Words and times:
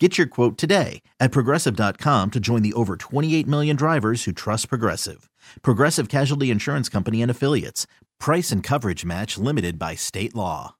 Get 0.00 0.16
your 0.16 0.28
quote 0.28 0.56
today 0.56 1.02
at 1.18 1.32
progressive.com 1.32 2.30
to 2.30 2.38
join 2.38 2.62
the 2.62 2.72
over 2.74 2.96
28 2.96 3.48
million 3.48 3.74
drivers 3.74 4.24
who 4.24 4.32
trust 4.32 4.68
Progressive. 4.68 5.28
Progressive 5.62 6.08
Casualty 6.08 6.52
Insurance 6.52 6.88
Company 6.88 7.20
and 7.20 7.30
Affiliates. 7.30 7.86
Price 8.20 8.52
and 8.52 8.62
coverage 8.62 9.04
match 9.04 9.36
limited 9.38 9.76
by 9.76 9.96
state 9.96 10.36
law. 10.36 10.76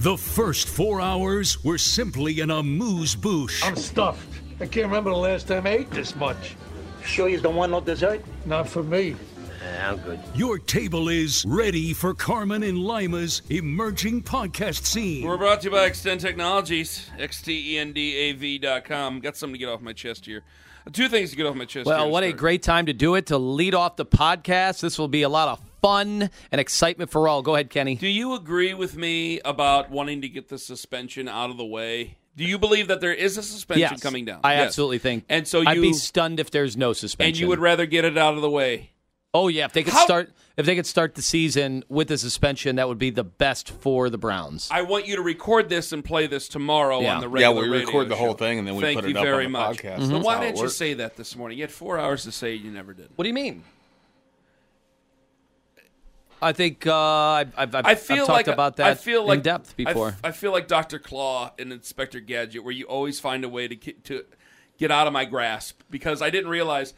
The 0.00 0.16
first 0.16 0.68
four 0.68 1.00
hours 1.00 1.62
were 1.62 1.76
simply 1.76 2.40
an 2.40 2.50
amuse 2.50 3.14
bouche. 3.14 3.62
I'm 3.62 3.76
stuffed. 3.76 4.40
I 4.58 4.66
can't 4.66 4.86
remember 4.86 5.10
the 5.10 5.16
last 5.16 5.46
time 5.46 5.66
I 5.66 5.70
ate 5.70 5.90
this 5.90 6.16
much. 6.16 6.56
Sure 7.04 7.28
you 7.28 7.40
don't 7.40 7.54
want 7.54 7.72
no 7.72 7.80
dessert? 7.80 8.22
Not 8.46 8.68
for 8.68 8.82
me. 8.82 9.14
Yeah, 9.62 9.90
I'm 9.92 9.98
good. 9.98 10.18
Your 10.34 10.58
table 10.58 11.08
is 11.08 11.44
ready 11.46 11.92
for 11.92 12.14
Carmen 12.14 12.62
and 12.62 12.78
Lima's 12.78 13.42
emerging 13.50 14.22
podcast 14.22 14.84
scene. 14.86 15.26
We're 15.26 15.36
brought 15.36 15.60
to 15.62 15.66
you 15.66 15.70
by 15.70 15.84
Extend 15.84 16.20
Technologies, 16.20 17.10
E 17.18 17.22
xtendav.com. 17.22 19.20
Got 19.20 19.36
something 19.36 19.54
to 19.54 19.58
get 19.58 19.68
off 19.68 19.80
my 19.82 19.92
chest 19.92 20.24
here. 20.24 20.42
Two 20.92 21.08
things 21.08 21.30
to 21.30 21.36
get 21.36 21.44
off 21.44 21.54
my 21.56 21.66
chest. 21.66 21.86
Well, 21.86 21.98
here 21.98 22.06
to 22.06 22.10
what 22.10 22.24
a 22.24 22.32
great 22.32 22.62
time 22.62 22.86
to 22.86 22.94
do 22.94 23.14
it 23.16 23.26
to 23.26 23.36
lead 23.36 23.74
off 23.74 23.96
the 23.96 24.06
podcast. 24.06 24.80
This 24.80 24.98
will 24.98 25.08
be 25.08 25.22
a 25.22 25.28
lot 25.28 25.48
of 25.48 25.60
fun 25.82 26.30
and 26.50 26.60
excitement 26.60 27.10
for 27.10 27.28
all. 27.28 27.42
Go 27.42 27.54
ahead, 27.54 27.68
Kenny. 27.68 27.96
Do 27.96 28.08
you 28.08 28.34
agree 28.34 28.72
with 28.72 28.96
me 28.96 29.40
about 29.44 29.90
wanting 29.90 30.22
to 30.22 30.28
get 30.28 30.48
the 30.48 30.58
suspension 30.58 31.28
out 31.28 31.50
of 31.50 31.58
the 31.58 31.66
way? 31.66 32.16
Do 32.34 32.44
you 32.44 32.58
believe 32.58 32.88
that 32.88 33.02
there 33.02 33.12
is 33.12 33.36
a 33.36 33.42
suspension 33.42 33.88
Yes, 33.92 34.00
coming 34.00 34.24
down? 34.24 34.40
I 34.42 34.54
Yes. 34.54 34.68
absolutely 34.68 34.98
think. 34.98 35.24
And 35.28 35.46
so 35.46 35.62
I'd 35.66 35.80
be 35.82 35.92
stunned 35.92 36.40
if 36.40 36.50
there's 36.50 36.76
no 36.78 36.94
suspension. 36.94 37.28
And 37.32 37.38
you 37.38 37.48
would 37.48 37.58
rather 37.58 37.84
get 37.84 38.06
it 38.06 38.16
out 38.16 38.34
of 38.34 38.40
the 38.40 38.50
way. 38.50 38.92
Oh 39.32 39.46
yeah, 39.46 39.64
if 39.64 39.72
they 39.72 39.84
could 39.84 39.92
How- 39.92 40.04
start 40.04 40.32
if 40.56 40.66
they 40.66 40.74
could 40.74 40.86
start 40.86 41.14
the 41.14 41.22
season 41.22 41.84
with 41.88 42.08
the 42.08 42.18
suspension, 42.18 42.76
that 42.76 42.88
would 42.88 42.98
be 42.98 43.10
the 43.10 43.22
best 43.24 43.70
for 43.70 44.10
the 44.10 44.18
Browns. 44.18 44.68
I 44.72 44.82
want 44.82 45.06
you 45.06 45.14
to 45.16 45.22
record 45.22 45.68
this 45.68 45.92
and 45.92 46.04
play 46.04 46.26
this 46.26 46.48
tomorrow 46.48 47.00
Yeah. 47.00 47.14
on 47.14 47.20
the 47.20 47.28
radio. 47.28 47.50
Yeah, 47.50 47.54
regular 47.54 47.70
we 47.70 47.76
radio 47.78 47.86
record 47.86 48.08
the 48.08 48.16
whole 48.16 48.32
show. 48.32 48.38
thing 48.38 48.58
and 48.58 48.66
then 48.66 48.74
we 48.74 48.82
Thank 48.82 48.98
put 49.00 49.04
you 49.08 49.10
it 49.14 49.16
up 49.18 49.24
very 49.24 49.46
on 49.46 49.52
the 49.52 49.58
much. 49.58 49.76
podcast. 49.78 50.00
So 50.00 50.06
That's 50.08 50.24
why 50.24 50.34
how 50.34 50.42
it 50.42 50.44
didn't 50.46 50.56
you 50.58 50.62
works. 50.64 50.76
say 50.76 50.94
that 50.94 51.16
this 51.16 51.36
morning? 51.36 51.58
You 51.58 51.62
had 51.64 51.70
four 51.70 51.98
hours 51.98 52.24
to 52.24 52.32
say 52.32 52.54
it, 52.56 52.60
you 52.60 52.70
never 52.72 52.92
did. 52.92 53.08
What 53.14 53.22
do 53.22 53.28
you 53.28 53.34
mean? 53.34 53.62
I 56.42 56.52
think 56.52 56.86
uh, 56.86 56.94
I've, 56.96 57.52
I've, 57.56 57.74
I've, 57.74 57.86
I 57.86 57.94
feel 57.94 58.22
I've 58.22 58.26
talked 58.26 58.30
like 58.30 58.48
about 58.48 58.76
that 58.76 58.86
I 58.86 58.94
feel 58.94 59.26
like 59.26 59.38
in 59.38 59.42
depth 59.42 59.68
I 59.78 59.82
f- 59.82 59.86
before. 59.88 60.16
I, 60.24 60.32
feel 60.32 60.52
like 60.52 60.68
Doctor 60.68 60.98
Claw 60.98 61.52
and 61.58 61.70
Inspector 61.72 62.18
Gadget, 62.20 62.64
where 62.64 62.72
you 62.72 62.86
always 62.86 63.20
find 63.20 63.44
a 63.44 63.48
way 63.48 63.68
to 63.68 63.76
get, 63.76 64.04
to 64.04 64.24
get 64.78 64.90
out 64.90 65.06
of 65.06 65.12
my 65.12 65.26
grasp 65.26 65.82
because 65.90 66.22
I 66.22 66.30
didn't 66.30 66.50
realize. 66.50 66.94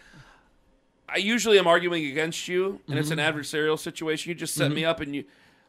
I 1.12 1.18
usually 1.18 1.58
am 1.58 1.66
arguing 1.66 2.06
against 2.06 2.48
you, 2.48 2.80
and 2.88 2.98
it's 2.98 3.10
an 3.10 3.18
Mm-hmm. 3.18 3.38
adversarial 3.38 3.78
situation. 3.78 4.28
You 4.30 4.34
just 4.34 4.54
set 4.54 4.72
me 4.72 4.84
up, 4.84 5.00
and 5.00 5.14
you. 5.14 5.24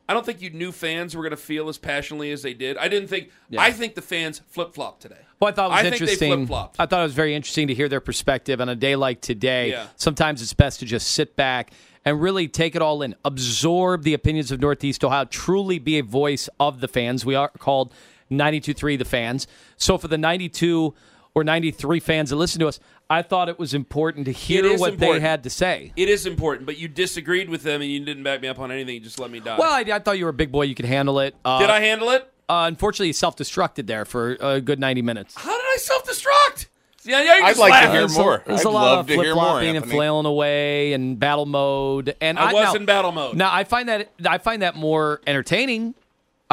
I 0.08 0.14
don't 0.14 0.26
think 0.26 0.42
you 0.42 0.50
knew 0.50 0.74
fans 0.74 1.16
were 1.16 1.24
going 1.24 1.32
to 1.32 1.38
feel 1.38 1.70
as 1.70 1.78
passionately 1.78 2.32
as 2.32 2.42
they 2.42 2.54
did. 2.54 2.76
I 2.78 2.90
didn't 2.90 3.08
think. 3.08 3.32
I 3.58 3.72
think 3.72 3.96
the 3.96 4.02
fans 4.02 4.42
flip 4.48 4.74
flopped 4.74 5.02
today. 5.02 5.16
Well, 5.40 5.50
I 5.50 5.54
thought 5.54 5.66
it 5.68 5.70
was 5.72 5.80
I 5.80 5.82
think 5.84 5.96
they 6.20 6.32
interesting. 6.32 6.56
I 6.80 6.86
thought 6.86 7.00
it 7.00 7.04
was 7.04 7.14
very 7.14 7.34
interesting 7.36 7.68
to 7.68 7.74
hear 7.74 7.88
their 7.88 8.02
perspective 8.02 8.60
on 8.60 8.68
a 8.70 8.76
day 8.76 8.96
like 8.96 9.22
today. 9.22 9.72
Yeah. 9.72 9.88
Sometimes 9.96 10.42
it's 10.42 10.54
best 10.54 10.80
to 10.82 10.86
just 10.86 11.08
sit 11.08 11.36
back 11.36 11.72
and 12.06 12.22
really 12.22 12.50
take 12.50 12.76
it 12.76 12.82
all 12.82 13.02
in, 13.02 13.16
absorb 13.24 14.04
the 14.04 14.14
opinions 14.14 14.52
of 14.52 14.60
Northeast 14.60 15.06
Ohio, 15.06 15.24
truly 15.26 15.80
be 15.80 16.00
a 16.00 16.04
voice 16.04 16.50
of 16.60 16.82
the 16.82 16.88
fans. 16.90 17.26
We 17.26 17.36
are 17.36 17.48
called 17.48 17.94
92.3 18.30 18.98
The 18.98 19.06
Fans. 19.06 19.48
So 19.78 19.98
for 19.98 20.10
the 20.10 20.18
92 20.18 20.94
or 21.34 21.44
93 21.46 22.00
fans 22.02 22.30
that 22.30 22.36
listen 22.36 22.60
to 22.60 22.68
us, 22.68 22.80
I 23.14 23.22
thought 23.22 23.48
it 23.48 23.60
was 23.60 23.76
important 23.76 24.26
to 24.26 24.32
hear 24.32 24.64
what 24.78 24.94
important. 24.94 25.00
they 25.00 25.20
had 25.20 25.44
to 25.44 25.50
say. 25.52 25.94
It 25.96 26.10
is 26.10 26.26
important, 26.26 26.66
but 26.66 26.80
you 26.80 26.88
disagreed 26.88 27.48
with 27.48 27.62
them, 27.62 27.82
and 27.82 27.92
you 27.92 28.04
didn't 28.04 28.24
back 28.24 28.42
me 28.42 28.48
up 28.48 28.58
on 28.58 28.72
anything. 28.72 28.96
You 28.96 29.02
just 29.02 29.20
let 29.20 29.30
me 29.30 29.40
die. 29.40 29.58
Well, 29.60 29.72
I, 29.72 29.82
I 29.82 30.00
thought 30.00 30.18
you 30.18 30.26
were 30.26 30.32
a 30.32 30.34
big 30.34 30.52
boy. 30.52 30.64
You 30.64 30.74
could 30.74 30.86
handle 30.86 31.20
it. 31.20 31.36
Uh, 31.46 31.60
did 31.60 31.70
I 31.70 31.80
handle 31.80 32.10
it? 32.10 32.24
Uh, 32.50 32.66
unfortunately, 32.68 33.08
you 33.08 33.14
self-destructed 33.14 33.86
there 33.86 34.04
for 34.06 34.32
a 34.42 34.60
good 34.60 34.80
90 34.80 35.04
minutes. 35.04 35.36
How 35.36 35.56
did 35.56 35.64
I 35.64 35.78
self 35.80 36.06
destruct? 36.06 36.68
See, 36.98 37.12
yeah. 37.12 37.18
I'd 37.18 37.50
just 37.50 37.60
like 37.60 37.84
to 37.84 37.92
hear 37.92 38.08
more. 38.08 38.44
There's 38.48 38.62
I'd 38.62 38.66
a 38.66 38.70
lot 38.70 38.84
love 38.84 39.00
of 39.02 39.08
to 39.08 39.14
hear 39.14 39.24
flip 39.24 39.36
more, 39.36 39.44
flopping 39.46 39.78
and 39.78 39.90
flailing 39.90 40.26
away 40.26 40.94
and 40.94 41.20
battle 41.20 41.46
mode. 41.46 42.16
And 42.20 42.40
I 42.40 42.52
was 42.52 42.74
now- 42.74 42.74
in 42.74 42.86
battle 42.86 43.12
mode. 43.12 43.36
Now 43.36 43.54
I 43.54 43.64
find 43.64 43.90
that 43.90 44.10
I 44.26 44.40
find 44.40 44.62
that 44.62 44.76
more 44.76 45.22
entertaining. 45.28 45.94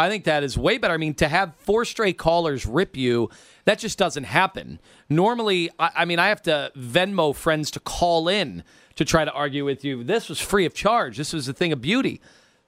I 0.00 0.08
think 0.08 0.24
that 0.24 0.42
is 0.42 0.56
way 0.56 0.78
better. 0.78 0.94
I 0.94 0.96
mean, 0.96 1.14
to 1.14 1.28
have 1.28 1.54
four 1.56 1.84
straight 1.84 2.16
callers 2.18 2.64
rip 2.66 2.96
you, 2.96 3.28
that 3.64 3.78
just 3.78 3.98
doesn't 3.98 4.24
happen. 4.24 4.80
Normally, 5.08 5.70
I, 5.78 5.90
I 5.96 6.04
mean, 6.04 6.18
I 6.18 6.28
have 6.28 6.42
to 6.42 6.72
Venmo 6.76 7.34
friends 7.34 7.70
to 7.72 7.80
call 7.80 8.28
in 8.28 8.64
to 8.96 9.04
try 9.04 9.24
to 9.24 9.32
argue 9.32 9.64
with 9.64 9.84
you. 9.84 10.02
This 10.04 10.28
was 10.28 10.40
free 10.40 10.64
of 10.66 10.74
charge. 10.74 11.16
This 11.16 11.32
was 11.32 11.48
a 11.48 11.52
thing 11.52 11.72
of 11.72 11.80
beauty. 11.80 12.20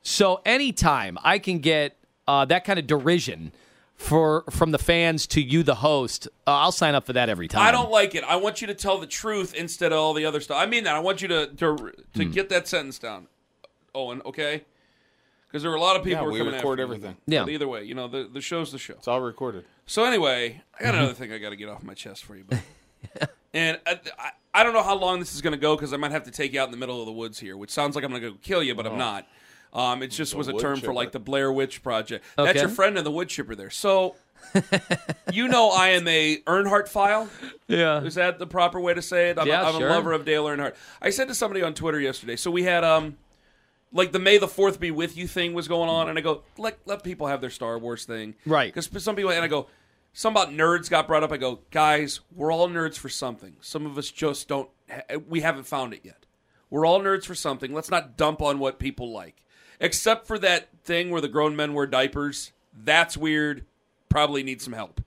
So 0.02 0.40
anytime 0.44 1.16
I 1.22 1.38
can 1.38 1.58
get 1.60 1.96
uh, 2.28 2.44
that 2.46 2.64
kind 2.64 2.78
of 2.78 2.86
derision 2.86 3.52
for 3.96 4.44
from 4.50 4.70
the 4.72 4.78
fans 4.78 5.26
to 5.28 5.40
you, 5.40 5.62
the 5.62 5.76
host, 5.76 6.26
uh, 6.46 6.50
I'll 6.50 6.72
sign 6.72 6.94
up 6.94 7.06
for 7.06 7.12
that 7.12 7.28
every 7.28 7.46
time. 7.48 7.62
I 7.62 7.70
don't 7.70 7.90
like 7.90 8.14
it. 8.14 8.24
I 8.24 8.36
want 8.36 8.60
you 8.60 8.66
to 8.66 8.74
tell 8.74 8.98
the 8.98 9.06
truth 9.06 9.54
instead 9.54 9.92
of 9.92 9.98
all 9.98 10.12
the 10.14 10.24
other 10.24 10.40
stuff. 10.40 10.56
I 10.58 10.66
mean 10.66 10.84
that. 10.84 10.94
I 10.96 10.98
want 10.98 11.22
you 11.22 11.28
to 11.28 11.46
to, 11.46 11.76
to 12.14 12.24
Hmm. 12.24 12.30
get 12.32 12.48
that 12.48 12.66
sentence 12.66 12.98
down, 12.98 13.28
Owen. 13.94 14.22
Okay? 14.24 14.64
Because 15.52 15.62
there 15.62 15.70
were 15.70 15.76
a 15.76 15.80
lot 15.80 15.96
of 15.96 16.02
people 16.02 16.12
Yeah, 16.12 16.18
who 16.20 16.24
were 16.24 16.32
we 16.32 16.38
coming 16.38 16.54
record 16.54 16.80
after 16.80 16.88
me. 16.88 16.96
everything. 16.96 17.16
Yeah. 17.26 17.44
But 17.44 17.50
either 17.52 17.68
way, 17.68 17.84
you 17.84 17.94
know 17.94 18.08
the 18.08 18.24
the 18.32 18.40
show's 18.40 18.72
the 18.72 18.78
show. 18.78 18.94
It's 18.94 19.06
all 19.06 19.20
recorded. 19.20 19.64
So 19.86 20.04
anyway, 20.04 20.62
I 20.74 20.82
Mm-hmm. 20.82 20.84
got 20.86 20.94
another 20.94 21.12
thing 21.14 21.30
I 21.32 21.38
got 21.38 21.50
to 21.50 21.56
get 21.56 21.68
off 21.68 21.82
my 21.82 21.92
chest 21.94 22.24
for 22.24 22.34
you, 22.36 22.44
buddy. 22.44 22.62
and 23.54 23.78
I, 23.86 24.00
I, 24.18 24.30
I 24.54 24.62
don't 24.62 24.72
know 24.72 24.82
how 24.82 24.96
long 24.96 25.20
this 25.20 25.34
is 25.34 25.42
going 25.42 25.52
to 25.52 25.58
go 25.58 25.76
because 25.76 25.92
I 25.92 25.98
might 25.98 26.10
have 26.12 26.24
to 26.24 26.30
take 26.30 26.52
you 26.54 26.60
out 26.60 26.66
in 26.68 26.70
the 26.72 26.78
middle 26.78 27.00
of 27.00 27.06
the 27.06 27.12
woods 27.12 27.38
here, 27.38 27.56
which 27.56 27.70
sounds 27.70 27.94
like 27.94 28.04
I'm 28.04 28.10
going 28.10 28.22
to 28.22 28.30
go 28.30 28.36
kill 28.42 28.62
you, 28.62 28.74
but 28.74 28.86
I'm 28.86 28.96
not. 28.98 29.26
Um, 29.74 30.02
it 30.02 30.08
just 30.08 30.34
was 30.34 30.48
a 30.48 30.52
wood 30.52 30.60
term 30.62 30.80
for 30.80 30.92
like 30.94 31.12
the 31.12 31.18
Blair 31.20 31.50
Witch 31.52 31.82
Project. 31.82 32.24
Okay. 32.38 32.46
That's 32.52 32.60
your 32.60 32.68
friend 32.70 32.96
in 32.98 33.04
the 33.04 33.10
wood 33.10 33.28
chipper 33.28 33.54
there. 33.54 33.70
So, 33.70 34.16
you 35.32 35.48
know, 35.48 35.70
I 35.70 35.88
am 35.90 36.06
a 36.08 36.38
Earnhardt 36.46 36.88
file. 36.88 37.28
Yeah. 37.68 38.02
Is 38.02 38.14
that 38.16 38.38
the 38.38 38.46
proper 38.46 38.78
way 38.80 38.92
to 38.94 39.00
say 39.02 39.30
it? 39.30 39.38
I'm, 39.38 39.46
Yeah, 39.46 39.62
a, 39.62 39.68
I'm 39.72 39.78
sure. 39.78 39.88
a 39.88 39.90
lover 39.92 40.12
of 40.12 40.24
Dale 40.24 40.44
Earnhardt. 40.44 40.74
I 41.00 41.10
said 41.10 41.28
to 41.28 41.34
somebody 41.34 41.62
on 41.62 41.74
Twitter 41.74 42.00
yesterday. 42.00 42.36
So 42.36 42.50
we 42.50 42.64
had 42.64 42.84
um, 42.84 43.16
like 43.92 44.12
the 44.12 44.18
May 44.18 44.38
the 44.38 44.48
Fourth 44.48 44.80
be 44.80 44.90
with 44.90 45.16
you 45.16 45.26
thing 45.26 45.52
was 45.54 45.68
going 45.68 45.88
on, 45.88 46.08
and 46.08 46.18
I 46.18 46.22
go 46.22 46.42
let 46.58 46.78
let 46.86 47.02
people 47.02 47.26
have 47.26 47.40
their 47.40 47.50
Star 47.50 47.78
Wars 47.78 48.04
thing, 48.04 48.34
Right. 48.46 48.72
Because 48.72 49.02
some 49.02 49.16
people 49.16 49.30
and 49.30 49.44
I 49.44 49.48
go, 49.48 49.68
some 50.12 50.32
about 50.34 50.50
nerds 50.50 50.90
got 50.90 51.06
brought 51.06 51.22
up. 51.22 51.32
I 51.32 51.36
go, 51.36 51.60
guys, 51.70 52.20
we're 52.34 52.52
all 52.52 52.68
nerds 52.68 52.98
for 52.98 53.08
something. 53.08 53.56
Some 53.60 53.86
of 53.86 53.96
us 53.98 54.10
just 54.10 54.48
don't. 54.48 54.68
Ha- 54.90 55.02
eh, 55.08 55.16
we 55.28 55.40
haven't 55.40 55.64
found 55.64 55.94
it 55.94 56.00
yet. 56.04 56.26
We're 56.70 56.86
all 56.86 57.00
nerds 57.00 57.24
for 57.24 57.34
something. 57.34 57.72
Let's 57.72 57.90
not 57.90 58.16
dump 58.16 58.40
on 58.42 58.58
what 58.58 58.78
people 58.78 59.12
like, 59.12 59.44
except 59.80 60.26
for 60.26 60.38
that 60.38 60.68
thing 60.84 61.10
where 61.10 61.20
the 61.20 61.28
grown 61.28 61.54
men 61.56 61.74
wear 61.74 61.86
diapers. 61.86 62.52
That's 62.74 63.16
weird. 63.16 63.66
Probably 64.08 64.42
need 64.42 64.60
some 64.62 64.72
help. 64.72 65.00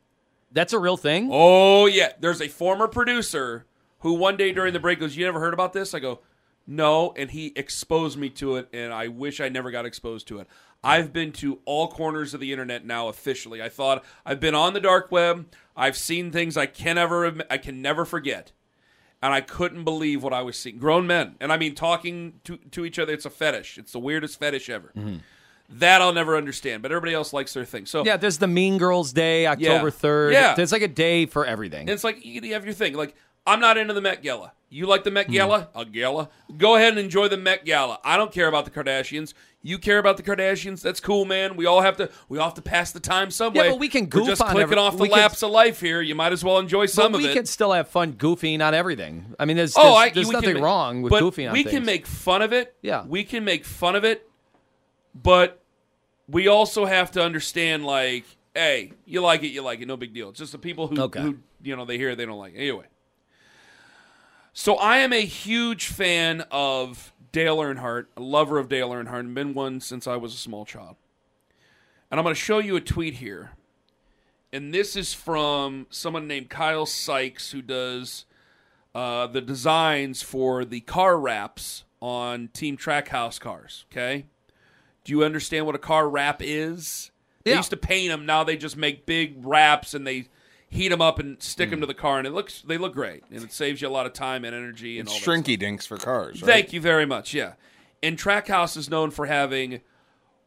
That's 0.51 0.73
a 0.73 0.79
real 0.79 0.97
thing. 0.97 1.29
Oh 1.31 1.85
yeah, 1.85 2.13
there's 2.19 2.41
a 2.41 2.47
former 2.47 2.87
producer 2.87 3.65
who 3.99 4.13
one 4.13 4.37
day 4.37 4.51
during 4.51 4.73
the 4.73 4.79
break 4.79 4.99
goes, 4.99 5.17
"You 5.17 5.25
never 5.25 5.39
heard 5.39 5.53
about 5.53 5.73
this?" 5.73 5.93
I 5.93 5.99
go, 5.99 6.19
"No," 6.67 7.13
and 7.17 7.31
he 7.31 7.53
exposed 7.55 8.17
me 8.17 8.29
to 8.31 8.55
it, 8.55 8.69
and 8.73 8.93
I 8.93 9.07
wish 9.07 9.39
I 9.39 9.49
never 9.49 9.71
got 9.71 9.85
exposed 9.85 10.27
to 10.29 10.39
it. 10.39 10.47
I've 10.83 11.11
been 11.11 11.31
to 11.33 11.59
all 11.65 11.87
corners 11.87 12.33
of 12.33 12.39
the 12.39 12.51
internet 12.51 12.85
now 12.85 13.07
officially. 13.07 13.61
I 13.61 13.69
thought 13.69 14.03
I've 14.25 14.39
been 14.39 14.53
on 14.53 14.73
the 14.73 14.79
dark 14.79 15.11
web. 15.11 15.47
I've 15.75 15.97
seen 15.97 16.31
things 16.31 16.55
I 16.55 16.67
can 16.67 16.95
never 16.95 17.35
I 17.49 17.57
can 17.57 17.81
never 17.81 18.05
forget. 18.05 18.51
And 19.21 19.33
I 19.33 19.41
couldn't 19.41 19.83
believe 19.85 20.21
what 20.21 20.33
I 20.33 20.43
was 20.43 20.55
seeing. 20.55 20.77
Grown 20.77 21.07
men, 21.07 21.35
and 21.39 21.51
I 21.51 21.57
mean 21.57 21.73
talking 21.73 22.39
to 22.43 22.57
to 22.57 22.85
each 22.85 22.99
other. 22.99 23.13
It's 23.13 23.25
a 23.25 23.31
fetish. 23.31 23.79
It's 23.79 23.91
the 23.93 23.99
weirdest 23.99 24.39
fetish 24.39 24.69
ever. 24.69 24.91
Mm-hmm. 24.95 25.17
That 25.69 26.01
I'll 26.01 26.13
never 26.13 26.37
understand, 26.37 26.83
but 26.83 26.91
everybody 26.91 27.15
else 27.15 27.33
likes 27.33 27.53
their 27.53 27.65
thing. 27.65 27.87
So 27.87 28.05
Yeah, 28.05 28.17
there's 28.17 28.37
the 28.37 28.47
Mean 28.47 28.77
Girls 28.77 29.11
Day, 29.11 29.47
October 29.47 29.89
3rd. 29.89 30.33
Yeah. 30.33 30.53
There's 30.53 30.71
like 30.71 30.83
a 30.83 30.87
day 30.87 31.25
for 31.25 31.43
everything. 31.43 31.81
And 31.81 31.89
it's 31.89 32.03
like 32.03 32.23
you 32.23 32.41
you 32.41 32.53
have 32.53 32.65
your 32.65 32.75
thing. 32.75 32.93
Like 32.93 33.15
I'm 33.45 33.59
not 33.59 33.77
into 33.77 33.93
the 33.93 34.01
Met 34.01 34.23
Gala. 34.23 34.53
You 34.69 34.87
like 34.87 35.03
the 35.03 35.11
Met 35.11 35.27
Hmm. 35.27 35.33
Gala? 35.33 35.69
A 35.75 35.85
gala. 35.85 36.29
Go 36.57 36.75
ahead 36.75 36.89
and 36.89 36.99
enjoy 36.99 37.27
the 37.27 37.37
Met 37.37 37.63
Gala. 37.65 37.99
I 38.03 38.17
don't 38.17 38.31
care 38.31 38.47
about 38.47 38.65
the 38.65 38.71
Kardashians. 38.71 39.33
You 39.61 39.77
care 39.79 39.99
about 39.99 40.17
the 40.17 40.23
Kardashians? 40.23 40.81
That's 40.81 40.99
cool, 40.99 41.25
man. 41.25 41.55
We 41.55 41.65
all 41.65 41.81
have 41.81 41.97
to. 41.97 42.09
We 42.29 42.37
all 42.39 42.45
have 42.45 42.55
to 42.55 42.61
pass 42.61 42.91
the 42.91 42.99
time 42.99 43.31
some 43.31 43.53
way. 43.53 43.65
Yeah, 43.65 43.71
but 43.71 43.79
we 43.79 43.87
can 43.87 44.07
goof 44.07 44.23
We're 44.23 44.29
just 44.29 44.41
on 44.41 44.47
clicking 44.49 44.63
every- 44.63 44.77
off 44.77 44.97
the 44.97 45.03
we 45.03 45.09
can- 45.09 45.19
laps 45.19 45.43
of 45.43 45.51
life 45.51 45.79
here. 45.79 46.01
You 46.01 46.15
might 46.15 46.33
as 46.33 46.43
well 46.43 46.57
enjoy 46.59 46.87
some 46.87 47.11
but 47.11 47.17
of 47.19 47.21
we 47.21 47.27
it. 47.27 47.29
We 47.29 47.35
can 47.35 47.45
still 47.45 47.71
have 47.71 47.87
fun 47.87 48.13
goofing 48.13 48.65
on 48.65 48.73
everything. 48.73 49.33
I 49.39 49.45
mean, 49.45 49.57
there's, 49.57 49.75
oh, 49.77 49.93
I, 49.95 50.09
there's 50.09 50.29
nothing 50.29 50.55
make- 50.55 50.63
wrong 50.63 51.01
with 51.03 51.13
goofing 51.13 51.47
on 51.47 51.53
We 51.53 51.63
things. 51.63 51.73
can 51.75 51.85
make 51.85 52.05
fun 52.07 52.41
of 52.41 52.51
it. 52.53 52.75
Yeah. 52.81 53.05
we 53.07 53.23
can 53.23 53.43
make 53.43 53.63
fun 53.65 53.95
of 53.95 54.03
it, 54.03 54.27
but 55.13 55.61
we 56.27 56.47
also 56.47 56.85
have 56.85 57.11
to 57.11 57.23
understand, 57.23 57.85
like, 57.85 58.25
hey, 58.53 58.91
you 59.05 59.21
like 59.21 59.43
it, 59.43 59.47
you 59.49 59.61
like 59.61 59.79
it, 59.81 59.87
no 59.87 59.97
big 59.97 60.13
deal. 60.13 60.29
It's 60.29 60.39
just 60.39 60.51
the 60.51 60.57
people 60.57 60.87
who, 60.87 60.99
Okay. 61.01 61.21
who 61.21 61.37
you 61.63 61.75
know, 61.75 61.85
they 61.85 61.97
hear 61.97 62.11
it, 62.11 62.17
they 62.17 62.25
don't 62.25 62.37
like 62.39 62.53
it. 62.53 62.57
Anyway, 62.59 62.85
so 64.57 64.75
I 64.77 64.97
am 64.99 65.11
a 65.11 65.25
huge 65.25 65.87
fan 65.87 66.45
of 66.49 67.13
Dale 67.33 67.57
Earnhardt, 67.57 68.05
a 68.15 68.21
lover 68.21 68.57
of 68.57 68.69
Dale 68.69 68.89
Earnhardt, 68.91 69.19
and 69.19 69.35
been 69.35 69.53
one 69.53 69.81
since 69.81 70.07
I 70.07 70.15
was 70.15 70.33
a 70.33 70.37
small 70.37 70.63
child. 70.63 70.95
And 72.09 72.17
I'm 72.19 72.23
going 72.23 72.33
to 72.33 72.39
show 72.39 72.59
you 72.59 72.77
a 72.77 72.81
tweet 72.81 73.15
here. 73.15 73.51
And 74.53 74.73
this 74.73 74.95
is 74.95 75.13
from 75.13 75.87
someone 75.89 76.25
named 76.27 76.49
Kyle 76.49 76.85
Sykes, 76.85 77.51
who 77.51 77.61
does 77.61 78.23
uh, 78.93 79.27
the 79.27 79.41
designs 79.41 80.21
for 80.21 80.63
the 80.63 80.79
car 80.79 81.19
wraps 81.19 81.83
on 82.01 82.47
Team 82.53 82.77
Trackhouse 82.77 83.37
cars. 83.37 83.83
Okay, 83.91 84.25
do 85.03 85.11
you 85.11 85.25
understand 85.25 85.65
what 85.65 85.75
a 85.75 85.79
car 85.79 86.07
wrap 86.07 86.41
is? 86.41 87.11
They 87.43 87.51
Yeah. 87.51 87.57
used 87.57 87.71
to 87.71 87.77
paint 87.77 88.09
them. 88.09 88.25
Now 88.25 88.45
they 88.45 88.55
just 88.55 88.77
make 88.77 89.05
big 89.05 89.35
wraps 89.45 89.93
and 89.93 90.07
they 90.07 90.29
heat 90.75 90.89
them 90.89 91.01
up 91.01 91.17
and 91.19 91.41
stick 91.41 91.67
Hmm. 91.69 91.71
them 91.71 91.79
to 91.81 91.85
the 91.87 91.93
car, 91.93 92.17
and 92.19 92.27
it 92.27 92.31
looks 92.31 92.61
they 92.61 92.77
look 92.77 92.93
great, 92.93 93.23
and 93.31 93.43
it 93.43 93.51
saves 93.51 93.81
you 93.81 93.87
a 93.87 93.89
lot 93.89 94.05
of 94.05 94.13
time 94.13 94.45
and 94.45 94.55
energy 94.55 94.99
and 94.99 95.07
It's 95.07 95.13
all 95.27 95.33
that 95.33 95.43
shrinky 95.43 95.57
dinks 95.57 95.85
for 95.85 95.97
cars. 95.97 96.41
Right? 96.41 96.47
Thank 96.51 96.73
you 96.73 96.81
very 96.81 97.05
much. 97.05 97.33
Yeah, 97.33 97.53
and 98.03 98.17
Trackhouse 98.17 98.77
is 98.77 98.89
known 98.89 99.11
for 99.11 99.25
having. 99.25 99.81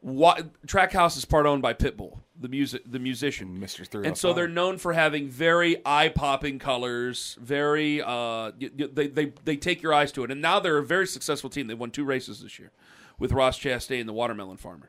What 0.00 0.64
Trackhouse 0.64 1.16
is 1.16 1.24
part 1.24 1.44
owned 1.44 1.60
by 1.60 1.74
Pitbull, 1.74 2.20
the 2.38 2.46
music, 2.48 2.82
the 2.86 3.00
musician, 3.00 3.58
Mr. 3.58 3.84
Three 3.84 4.06
and 4.06 4.16
so 4.16 4.32
they're 4.32 4.46
known 4.46 4.78
for 4.78 4.92
having 4.92 5.28
very 5.28 5.82
eye 5.84 6.08
popping 6.08 6.60
colors. 6.60 7.36
Very, 7.40 8.00
uh, 8.00 8.52
they 8.60 9.08
they 9.08 9.32
they 9.44 9.56
take 9.56 9.82
your 9.82 9.92
eyes 9.92 10.12
to 10.12 10.22
it. 10.22 10.30
And 10.30 10.40
now 10.40 10.60
they're 10.60 10.78
a 10.78 10.86
very 10.86 11.06
successful 11.08 11.50
team. 11.50 11.66
They 11.66 11.74
won 11.74 11.90
two 11.90 12.04
races 12.04 12.40
this 12.40 12.60
year 12.60 12.70
with 13.18 13.32
Ross 13.32 13.58
Chastain 13.58 13.98
and 13.98 14.08
the 14.08 14.12
Watermelon 14.12 14.56
Farmer. 14.56 14.88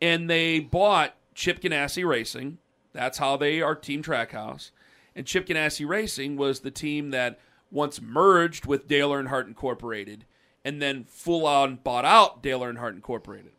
And 0.00 0.30
they 0.30 0.60
bought 0.60 1.14
Chip 1.34 1.60
Ganassi 1.60 2.06
Racing. 2.06 2.56
That's 2.96 3.18
how 3.18 3.36
they 3.36 3.60
are 3.60 3.74
Team 3.74 4.02
Trackhouse. 4.02 4.70
And 5.14 5.26
Chip 5.26 5.46
Ganassi 5.46 5.86
Racing 5.86 6.36
was 6.36 6.60
the 6.60 6.70
team 6.70 7.10
that 7.10 7.38
once 7.70 8.00
merged 8.00 8.64
with 8.64 8.88
Dale 8.88 9.10
Earnhardt 9.10 9.46
Incorporated, 9.46 10.24
and 10.64 10.80
then 10.80 11.04
full 11.04 11.46
on 11.46 11.76
bought 11.76 12.06
out 12.06 12.42
Dale 12.42 12.60
Earnhardt 12.60 12.94
Incorporated. 12.94 13.52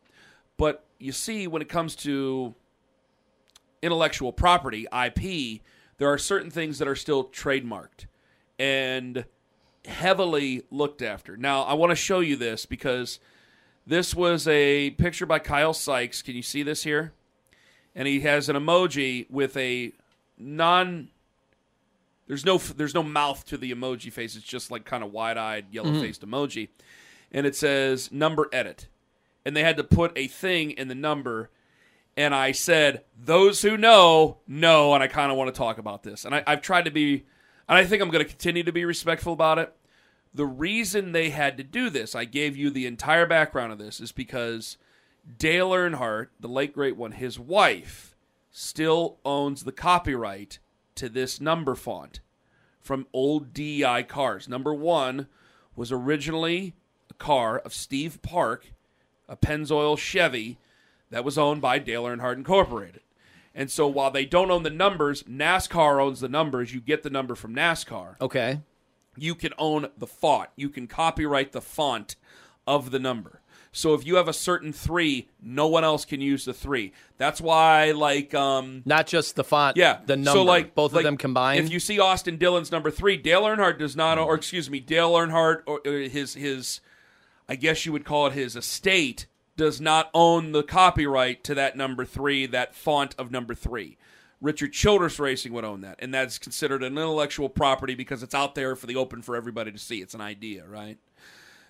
But 0.57 0.85
you 0.97 1.11
see, 1.11 1.45
when 1.45 1.61
it 1.61 1.69
comes 1.69 1.95
to 1.97 2.55
intellectual 3.83 4.33
property, 4.33 4.87
IP, 4.91 5.61
there 5.99 6.11
are 6.11 6.17
certain 6.17 6.49
things 6.49 6.79
that 6.79 6.87
are 6.87 6.95
still 6.95 7.25
trademarked 7.25 8.07
and 8.57 9.25
heavily 9.85 10.63
looked 10.71 11.03
after. 11.03 11.37
Now, 11.37 11.61
I 11.61 11.73
want 11.73 11.91
to 11.91 11.95
show 11.95 12.21
you 12.21 12.35
this 12.35 12.65
because 12.65 13.19
this 13.85 14.15
was 14.15 14.47
a 14.47 14.91
picture 14.91 15.27
by 15.27 15.39
Kyle 15.39 15.73
Sykes. 15.73 16.23
Can 16.23 16.35
you 16.35 16.41
see 16.41 16.63
this 16.63 16.83
here? 16.83 17.13
And 17.97 18.07
he 18.07 18.21
has 18.21 18.47
an 18.47 18.55
emoji 18.55 19.29
with 19.29 19.57
a 19.57 19.91
non 20.37 21.09
there's 22.27 22.45
no 22.45 22.57
there's 22.57 22.93
no 22.93 23.03
mouth 23.03 23.45
to 23.47 23.57
the 23.57 23.73
emoji 23.73 24.11
face. 24.11 24.35
It's 24.35 24.45
just 24.45 24.71
like 24.71 24.85
kind 24.85 25.03
of 25.03 25.11
wide-eyed, 25.11 25.65
yellow-faced 25.71 26.21
mm-hmm. 26.21 26.33
emoji. 26.33 26.69
And 27.31 27.45
it 27.45 27.55
says 27.55 28.11
number 28.11 28.47
edit. 28.53 28.87
And 29.45 29.55
they 29.55 29.63
had 29.63 29.77
to 29.77 29.83
put 29.83 30.11
a 30.15 30.27
thing 30.27 30.71
in 30.71 30.87
the 30.87 30.95
number 30.95 31.49
and 32.17 32.33
I 32.33 32.51
said, 32.51 33.03
"Those 33.17 33.61
who 33.61 33.77
know 33.77 34.37
know," 34.47 34.95
and 34.95 35.03
I 35.03 35.07
kind 35.07 35.31
of 35.31 35.37
want 35.37 35.53
to 35.53 35.57
talk 35.57 35.77
about 35.77 36.01
this. 36.01 36.25
And 36.25 36.33
I, 36.33 36.43
I've 36.47 36.63
tried 36.63 36.85
to 36.85 36.91
be, 36.91 37.25
and 37.69 37.77
I 37.77 37.85
think 37.85 38.01
I'm 38.01 38.09
going 38.09 38.25
to 38.25 38.29
continue 38.29 38.63
to 38.63 38.71
be 38.71 38.83
respectful 38.83 39.33
about 39.33 39.59
it. 39.59 39.73
The 40.33 40.45
reason 40.45 41.11
they 41.11 41.29
had 41.29 41.57
to 41.57 41.63
do 41.63 41.89
this, 41.91 42.15
I 42.15 42.25
gave 42.25 42.57
you 42.57 42.71
the 42.71 42.87
entire 42.87 43.27
background 43.27 43.71
of 43.71 43.77
this, 43.77 44.01
is 44.01 44.11
because 44.11 44.77
Dale 45.37 45.71
Earnhardt, 45.71 46.27
the 46.39 46.47
late 46.47 46.73
great 46.73 46.95
one, 46.95 47.11
his 47.11 47.39
wife, 47.39 48.15
still 48.51 49.17
owns 49.25 49.63
the 49.63 49.71
copyright 49.71 50.59
to 50.95 51.09
this 51.09 51.41
number 51.41 51.75
font 51.75 52.21
from 52.81 53.07
old 53.13 53.53
DEI 53.53 54.03
cars. 54.03 54.47
Number 54.47 54.73
one 54.73 55.27
was 55.75 55.91
originally 55.91 56.73
a 57.09 57.13
car 57.13 57.59
of 57.59 57.73
Steve 57.73 58.21
Park, 58.21 58.71
a 59.27 59.35
Pennzoil 59.35 59.97
Chevy 59.97 60.57
that 61.09 61.25
was 61.25 61.37
owned 61.37 61.61
by 61.61 61.79
Dale 61.79 62.05
Earnhardt 62.05 62.35
Incorporated. 62.35 63.01
And 63.53 63.69
so 63.71 63.87
while 63.87 64.11
they 64.11 64.25
don't 64.25 64.51
own 64.51 64.63
the 64.63 64.69
numbers, 64.69 65.23
NASCAR 65.23 66.01
owns 66.01 66.19
the 66.19 66.29
numbers. 66.29 66.73
You 66.73 66.79
get 66.79 67.03
the 67.03 67.09
number 67.09 67.35
from 67.35 67.55
NASCAR. 67.55 68.15
okay. 68.21 68.61
You 69.19 69.33
can 69.33 69.51
own 69.57 69.87
the 69.97 70.05
font. 70.05 70.49
You 70.55 70.69
can 70.69 70.85
copyright 70.85 71.51
the 71.51 71.61
font 71.61 72.15
of 72.67 72.91
the 72.91 72.99
number. 72.99 73.36
So 73.77 73.93
if 73.93 74.07
you 74.07 74.15
have 74.15 74.27
a 74.27 74.33
certain 74.33 74.73
three, 74.73 75.29
no 75.39 75.67
one 75.67 75.83
else 75.83 76.03
can 76.03 76.19
use 76.19 76.45
the 76.45 76.53
three. 76.53 76.93
That's 77.19 77.39
why, 77.39 77.91
like, 77.91 78.33
um, 78.33 78.81
Not 78.85 79.05
just 79.05 79.35
the 79.35 79.43
font, 79.43 79.77
yeah, 79.77 79.99
the 80.03 80.17
number. 80.17 80.31
So 80.31 80.43
like 80.43 80.73
both 80.73 80.93
like, 80.93 81.01
of 81.01 81.05
them 81.05 81.17
combined. 81.17 81.63
If 81.63 81.71
you 81.71 81.79
see 81.79 81.99
Austin 81.99 82.37
Dillon's 82.37 82.71
number 82.71 82.89
three, 82.89 83.17
Dale 83.17 83.43
Earnhardt 83.43 83.77
does 83.77 83.95
not, 83.95 84.17
or 84.17 84.33
excuse 84.33 84.67
me, 84.67 84.79
Dale 84.79 85.11
Earnhardt 85.11 85.61
or, 85.67 85.81
or 85.85 85.99
his 85.99 86.33
his, 86.33 86.81
I 87.47 87.55
guess 87.55 87.85
you 87.85 87.91
would 87.91 88.03
call 88.03 88.25
it 88.25 88.33
his 88.33 88.55
estate 88.55 89.27
does 89.57 89.79
not 89.79 90.09
own 90.11 90.53
the 90.53 90.63
copyright 90.63 91.43
to 91.43 91.53
that 91.53 91.77
number 91.77 92.03
three, 92.03 92.47
that 92.47 92.73
font 92.73 93.13
of 93.19 93.29
number 93.29 93.53
three. 93.53 93.99
Richard 94.41 94.73
Childress 94.73 95.19
Racing 95.19 95.53
would 95.53 95.65
own 95.65 95.81
that, 95.81 95.97
and 95.99 96.11
that's 96.11 96.39
considered 96.39 96.81
an 96.81 96.93
intellectual 96.97 97.47
property 97.47 97.93
because 97.93 98.23
it's 98.23 98.35
out 98.35 98.55
there 98.55 98.75
for 98.75 98.87
the 98.87 98.95
open 98.95 99.21
for 99.21 99.35
everybody 99.35 99.71
to 99.71 99.77
see. 99.77 100.01
It's 100.01 100.15
an 100.15 100.21
idea, 100.21 100.65
right? 100.67 100.97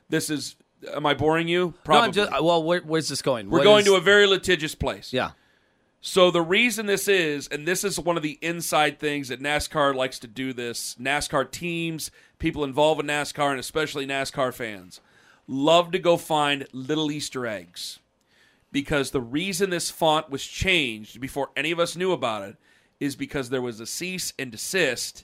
This 0.08 0.30
is. 0.30 0.56
Am 0.94 1.06
I 1.06 1.14
boring 1.14 1.48
you? 1.48 1.68
no, 1.68 1.74
Probably. 1.84 2.06
I'm 2.08 2.12
just, 2.14 2.32
well, 2.44 2.64
where, 2.64 2.82
where's 2.82 3.10
this 3.10 3.22
going? 3.22 3.50
We're 3.50 3.60
What 3.60 3.64
going 3.64 3.80
is- 3.80 3.86
to 3.86 3.96
a 3.96 4.02
very 4.02 4.28
litigious 4.28 4.76
place. 4.76 5.12
Yeah. 5.12 5.32
So 6.02 6.30
the 6.30 6.42
reason 6.44 6.86
this 6.86 7.08
is, 7.08 7.48
and 7.48 7.68
this 7.68 7.84
is 7.84 8.00
one 8.00 8.18
of 8.18 8.24
the 8.24 8.38
inside 8.42 9.00
things 9.00 9.30
that 9.30 9.42
NASCAR 9.42 9.96
likes 9.96 10.20
to 10.20 10.28
do 10.28 10.54
this, 10.54 10.96
NASCAR 11.02 11.50
teams, 11.50 12.12
people 12.38 12.64
involved 12.64 13.02
in 13.02 13.08
NASCAR, 13.08 13.50
and 13.52 13.60
especially 13.60 14.06
NASCAR 14.06 14.54
fans, 14.54 15.02
love 15.48 15.92
to 15.92 16.00
go 16.00 16.16
find 16.16 16.68
little 16.72 17.12
Easter 17.12 17.48
eggs. 17.48 18.00
Because 18.72 19.10
the 19.12 19.22
reason 19.22 19.70
this 19.72 19.90
font 19.90 20.30
was 20.30 20.46
changed 20.46 21.20
before 21.20 21.50
any 21.58 21.72
of 21.72 21.80
us 21.80 21.96
knew 21.96 22.12
about 22.12 22.44
it 22.44 22.58
is 23.00 23.16
because 23.16 23.50
there 23.50 23.62
was 23.62 23.80
a 23.80 23.86
cease 23.88 24.34
and 24.38 24.52
desist 24.52 25.24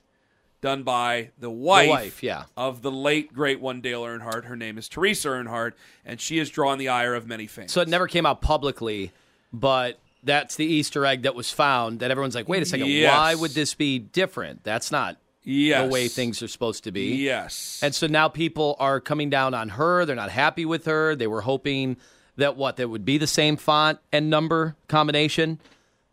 done 0.63 0.81
by 0.81 1.29
the 1.37 1.49
wife, 1.51 1.89
wife, 1.89 2.23
yeah. 2.23 2.45
of 2.57 2.81
the 2.81 2.89
late 2.89 3.33
great 3.33 3.59
one 3.59 3.81
Dale 3.81 4.01
Earnhardt. 4.01 4.45
Her 4.45 4.55
name 4.55 4.77
is 4.77 4.87
Teresa 4.87 5.27
Earnhardt, 5.27 5.73
and 6.05 6.19
she 6.19 6.37
has 6.37 6.49
drawn 6.49 6.79
the 6.79 6.87
ire 6.87 7.13
of 7.13 7.27
many 7.27 7.45
fans. 7.47 7.71
So 7.73 7.81
it 7.81 7.89
never 7.89 8.07
came 8.07 8.25
out 8.25 8.41
publicly, 8.41 9.11
but 9.51 9.99
that's 10.23 10.55
the 10.55 10.65
Easter 10.65 11.05
egg 11.05 11.23
that 11.23 11.35
was 11.35 11.51
found 11.51 11.99
that 11.99 12.09
everyone's 12.09 12.33
like, 12.33 12.47
wait 12.47 12.63
a 12.63 12.65
second, 12.65 12.87
Yes. 12.87 13.13
why 13.13 13.35
would 13.35 13.51
this 13.51 13.73
be 13.75 13.99
different? 13.99 14.63
That's 14.63 14.89
not 14.89 15.17
yes. 15.43 15.83
the 15.83 15.93
way 15.93 16.07
things 16.07 16.41
are 16.41 16.47
supposed 16.47 16.85
to 16.85 16.91
be. 16.91 17.15
Yes. 17.17 17.81
And 17.83 17.93
so 17.93 18.07
now 18.07 18.29
people 18.29 18.77
are 18.79 19.01
coming 19.01 19.29
down 19.29 19.53
on 19.53 19.67
her. 19.69 20.05
They're 20.05 20.15
not 20.15 20.31
happy 20.31 20.65
with 20.65 20.85
her. 20.85 21.13
They 21.13 21.27
were 21.27 21.41
hoping 21.41 21.97
that 22.37 22.55
what 22.55 22.77
that 22.77 22.87
would 22.87 23.03
be 23.03 23.17
the 23.17 23.27
same 23.27 23.57
font 23.57 23.99
and 24.13 24.29
number 24.29 24.77
combination 24.87 25.59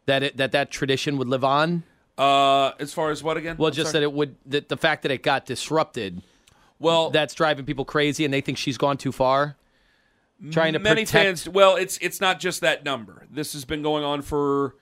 that 0.06 0.24
it, 0.24 0.36
that 0.38 0.50
that 0.52 0.72
tradition 0.72 1.16
would 1.18 1.28
live 1.28 1.44
on. 1.44 1.84
Uh, 2.20 2.74
as 2.78 2.92
far 2.92 3.10
as 3.10 3.22
what 3.22 3.38
again? 3.38 3.56
Well, 3.56 3.68
I'm 3.68 3.74
just 3.74 3.92
sorry? 3.92 4.00
that 4.00 4.02
it 4.04 4.12
would 4.12 4.36
that 4.46 4.68
the 4.68 4.76
fact 4.76 5.02
that 5.04 5.10
it 5.10 5.22
got 5.22 5.46
disrupted 5.46 6.20
well 6.78 7.08
that's 7.10 7.34
driving 7.34 7.64
people 7.64 7.86
crazy 7.86 8.26
and 8.26 8.34
they 8.34 8.42
think 8.42 8.58
she's 8.58 8.76
gone 8.76 8.98
too 8.98 9.12
far. 9.12 9.56
Trying 10.50 10.74
to 10.74 10.78
many 10.78 11.04
protect 11.04 11.24
fans. 11.24 11.48
Well, 11.48 11.76
it's 11.76 11.96
it's 11.98 12.20
not 12.20 12.40
just 12.40 12.60
that 12.60 12.84
number. 12.84 13.26
This 13.30 13.54
has 13.54 13.64
been 13.64 13.82
going 13.82 14.04
on 14.04 14.20
for 14.22 14.74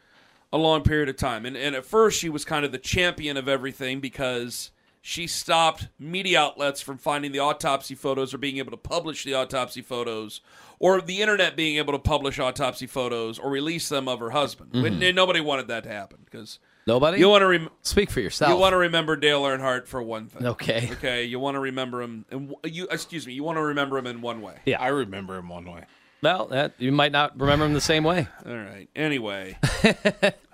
a 0.53 0.59
long 0.59 0.83
period 0.83 1.09
of 1.09 1.17
time, 1.17 1.47
and 1.47 1.57
and 1.57 1.77
at 1.77 1.85
first 1.85 2.19
she 2.19 2.29
was 2.29 2.45
kind 2.45 2.65
of 2.65 2.73
the 2.73 2.79
champion 2.79 3.37
of 3.37 3.49
everything 3.49 4.01
because 4.01 4.73
she 5.01 5.27
stopped 5.29 5.89
media 5.99 6.41
outlets 6.41 6.81
from 6.81 6.99
finding 6.99 7.31
the 7.33 7.39
autopsy 7.39 7.95
photos 7.95 8.35
or 8.35 8.39
being 8.39 8.59
able 8.59 8.73
to 8.73 8.77
publish 8.77 9.23
the 9.25 9.35
autopsy 9.35 9.81
photos 9.81 10.41
or 10.81 11.01
the 11.01 11.23
internet 11.23 11.57
being 11.57 11.77
able 11.77 11.93
to 11.93 11.99
publish 11.99 12.39
autopsy 12.39 12.87
photos 12.87 13.39
or 13.39 13.49
release 13.49 13.89
them 13.89 14.09
of 14.09 14.19
her 14.19 14.31
husband. 14.31 14.75
And 14.75 15.15
nobody 15.15 15.41
wanted 15.41 15.69
that 15.69 15.85
to 15.85 15.89
happen 15.89 16.19
because 16.25 16.59
Nobody. 16.89 17.19
you 17.19 17.29
want 17.29 17.43
to 17.43 17.47
rem- 17.47 17.69
speak 17.83 18.11
for 18.11 18.21
yourself. 18.21 18.51
you 18.51 18.57
want 18.57 18.73
to 18.73 18.79
remember 18.79 19.15
Dale 19.15 19.43
Earnhardt 19.43 19.87
for 19.87 20.03
one 20.03 20.27
thing. 20.29 20.47
Okay. 20.47 20.89
Okay, 20.93 21.25
you 21.25 21.39
want 21.39 21.55
to 21.57 21.61
remember 21.61 22.01
him 22.01 22.25
and 22.31 22.55
you 22.65 22.89
excuse 22.91 23.27
me, 23.27 23.35
you 23.35 23.45
want 23.45 23.59
to 23.59 23.63
remember 23.63 23.99
him 23.99 24.07
in 24.07 24.23
one 24.23 24.41
way. 24.41 24.55
Yeah. 24.65 24.81
I 24.81 24.89
remember 24.89 25.37
him 25.37 25.51
one 25.51 25.71
way. 25.71 25.85
Well, 26.23 26.47
that, 26.47 26.73
you 26.79 26.91
might 26.91 27.13
not 27.13 27.39
remember 27.39 27.67
him 27.67 27.75
the 27.75 27.81
same 27.81 28.05
way. 28.05 28.27
All 28.47 28.57
right. 28.57 28.89
Anyway, 28.97 29.59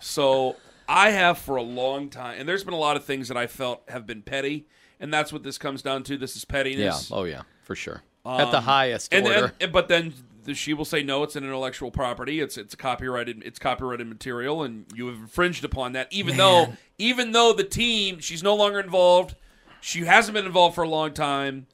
so 0.00 0.57
I 0.88 1.11
have 1.11 1.38
for 1.38 1.57
a 1.57 1.62
long 1.62 2.11
time, 2.11 2.38
and 2.38 2.49
there's 2.49 2.64
been 2.64 2.75
a 2.75 2.79
lot 2.79 2.97
of 2.97 3.05
things 3.05 3.29
that 3.29 3.37
I 3.37 3.47
felt 3.47 3.83
have 3.88 4.07
been 4.07 4.23
petty, 4.23 4.67
and 5.00 5.14
that's 5.14 5.33
what 5.33 5.43
this 5.43 5.57
comes 5.57 5.83
down 5.83 6.03
to. 6.05 6.19
This 6.19 6.37
is 6.37 6.45
pettiness. 6.45 7.11
Yeah. 7.11 7.17
Oh 7.17 7.25
yeah, 7.25 7.43
for 7.62 7.75
sure. 7.75 8.03
At 8.26 8.50
the 8.50 8.59
um, 8.59 8.64
highest 8.64 9.14
and, 9.14 9.26
order. 9.26 9.53
and- 9.61 9.73
but 9.73 9.88
then 9.88 10.11
the, 10.11 10.34
she 10.53 10.75
will 10.75 10.85
say 10.85 11.03
no. 11.03 11.23
It's 11.23 11.37
an 11.37 11.45
intellectual 11.45 11.91
property. 11.91 12.41
It's 12.41 12.59
it's 12.59 12.75
copyrighted. 12.75 13.43
It's 13.45 13.59
copyrighted 13.59 14.07
material, 14.07 14.63
and 14.63 14.87
you 14.95 15.07
have 15.07 15.17
infringed 15.17 15.65
upon 15.65 15.93
that. 15.93 16.13
Even 16.13 16.37
though 16.37 16.75
even 16.99 17.33
though 17.33 17.53
the 17.53 17.65
team, 17.65 18.21
she's 18.21 18.43
no 18.43 18.55
longer 18.55 18.81
involved. 18.81 19.37
She 19.81 20.05
hasn't 20.05 20.35
been 20.35 20.47
involved 20.47 20.75
for 20.75 20.85
a 20.85 20.89
long 20.89 21.13
time, 21.13 21.67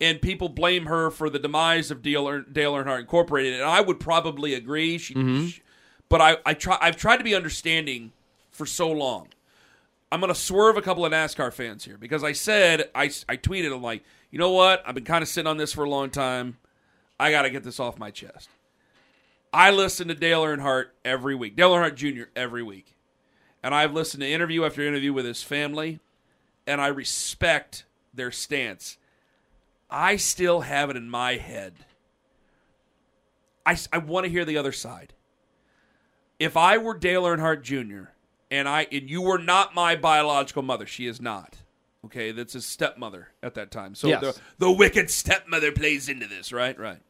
and 0.00 0.22
people 0.22 0.48
blame 0.48 0.86
her 0.86 1.10
for 1.10 1.28
the 1.28 1.38
demise 1.38 1.90
of 1.90 2.02
Dale, 2.02 2.42
Dale 2.42 2.74
Earnhardt 2.74 3.00
Incorporated. 3.00 3.54
And 3.54 3.64
I 3.64 3.80
would 3.80 3.98
probably 3.98 4.54
agree. 4.54 4.98
She, 4.98 5.14
mm-hmm. 5.14 5.46
she- 5.46 5.62
but 6.08 6.20
I, 6.20 6.36
I 6.46 6.54
try. 6.54 6.78
I've 6.80 6.96
tried 6.96 7.18
to 7.18 7.24
be 7.24 7.34
understanding 7.34 8.12
for 8.50 8.64
so 8.64 8.90
long. 8.90 9.28
I'm 10.10 10.20
going 10.20 10.32
to 10.32 10.38
swerve 10.38 10.76
a 10.76 10.82
couple 10.82 11.04
of 11.04 11.12
NASCAR 11.12 11.52
fans 11.52 11.84
here 11.84 11.98
because 11.98 12.24
I 12.24 12.32
said 12.32 12.88
I, 12.94 13.04
I 13.28 13.36
tweeted 13.36 13.74
I'm 13.74 13.82
like 13.82 14.04
you 14.30 14.38
know 14.38 14.50
what 14.50 14.82
I've 14.86 14.94
been 14.94 15.04
kind 15.04 15.22
of 15.22 15.28
sitting 15.28 15.46
on 15.46 15.56
this 15.56 15.72
for 15.72 15.84
a 15.84 15.90
long 15.90 16.10
time. 16.10 16.58
I 17.20 17.30
got 17.30 17.42
to 17.42 17.50
get 17.50 17.64
this 17.64 17.80
off 17.80 17.98
my 17.98 18.10
chest. 18.10 18.48
I 19.52 19.70
listen 19.70 20.08
to 20.08 20.14
Dale 20.14 20.42
Earnhardt 20.44 20.86
every 21.04 21.34
week, 21.34 21.56
Dale 21.56 21.70
Earnhardt 21.72 21.94
Jr. 21.94 22.24
every 22.36 22.62
week, 22.62 22.94
and 23.62 23.74
I've 23.74 23.94
listened 23.94 24.20
to 24.22 24.28
interview 24.30 24.64
after 24.64 24.86
interview 24.86 25.12
with 25.12 25.24
his 25.24 25.42
family, 25.42 26.00
and 26.66 26.80
I 26.80 26.88
respect 26.88 27.84
their 28.12 28.30
stance. 28.30 28.98
I 29.90 30.16
still 30.16 30.60
have 30.60 30.90
it 30.90 30.96
in 30.96 31.08
my 31.08 31.36
head. 31.36 31.72
I, 33.64 33.76
I 33.92 33.98
want 33.98 34.24
to 34.24 34.30
hear 34.30 34.44
the 34.44 34.58
other 34.58 34.72
side. 34.72 35.14
If 36.38 36.56
I 36.56 36.78
were 36.78 36.96
Dale 36.96 37.24
Earnhardt 37.24 37.62
Jr. 37.62 38.10
and 38.50 38.68
I 38.68 38.86
and 38.92 39.10
you 39.10 39.22
were 39.22 39.38
not 39.38 39.74
my 39.74 39.96
biological 39.96 40.62
mother, 40.62 40.86
she 40.86 41.06
is 41.06 41.20
not. 41.20 41.56
Okay, 42.04 42.30
that's 42.32 42.52
his 42.52 42.64
stepmother 42.64 43.28
at 43.42 43.54
that 43.54 43.70
time. 43.70 43.94
So 43.94 44.08
Yes. 44.08 44.20
the 44.20 44.40
the 44.66 44.70
wicked 44.70 45.10
stepmother 45.10 45.72
plays 45.72 46.08
into 46.08 46.26
this, 46.26 46.52
right? 46.52 46.78
Right. 46.78 47.00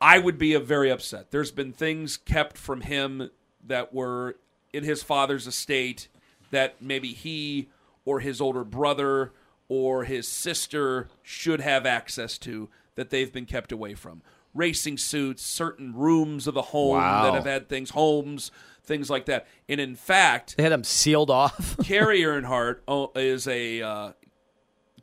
I 0.00 0.18
would 0.18 0.38
be 0.38 0.54
a 0.54 0.60
very 0.60 0.90
upset. 0.90 1.30
There's 1.30 1.50
been 1.50 1.72
things 1.72 2.16
kept 2.16 2.58
from 2.58 2.82
him 2.82 3.30
that 3.64 3.94
were 3.94 4.36
in 4.72 4.84
his 4.84 5.02
father's 5.02 5.46
estate 5.46 6.08
that 6.50 6.80
maybe 6.80 7.08
he 7.08 7.68
or 8.04 8.20
his 8.20 8.40
older 8.40 8.64
brother 8.64 9.32
or 9.68 10.04
his 10.04 10.28
sister 10.28 11.08
should 11.22 11.60
have 11.60 11.86
access 11.86 12.38
to 12.38 12.68
that 12.94 13.10
they've 13.10 13.32
been 13.32 13.46
kept 13.46 13.72
away 13.72 13.94
from. 13.94 14.22
Racing 14.54 14.96
suits, 14.98 15.42
certain 15.42 15.94
rooms 15.94 16.46
of 16.46 16.54
the 16.54 16.62
home 16.62 16.96
Wow. 16.96 17.24
that 17.24 17.34
have 17.34 17.44
had 17.44 17.68
things, 17.68 17.90
homes, 17.90 18.50
things 18.84 19.10
like 19.10 19.26
that. 19.26 19.46
And 19.68 19.80
in 19.80 19.96
fact, 19.96 20.56
they 20.56 20.62
had 20.62 20.72
him 20.72 20.84
sealed 20.84 21.30
off. 21.30 21.76
Kerry 21.82 22.20
Earnhardt 22.20 22.78
oh, 22.86 23.10
is 23.14 23.46
a 23.48 23.82
uh, 23.82 24.12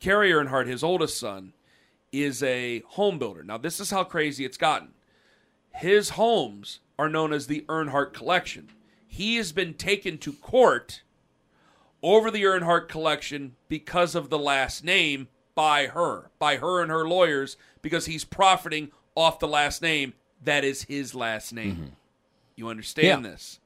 Kerry 0.00 0.30
Earnhardt, 0.32 0.66
his 0.66 0.82
oldest 0.82 1.18
son, 1.18 1.52
is 2.22 2.42
a 2.42 2.80
home 2.88 3.18
builder. 3.18 3.42
Now, 3.42 3.58
this 3.58 3.80
is 3.80 3.90
how 3.90 4.04
crazy 4.04 4.44
it's 4.44 4.56
gotten. 4.56 4.88
His 5.74 6.10
homes 6.10 6.80
are 6.98 7.08
known 7.08 7.32
as 7.32 7.46
the 7.46 7.62
Earnhardt 7.68 8.12
Collection. 8.12 8.70
He 9.06 9.36
has 9.36 9.52
been 9.52 9.74
taken 9.74 10.18
to 10.18 10.32
court 10.32 11.02
over 12.02 12.30
the 12.30 12.42
Earnhardt 12.44 12.88
Collection 12.88 13.56
because 13.68 14.14
of 14.14 14.30
the 14.30 14.38
last 14.38 14.84
name 14.84 15.28
by 15.54 15.86
her, 15.86 16.30
by 16.38 16.56
her 16.56 16.80
and 16.82 16.90
her 16.90 17.06
lawyers, 17.06 17.56
because 17.82 18.06
he's 18.06 18.24
profiting 18.24 18.90
off 19.14 19.38
the 19.38 19.48
last 19.48 19.82
name 19.82 20.12
that 20.42 20.64
is 20.64 20.82
his 20.84 21.14
last 21.14 21.52
name. 21.52 21.72
Mm-hmm. 21.76 21.84
You 22.56 22.68
understand 22.68 23.24
Yeah. 23.24 23.30
this? 23.30 23.60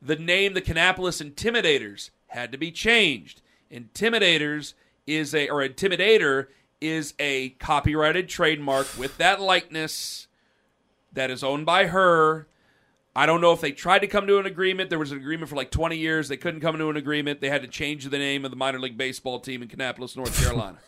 The 0.00 0.16
name, 0.16 0.54
the 0.54 0.62
Kannapolis 0.62 1.22
Intimidators, 1.22 2.10
had 2.28 2.52
to 2.52 2.58
be 2.58 2.70
changed. 2.70 3.40
Intimidators 3.70 4.74
is 5.06 5.34
a, 5.34 5.48
or 5.48 5.66
Intimidator 5.66 6.48
is 6.86 7.14
a 7.18 7.50
copyrighted 7.50 8.28
trademark 8.28 8.86
with 8.98 9.16
that 9.18 9.40
likeness 9.40 10.26
that 11.12 11.30
is 11.30 11.42
owned 11.44 11.66
by 11.66 11.86
her. 11.86 12.46
I 13.16 13.26
don't 13.26 13.40
know 13.40 13.52
if 13.52 13.60
they 13.60 13.70
tried 13.72 14.00
to 14.00 14.08
come 14.08 14.26
to 14.26 14.38
an 14.38 14.46
agreement. 14.46 14.90
There 14.90 14.98
was 14.98 15.12
an 15.12 15.18
agreement 15.18 15.48
for 15.48 15.54
like 15.56 15.70
20 15.70 15.96
years. 15.96 16.28
They 16.28 16.36
couldn't 16.36 16.60
come 16.60 16.76
to 16.78 16.90
an 16.90 16.96
agreement. 16.96 17.40
They 17.40 17.48
had 17.48 17.62
to 17.62 17.68
change 17.68 18.04
the 18.06 18.18
name 18.18 18.44
of 18.44 18.50
the 18.50 18.56
minor 18.56 18.80
league 18.80 18.98
baseball 18.98 19.38
team 19.38 19.62
in 19.62 19.68
Kannapolis, 19.68 20.16
North 20.16 20.36
Carolina. 20.42 20.78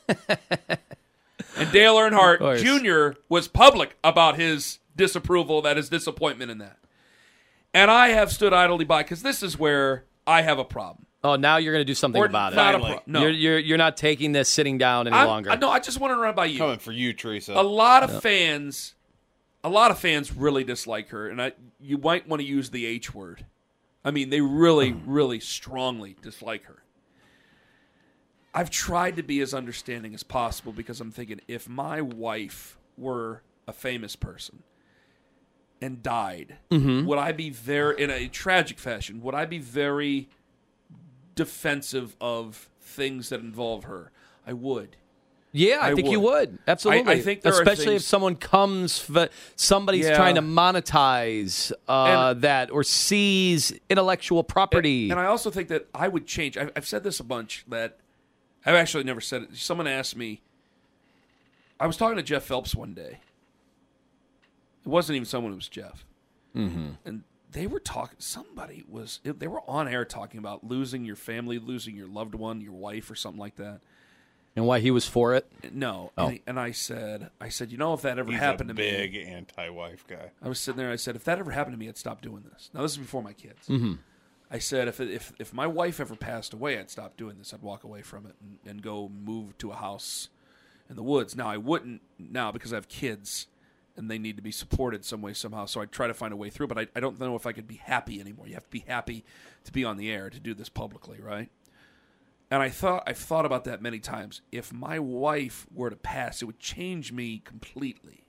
and 1.56 1.70
Dale 1.72 1.94
Earnhardt. 1.96 2.40
Jr. 3.14 3.18
was 3.28 3.46
public 3.46 3.96
about 4.02 4.36
his 4.36 4.80
disapproval, 4.96 5.62
that 5.62 5.76
his 5.76 5.88
disappointment 5.88 6.50
in 6.50 6.58
that. 6.58 6.78
And 7.72 7.90
I 7.90 8.08
have 8.08 8.32
stood 8.32 8.52
idly 8.52 8.84
by 8.84 9.02
because 9.02 9.22
this 9.22 9.42
is 9.42 9.58
where 9.58 10.04
I 10.26 10.42
have 10.42 10.58
a 10.58 10.64
problem. 10.64 11.05
Oh, 11.24 11.36
now 11.36 11.56
you're 11.56 11.72
going 11.72 11.80
to 11.80 11.86
do 11.86 11.94
something 11.94 12.20
Or 12.20 12.26
about 12.26 12.54
not 12.54 12.74
it. 12.74 12.80
a 12.80 12.84
pro- 12.84 13.02
no. 13.06 13.22
You're, 13.22 13.30
you're 13.30 13.58
you're 13.58 13.78
not 13.78 13.96
taking 13.96 14.32
this 14.32 14.48
sitting 14.48 14.78
down 14.78 15.06
any 15.06 15.16
I'm- 15.16 15.26
longer. 15.26 15.50
I, 15.50 15.56
no, 15.56 15.70
I 15.70 15.80
just 15.80 16.00
want 16.00 16.12
to 16.12 16.20
run 16.20 16.34
by 16.34 16.46
you. 16.46 16.58
Coming 16.58 16.78
for 16.78 16.92
you, 16.92 17.12
Teresa. 17.12 17.54
a 17.54 17.62
lot 17.62 18.02
of 18.02 18.22
fans 18.22 18.94
a 19.64 19.68
lot 19.68 19.90
of 19.90 19.98
fans 19.98 20.32
really 20.32 20.62
dislike 20.62 21.08
her 21.08 21.28
and 21.28 21.42
I 21.42 21.52
you 21.80 21.98
might 21.98 22.28
want 22.28 22.40
to 22.40 22.46
use 22.46 22.70
the 22.70 22.86
H 22.86 23.14
word. 23.14 23.44
I 24.04 24.12
mean, 24.12 24.30
they 24.30 24.40
really 24.40 24.90
hmm. 24.90 25.10
really 25.10 25.40
strongly 25.40 26.16
dislike 26.22 26.64
her. 26.66 26.82
I've 28.54 28.70
tried 28.70 29.16
to 29.16 29.22
be 29.22 29.40
as 29.42 29.52
understanding 29.52 30.14
as 30.14 30.22
possible 30.22 30.72
because 30.72 31.00
I'm 31.02 31.10
thinking 31.10 31.42
if 31.46 31.68
my 31.68 32.00
wife 32.00 32.78
were 32.96 33.42
a 33.68 33.72
famous 33.72 34.16
person 34.16 34.62
and 35.82 36.02
died, 36.02 36.56
mm-hmm. 36.70 37.06
would 37.06 37.18
I 37.18 37.32
be 37.32 37.50
very 37.50 38.02
in 38.02 38.08
a 38.08 38.28
tragic 38.28 38.78
fashion, 38.78 39.20
would 39.20 39.34
I 39.34 39.44
be 39.44 39.58
very 39.58 40.30
defensive 41.36 42.16
of 42.20 42.68
things 42.80 43.28
that 43.28 43.40
involve 43.40 43.84
her? 43.84 44.10
I 44.44 44.52
would. 44.52 44.96
Yeah, 45.52 45.78
I, 45.80 45.90
I 45.92 45.94
think 45.94 46.08
you 46.10 46.20
would. 46.20 46.50
would 46.50 46.58
absolutely. 46.68 47.12
I- 47.14 47.16
I 47.16 47.20
think 47.22 47.40
there 47.42 47.54
are 47.54 47.62
especially 47.62 47.94
if 47.94 48.02
someone 48.02 48.34
comes, 48.36 49.08
somebody's 49.54 50.04
Yeah. 50.06 50.16
trying 50.16 50.34
to 50.34 50.42
monetize 50.42 51.72
uh, 51.88 52.34
that 52.34 52.70
or 52.70 52.82
seize 52.82 53.72
intellectual 53.88 54.44
property. 54.44 55.10
And 55.10 55.18
I 55.18 55.26
also 55.26 55.50
think 55.50 55.68
that 55.68 55.88
I 55.94 56.08
would 56.08 56.26
change. 56.26 56.58
I've, 56.58 56.72
I've 56.76 56.86
said 56.86 57.04
this 57.04 57.20
a 57.20 57.24
bunch 57.24 57.64
that 57.68 57.96
I've 58.66 58.74
actually 58.74 59.04
never 59.04 59.20
said 59.20 59.42
it. 59.44 59.56
Someone 59.56 59.86
asked 59.86 60.16
me. 60.16 60.42
I 61.80 61.86
was 61.86 61.96
talking 61.96 62.16
to 62.16 62.22
Jeff 62.22 62.42
Phelps 62.44 62.74
one 62.74 62.92
day. 62.92 63.20
It 64.84 64.88
wasn't 64.88 65.16
even 65.16 65.26
someone. 65.26 65.52
It 65.52 65.56
was 65.56 65.68
Jeff. 65.68 66.04
Mm-hmm. 66.54 66.88
And 67.04 67.22
they 67.56 67.66
were 67.66 67.80
talking. 67.80 68.16
Somebody 68.20 68.84
was. 68.86 69.18
They 69.24 69.46
were 69.48 69.62
on 69.68 69.88
air 69.88 70.04
talking 70.04 70.38
about 70.38 70.62
losing 70.62 71.04
your 71.06 71.16
family, 71.16 71.58
losing 71.58 71.96
your 71.96 72.06
loved 72.06 72.34
one, 72.34 72.60
your 72.60 72.74
wife, 72.74 73.10
or 73.10 73.14
something 73.14 73.40
like 73.40 73.56
that. 73.56 73.80
and 74.54 74.66
why 74.66 74.78
he 74.80 74.90
was 74.90 75.06
for 75.06 75.34
it. 75.34 75.50
No. 75.72 76.12
Oh. 76.18 76.24
And, 76.26 76.32
he- 76.34 76.42
and 76.46 76.60
I 76.60 76.70
said, 76.72 77.30
I 77.40 77.48
said, 77.48 77.72
you 77.72 77.78
know, 77.78 77.94
if 77.94 78.02
that 78.02 78.18
ever 78.18 78.30
He's 78.30 78.40
happened 78.40 78.70
a 78.70 78.74
to 78.74 78.78
me, 78.80 78.90
big 78.90 79.16
anti-wife 79.16 80.06
guy. 80.06 80.30
I 80.42 80.48
was 80.48 80.60
sitting 80.60 80.76
there. 80.78 80.90
I 80.90 80.96
said, 80.96 81.16
if 81.16 81.24
that 81.24 81.38
ever 81.38 81.50
happened 81.50 81.74
to 81.74 81.78
me, 81.78 81.88
I'd 81.88 81.96
stop 81.96 82.20
doing 82.22 82.44
this. 82.52 82.70
Now 82.74 82.82
this 82.82 82.92
is 82.92 82.98
before 82.98 83.22
my 83.22 83.32
kids. 83.32 83.66
Mm-hmm. 83.68 83.94
I 84.50 84.58
said, 84.58 84.86
if 84.88 85.00
if 85.00 85.32
if 85.38 85.52
my 85.52 85.66
wife 85.66 85.98
ever 85.98 86.14
passed 86.14 86.52
away, 86.54 86.78
I'd 86.78 86.90
stop 86.90 87.16
doing 87.16 87.36
this. 87.38 87.52
I'd 87.52 87.62
walk 87.62 87.82
away 87.84 88.02
from 88.02 88.26
it 88.26 88.34
and, 88.40 88.58
and 88.70 88.82
go 88.82 89.08
move 89.08 89.58
to 89.58 89.72
a 89.72 89.76
house 89.76 90.28
in 90.88 90.94
the 90.96 91.02
woods. 91.02 91.34
Now 91.34 91.48
I 91.48 91.56
wouldn't 91.56 92.00
now 92.18 92.52
because 92.52 92.72
I 92.72 92.76
have 92.76 92.88
kids 92.88 93.48
and 93.96 94.10
they 94.10 94.18
need 94.18 94.36
to 94.36 94.42
be 94.42 94.52
supported 94.52 95.04
some 95.04 95.22
way 95.22 95.32
somehow. 95.32 95.66
So 95.66 95.80
I'd 95.80 95.92
try 95.92 96.06
to 96.06 96.14
find 96.14 96.32
a 96.32 96.36
way 96.36 96.50
through. 96.50 96.66
But 96.66 96.78
I, 96.78 96.86
I 96.94 97.00
don't 97.00 97.18
know 97.18 97.36
if 97.36 97.46
I 97.46 97.52
could 97.52 97.66
be 97.66 97.76
happy 97.76 98.20
anymore. 98.20 98.46
You 98.46 98.54
have 98.54 98.64
to 98.64 98.70
be 98.70 98.84
happy 98.86 99.24
to 99.64 99.72
be 99.72 99.84
on 99.84 99.96
the 99.96 100.10
air 100.10 100.30
to 100.30 100.40
do 100.40 100.54
this 100.54 100.68
publicly, 100.68 101.18
right? 101.20 101.50
And 102.50 102.62
I 102.62 102.68
thought 102.68 103.02
I've 103.06 103.18
thought 103.18 103.46
about 103.46 103.64
that 103.64 103.82
many 103.82 103.98
times. 103.98 104.40
If 104.52 104.72
my 104.72 104.98
wife 104.98 105.66
were 105.74 105.90
to 105.90 105.96
pass, 105.96 106.42
it 106.42 106.44
would 106.44 106.60
change 106.60 107.12
me 107.12 107.42
completely 107.44 108.26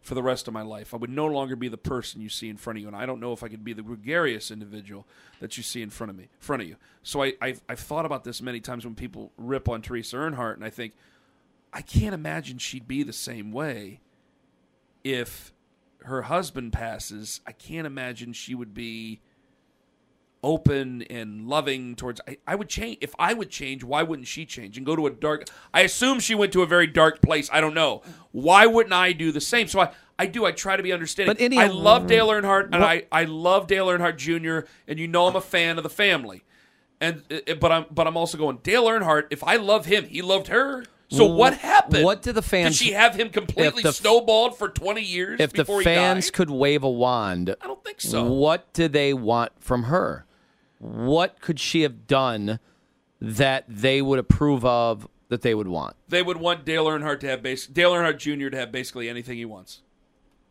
for 0.00 0.16
the 0.16 0.22
rest 0.22 0.48
of 0.48 0.54
my 0.54 0.62
life. 0.62 0.92
I 0.92 0.96
would 0.96 1.10
no 1.10 1.26
longer 1.26 1.54
be 1.54 1.68
the 1.68 1.78
person 1.78 2.20
you 2.20 2.28
see 2.28 2.48
in 2.48 2.56
front 2.56 2.78
of 2.78 2.82
you, 2.82 2.88
and 2.88 2.96
I 2.96 3.06
don't 3.06 3.20
know 3.20 3.32
if 3.32 3.44
I 3.44 3.48
could 3.48 3.62
be 3.62 3.72
the 3.72 3.82
gregarious 3.82 4.50
individual 4.50 5.06
that 5.38 5.56
you 5.56 5.62
see 5.62 5.80
in 5.80 5.90
front 5.90 6.10
of 6.10 6.16
me, 6.16 6.24
in 6.24 6.40
front 6.40 6.60
of 6.60 6.68
you. 6.68 6.74
So 7.04 7.22
I, 7.22 7.34
I've, 7.40 7.62
I've 7.68 7.78
thought 7.78 8.04
about 8.04 8.24
this 8.24 8.42
many 8.42 8.58
times 8.58 8.84
when 8.84 8.96
people 8.96 9.30
rip 9.36 9.68
on 9.68 9.80
Teresa 9.80 10.16
Earnhardt, 10.16 10.54
and 10.54 10.64
I 10.64 10.70
think 10.70 10.94
I 11.72 11.82
can't 11.82 12.14
imagine 12.14 12.58
she'd 12.58 12.88
be 12.88 13.04
the 13.04 13.12
same 13.12 13.52
way 13.52 14.00
if 15.04 15.52
her 16.04 16.22
husband 16.22 16.72
passes. 16.72 17.40
I 17.46 17.52
can't 17.52 17.86
imagine 17.86 18.32
she 18.32 18.54
would 18.54 18.74
be 18.74 19.20
open 20.44 21.02
and 21.02 21.46
loving 21.46 21.94
towards. 21.94 22.20
I, 22.26 22.38
I 22.46 22.54
would 22.56 22.68
change 22.68 22.98
if 23.00 23.14
I 23.18 23.32
would 23.34 23.50
change. 23.50 23.84
Why 23.84 24.02
wouldn't 24.02 24.26
she 24.28 24.44
change 24.44 24.76
and 24.76 24.84
go 24.84 24.96
to 24.96 25.06
a 25.06 25.10
dark? 25.10 25.48
I 25.72 25.82
assume 25.82 26.18
she 26.20 26.34
went 26.34 26.52
to 26.54 26.62
a 26.62 26.66
very 26.66 26.86
dark 26.86 27.22
place. 27.22 27.48
I 27.52 27.60
don't 27.60 27.74
know. 27.74 28.02
Why 28.32 28.66
wouldn't 28.66 28.92
I 28.92 29.12
do 29.12 29.32
the 29.32 29.40
same? 29.40 29.68
So 29.68 29.80
I. 29.80 29.92
I 30.18 30.26
do. 30.26 30.44
I 30.44 30.52
try 30.52 30.76
to 30.76 30.82
be 30.84 30.92
understanding. 30.92 31.34
But 31.34 31.42
any- 31.42 31.58
I 31.58 31.66
love 31.66 32.06
Dale 32.06 32.28
Earnhardt, 32.28 32.66
and 32.66 32.84
I, 32.84 33.06
I 33.10 33.24
love 33.24 33.66
Dale 33.66 33.88
Earnhardt 33.88 34.18
Jr. 34.18 34.68
And 34.86 35.00
you 35.00 35.08
know 35.08 35.26
I'm 35.26 35.34
a 35.34 35.40
fan 35.40 35.78
of 35.78 35.82
the 35.82 35.90
family, 35.90 36.44
and 37.00 37.22
uh, 37.48 37.54
but 37.54 37.72
I'm 37.72 37.86
but 37.90 38.06
I'm 38.06 38.16
also 38.16 38.38
going 38.38 38.58
Dale 38.62 38.84
Earnhardt. 38.84 39.28
If 39.30 39.42
I 39.42 39.56
love 39.56 39.86
him, 39.86 40.04
he 40.04 40.22
loved 40.22 40.46
her. 40.48 40.84
So 41.12 41.26
what 41.26 41.54
happened? 41.58 42.04
what 42.04 42.22
do 42.22 42.32
the 42.32 42.42
fans- 42.42 42.78
Did 42.78 42.86
she 42.86 42.92
have 42.92 43.14
him 43.14 43.30
completely 43.30 43.82
the- 43.82 43.92
snowballed 43.92 44.56
for 44.58 44.68
20 44.68 45.02
years 45.02 45.40
If 45.40 45.52
the 45.52 45.64
fans 45.64 46.30
could 46.30 46.50
wave 46.50 46.82
a 46.82 46.90
wand, 46.90 47.54
I 47.60 47.66
don't 47.66 47.84
think 47.84 48.00
so. 48.00 48.24
what 48.24 48.72
do 48.72 48.88
they 48.88 49.12
want 49.14 49.52
from 49.60 49.84
her? 49.84 50.26
What 50.78 51.40
could 51.40 51.60
she 51.60 51.82
have 51.82 52.06
done 52.06 52.58
that 53.20 53.64
they 53.68 54.02
would 54.02 54.18
approve 54.18 54.64
of 54.64 55.06
that 55.28 55.42
they 55.42 55.54
would 55.54 55.68
want? 55.68 55.94
They 56.08 56.22
would 56.22 56.38
want 56.38 56.64
Dale 56.64 56.86
Earnhardt 56.86 57.20
to 57.20 57.28
have 57.28 57.42
base 57.42 57.66
Dale 57.66 57.92
Earnhardt 57.92 58.18
Jr. 58.18 58.48
to 58.50 58.56
have 58.56 58.72
basically 58.72 59.08
anything 59.08 59.36
he 59.36 59.44
wants. 59.44 59.82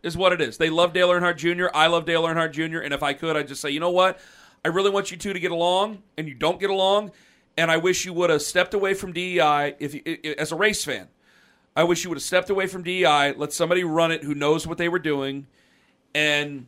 Is 0.04 0.18
what 0.18 0.32
it 0.34 0.42
is. 0.42 0.58
They 0.58 0.70
love 0.70 0.94
Dale 0.94 1.10
Earnhardt 1.10 1.38
Jr. 1.38 1.68
I 1.76 1.88
love 1.88 2.06
Dale 2.06 2.24
Earnhardt 2.24 2.54
Jr. 2.54 2.80
And 2.80 2.92
if 2.94 3.04
I 3.04 3.14
could, 3.14 3.36
I'd 3.38 3.48
just 3.48 3.62
say, 3.62 3.70
you 3.70 3.80
know 3.80 3.92
what? 3.92 4.20
I 4.66 4.70
really 4.70 4.90
want 4.90 5.12
you 5.12 5.18
two 5.18 5.34
to 5.34 5.40
get 5.40 5.52
along, 5.52 6.02
and 6.18 6.28
you 6.28 6.34
don't 6.34 6.60
get 6.60 6.70
along. 6.70 7.12
And 7.58 7.70
I 7.70 7.78
wish 7.78 8.06
you 8.06 8.14
would 8.14 8.30
have 8.30 8.42
stepped 8.42 8.74
away 8.74 8.94
from 8.94 9.12
DEI. 9.12 9.76
If 9.80 9.94
you, 9.94 10.02
as 10.38 10.52
a 10.52 10.56
race 10.56 10.84
fan, 10.84 11.10
I 11.76 11.84
wish 11.84 12.04
you 12.04 12.10
would 12.10 12.18
have 12.18 12.24
stepped 12.24 12.50
away 12.50 12.68
from 12.68 12.84
DEI. 12.84 13.34
Let 13.36 13.54
somebody 13.54 13.84
run 13.84 14.12
it 14.12 14.24
who 14.24 14.34
knows 14.34 14.66
what 14.66 14.78
they 14.78 14.90
were 14.90 15.00
doing, 15.00 15.48
and 16.16 16.68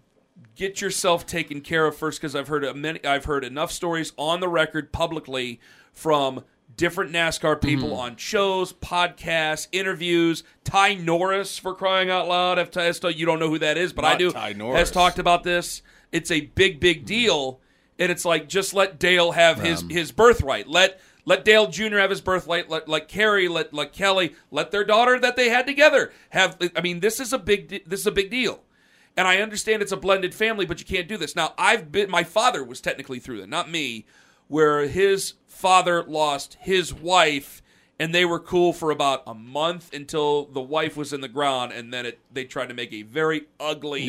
get 0.55 0.81
yourself 0.81 1.25
taken 1.25 1.61
care 1.61 1.85
of 1.85 1.95
first. 1.95 2.19
Because 2.21 2.35
I've 2.35 2.47
heard 2.47 2.63
a 2.63 2.73
many, 2.73 3.03
I've 3.05 3.25
heard 3.25 3.43
enough 3.45 3.71
stories 3.71 4.13
on 4.17 4.39
the 4.39 4.49
record 4.49 4.91
publicly 4.91 5.59
from 5.93 6.43
different 6.75 7.11
NASCAR 7.11 7.61
people 7.61 7.89
Mm-hmm. 7.89 7.99
on 7.99 8.15
shows, 8.17 8.73
podcasts, 8.73 9.67
interviews. 9.71 10.43
Ty 10.63 10.95
Norris, 10.95 11.57
for 11.57 11.73
crying 11.75 12.09
out 12.09 12.27
loud, 12.27 12.59
if 12.59 12.75
you 13.17 13.25
don't 13.25 13.39
know 13.39 13.49
who 13.49 13.59
that 13.59 13.77
is, 13.77 13.93
but 13.93 14.05
I 14.05 14.17
do. 14.17 14.31
Ty 14.31 14.53
Norris. 14.53 14.79
Has 14.79 14.91
talked 14.91 15.19
about 15.19 15.43
this. 15.43 15.81
It's 16.11 16.31
a 16.31 16.41
big, 16.41 16.79
big 16.79 17.05
deal, 17.05 17.59
and 17.99 18.11
it's 18.11 18.25
like 18.25 18.47
just 18.49 18.73
let 18.73 18.99
Dale 18.99 19.31
have 19.33 19.59
his 19.59 19.83
um, 19.83 19.89
his 19.89 20.11
birthright. 20.11 20.67
Let 20.67 20.99
let 21.25 21.45
Dale 21.45 21.67
Jr. 21.67 21.97
have 21.97 22.09
his 22.09 22.21
birthright. 22.21 22.69
Let 22.69 22.87
let 22.87 23.07
Kerry, 23.07 23.47
let 23.47 23.73
let 23.73 23.93
Kelly, 23.93 24.35
let 24.51 24.71
their 24.71 24.83
daughter 24.83 25.19
that 25.19 25.35
they 25.35 25.49
had 25.49 25.65
together 25.65 26.11
have. 26.29 26.57
I 26.75 26.81
mean, 26.81 26.99
this 26.99 27.19
is 27.19 27.33
a 27.33 27.39
big 27.39 27.83
this 27.85 28.01
is 28.01 28.07
a 28.07 28.11
big 28.11 28.29
deal. 28.29 28.63
And 29.15 29.27
I 29.27 29.37
understand 29.37 29.83
it's 29.83 29.91
a 29.91 29.97
blended 29.97 30.33
family, 30.33 30.65
but 30.65 30.79
you 30.79 30.85
can't 30.85 31.07
do 31.07 31.17
this. 31.17 31.35
Now, 31.35 31.53
I've 31.57 31.91
been 31.91 32.09
my 32.09 32.23
father 32.23 32.63
was 32.63 32.81
technically 32.81 33.19
through 33.19 33.41
that, 33.41 33.49
not 33.49 33.69
me, 33.69 34.05
where 34.47 34.87
his 34.87 35.35
father 35.47 36.03
lost 36.03 36.57
his 36.59 36.93
wife 36.93 37.61
and 37.99 38.13
they 38.13 38.25
were 38.25 38.39
cool 38.39 38.73
for 38.73 38.91
about 38.91 39.23
a 39.27 39.33
month 39.33 39.93
until 39.93 40.45
the 40.45 40.61
wife 40.61 40.97
was 40.97 41.13
in 41.13 41.21
the 41.21 41.27
ground 41.27 41.71
and 41.71 41.93
then 41.93 42.05
it 42.05 42.19
they 42.31 42.43
tried 42.43 42.67
to 42.67 42.73
make 42.73 42.91
a 42.91 43.03
very 43.03 43.45
ugly 43.59 44.01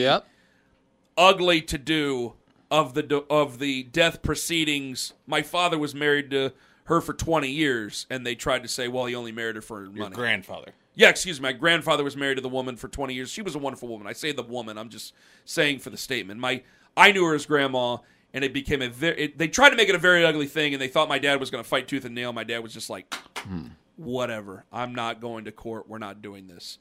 ugly 1.17 1.61
to 1.61 1.79
do 1.79 2.33
of 2.71 2.95
the 2.95 3.25
of 3.31 3.59
the 3.59 3.85
death 3.85 4.23
proceedings. 4.23 5.13
My 5.27 5.43
father 5.43 5.79
was 5.79 5.95
married 5.95 6.31
to 6.31 6.53
her 6.85 7.01
for 7.01 7.15
20 7.15 7.49
years 7.49 8.07
and 8.11 8.27
they 8.27 8.35
tried 8.35 8.63
to 8.63 8.69
say, 8.69 8.89
well, 8.89 9.07
he 9.07 9.15
only 9.15 9.33
married 9.33 9.57
her 9.57 9.63
for 9.63 9.83
money. 9.83 9.99
Your 9.99 10.11
grandfather. 10.11 10.73
Yeah, 10.95 11.09
excuse 11.09 11.41
me. 11.41 11.45
My 11.45 11.53
grandfather 11.53 12.05
was 12.05 12.17
married 12.17 12.37
to 12.37 12.41
the 12.41 12.49
woman 12.49 12.77
for 12.77 12.89
20 12.89 13.15
years. 13.15 13.31
She 13.31 13.43
was 13.43 13.55
a 13.55 13.59
wonderful 13.59 13.89
woman. 13.89 14.07
I 14.07 14.13
say 14.13 14.33
the 14.33 14.43
woman. 14.43 14.79
I'm 14.79 14.91
just 14.91 15.13
saying 15.45 15.81
for 15.81 15.91
the 15.91 15.97
statement. 15.97 16.41
My 16.41 16.63
I 16.97 17.13
knew 17.13 17.25
her 17.25 17.35
as 17.35 17.47
grandma, 17.47 17.99
and 18.33 18.45
it 18.45 18.53
became 18.53 18.83
a 18.83 18.89
very. 18.89 19.25
It, 19.25 19.39
they 19.39 19.49
tried 19.49 19.71
to 19.71 19.77
make 19.77 19.89
it 19.89 19.95
a 19.95 19.99
very 19.99 20.25
ugly 20.25 20.47
thing, 20.47 20.73
and 20.73 20.81
they 20.81 20.89
thought 20.89 21.09
my 21.09 21.19
dad 21.19 21.41
was 21.41 21.51
going 21.51 21.63
to 21.63 21.69
fight 21.69 21.89
tooth 21.89 22.05
and 22.05 22.15
nail. 22.15 22.33
My 22.33 22.45
dad 22.45 22.61
was 22.61 22.73
just 22.73 22.91
like, 22.91 23.13
hmm. 23.39 23.69
whatever. 23.97 24.65
I'm 24.73 24.95
not 24.95 25.21
going 25.21 25.47
to 25.47 25.53
court. 25.53 25.89
We're 25.89 25.99
not 25.99 26.23
doing 26.23 26.47
this. 26.47 26.79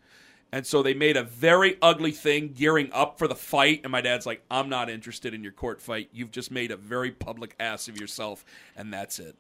And 0.54 0.68
so 0.68 0.84
they 0.84 0.94
made 0.94 1.18
a 1.18 1.24
very 1.24 1.80
ugly 1.82 2.12
thing 2.12 2.50
gearing 2.50 2.92
up 2.94 3.18
for 3.18 3.28
the 3.28 3.34
fight. 3.34 3.82
And 3.84 3.92
my 3.92 4.02
dad's 4.02 4.28
like, 4.28 4.44
I'm 4.52 4.70
not 4.70 4.88
interested 4.88 5.34
in 5.34 5.42
your 5.42 5.52
court 5.52 5.82
fight. 5.82 6.10
You've 6.14 6.30
just 6.30 6.52
made 6.52 6.70
a 6.70 6.78
very 6.78 7.10
public 7.10 7.56
ass 7.60 7.88
of 7.88 8.00
yourself, 8.00 8.46
and 8.76 8.94
that's 8.94 9.18
it. 9.18 9.36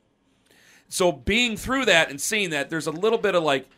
So 0.90 1.12
being 1.12 1.56
through 1.56 1.86
that 1.86 2.10
and 2.10 2.20
seeing 2.20 2.50
that, 2.50 2.72
there's 2.72 2.88
a 2.88 2.92
little 2.92 3.20
bit 3.20 3.36
of 3.36 3.44
like 3.44 3.70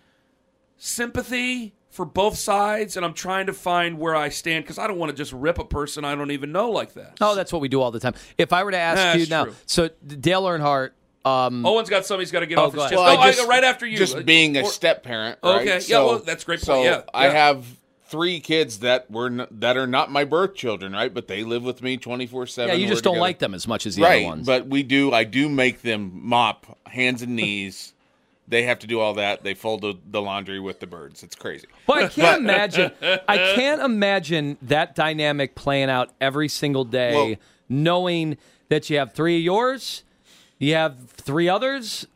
sympathy 0.77 1.73
for 1.89 2.05
both 2.05 2.37
sides, 2.37 2.95
and 2.95 3.05
I'm 3.05 3.13
trying 3.13 3.47
to 3.47 3.53
find 3.53 3.99
where 3.99 4.15
I 4.15 4.29
stand 4.29 4.63
because 4.63 4.79
I 4.79 4.87
don't 4.87 4.97
want 4.97 5.09
to 5.09 5.17
just 5.17 5.33
rip 5.33 5.59
a 5.59 5.65
person 5.65 6.05
I 6.05 6.15
don't 6.15 6.31
even 6.31 6.53
know 6.53 6.71
like 6.71 6.93
that. 6.93 7.17
Oh, 7.19 7.35
that's 7.35 7.51
what 7.51 7.61
we 7.61 7.67
do 7.67 7.81
all 7.81 7.91
the 7.91 7.99
time. 7.99 8.13
If 8.37 8.53
I 8.53 8.63
were 8.63 8.71
to 8.71 8.77
ask 8.77 8.95
That's 8.95 9.19
you 9.19 9.27
now, 9.27 9.43
true. 9.43 9.55
so 9.65 9.89
Dale 10.07 10.43
Earnhardt, 10.43 10.91
um, 11.25 11.65
Owen's 11.65 11.89
got 11.89 12.05
something 12.05 12.21
he's 12.21 12.31
got 12.31 12.41
to 12.41 12.45
get 12.45 12.57
Oh, 12.57 12.65
off 12.65 12.73
his 12.73 12.83
go 12.83 12.89
chest. 12.89 12.93
ahead. 13.01 13.15
No, 13.37 13.43
I 13.43 13.45
I- 13.45 13.47
right 13.47 13.63
after 13.63 13.85
you. 13.85 13.97
Just 13.97 14.25
being 14.25 14.55
a 14.57 14.61
Or- 14.61 14.69
step 14.69 15.03
parent. 15.03 15.39
Right? 15.43 15.61
Okay, 15.67 15.81
yeah, 15.87 15.99
well, 15.99 16.19
that's 16.19 16.43
a 16.43 16.45
great 16.45 16.59
So 16.61 16.75
point, 16.75 16.85
yeah, 16.85 17.01
I 17.13 17.25
yeah. 17.27 17.31
have 17.33 17.65
three 18.07 18.39
kids 18.39 18.79
that 18.79 19.09
were 19.09 19.27
n- 19.27 19.47
that 19.49 19.75
are 19.77 19.87
not 19.87 20.11
my 20.11 20.23
birth 20.23 20.53
children, 20.55 20.93
right? 20.93 21.11
But 21.13 21.27
they 21.27 21.43
live 21.43 21.63
with 21.63 21.81
me 21.81 21.97
twenty 21.97 22.27
four 22.27 22.45
seven. 22.47 22.67
yeah, 22.69 22.73
seven. 22.75 22.81
you 22.83 22.87
just 22.87 23.03
don't 23.03 23.17
like 23.17 23.39
them 23.39 23.53
as 23.55 23.67
much 23.67 23.85
as 23.87 23.95
the 23.95 24.03
right? 24.03 24.17
other 24.21 24.25
ones. 24.27 24.45
But 24.45 24.67
we 24.67 24.83
do. 24.83 25.11
I 25.11 25.23
do 25.23 25.49
make 25.49 25.81
them 25.81 26.11
mop 26.13 26.77
hands 26.85 27.21
and 27.23 27.35
knees. 27.35 27.91
they 28.47 28.61
have 28.61 28.77
to 28.77 28.85
do 28.85 28.99
all 28.99 29.15
that. 29.15 29.43
They 29.43 29.55
fold 29.55 29.81
the, 29.81 29.95
the 30.11 30.21
laundry 30.21 30.59
with 30.59 30.79
the 30.79 30.85
birds. 30.85 31.23
It's 31.23 31.35
crazy. 31.35 31.65
But 31.87 32.03
I 32.03 32.07
can't 32.09 32.41
imagine. 32.43 32.91
I 33.27 33.37
can't 33.55 33.81
imagine 33.81 34.59
that 34.61 34.93
dynamic 34.93 35.55
playing 35.55 35.89
out 35.89 36.11
every 36.21 36.47
single 36.47 36.83
day, 36.85 37.15
Well- 37.15 37.35
knowing 37.69 38.37
that 38.69 38.87
you 38.91 38.99
have 38.99 39.13
three 39.13 39.37
of 39.37 39.41
yours, 39.43 40.03
you 40.59 40.73
have 40.75 41.09
three 41.11 41.49
others. 41.49 42.07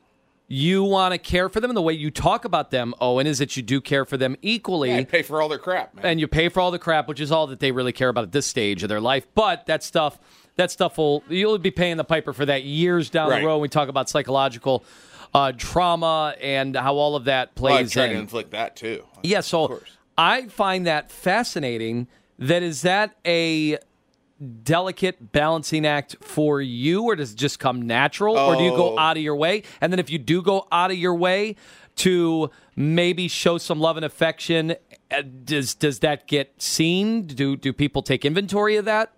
You 0.51 0.83
want 0.83 1.11
to 1.13 1.19
care 1.19 1.47
for 1.47 1.59
them, 1.59 1.69
and 1.69 1.77
the 1.77 1.81
way 1.81 1.93
you 1.93 2.09
talk 2.09 2.43
about 2.43 2.71
them, 2.71 2.95
Owen, 2.99 3.27
is 3.27 3.37
that 3.37 3.55
you 3.55 3.61
do 3.61 3.79
care 3.79 4.03
for 4.03 4.17
them 4.17 4.35
equally. 4.41 4.95
I 4.95 5.03
pay 5.03 5.21
for 5.21 5.43
all 5.43 5.47
their 5.47 5.59
crap, 5.59 5.93
man. 5.93 6.05
and 6.05 6.19
you 6.19 6.27
pay 6.27 6.49
for 6.49 6.59
all 6.59 6.71
the 6.71 6.79
crap, 6.79 7.07
which 7.07 7.19
is 7.19 7.31
all 7.31 7.45
that 7.47 7.59
they 7.59 7.71
really 7.71 7.91
care 7.91 8.09
about 8.09 8.23
at 8.23 8.31
this 8.31 8.47
stage 8.47 8.81
of 8.81 8.89
their 8.89 8.99
life. 8.99 9.27
But 9.35 9.67
that 9.67 9.83
stuff, 9.83 10.17
that 10.55 10.71
stuff 10.71 10.97
will 10.97 11.23
you'll 11.29 11.59
be 11.59 11.69
paying 11.69 11.97
the 11.97 12.03
piper 12.03 12.33
for 12.33 12.47
that 12.47 12.63
years 12.63 13.11
down 13.11 13.29
Right. 13.29 13.41
the 13.41 13.45
road. 13.45 13.57
When 13.57 13.61
we 13.61 13.69
talk 13.69 13.89
about 13.89 14.09
psychological 14.09 14.83
uh, 15.35 15.51
trauma 15.55 16.33
and 16.41 16.75
how 16.75 16.95
all 16.95 17.15
of 17.15 17.25
that 17.25 17.51
well, 17.59 17.75
plays 17.75 17.91
try 17.91 18.05
in. 18.05 18.13
to 18.13 18.17
inflict 18.19 18.49
that 18.49 18.75
too. 18.75 19.03
Yeah, 19.21 19.41
so. 19.41 19.81
I 20.17 20.47
find 20.47 20.87
that 20.87 21.11
fascinating. 21.11 22.07
That 22.39 22.63
is 22.63 22.81
that 22.81 23.15
a 23.23 23.77
delicate 24.63 25.31
balancing 25.31 25.85
act 25.85 26.15
for 26.21 26.61
you, 26.61 27.03
or 27.03 27.15
does 27.15 27.33
it 27.33 27.37
just 27.37 27.59
come 27.59 27.81
natural, 27.81 28.37
or 28.37 28.55
do 28.55 28.63
you 28.63 28.71
go 28.71 28.95
Oh. 28.95 28.99
out 28.99 29.17
of 29.17 29.23
your 29.23 29.35
way? 29.35 29.63
And 29.81 29.91
then 29.91 29.99
if 29.99 30.09
you 30.09 30.17
do 30.17 30.41
go 30.41 30.67
out 30.71 30.91
of 30.91 30.97
your 30.97 31.15
way 31.15 31.55
to 31.97 32.49
maybe 32.75 33.27
show 33.27 33.57
some 33.57 33.79
love 33.79 33.97
and 33.97 34.05
affection, 34.05 34.75
uh, 35.11 35.21
does 35.43 35.73
does 35.75 35.99
that 35.99 36.27
get 36.27 36.53
seen? 36.61 37.23
Do 37.23 37.55
do 37.57 37.73
people 37.73 38.01
take 38.01 38.23
inventory 38.23 38.77
of 38.77 38.85
that? 38.85 39.11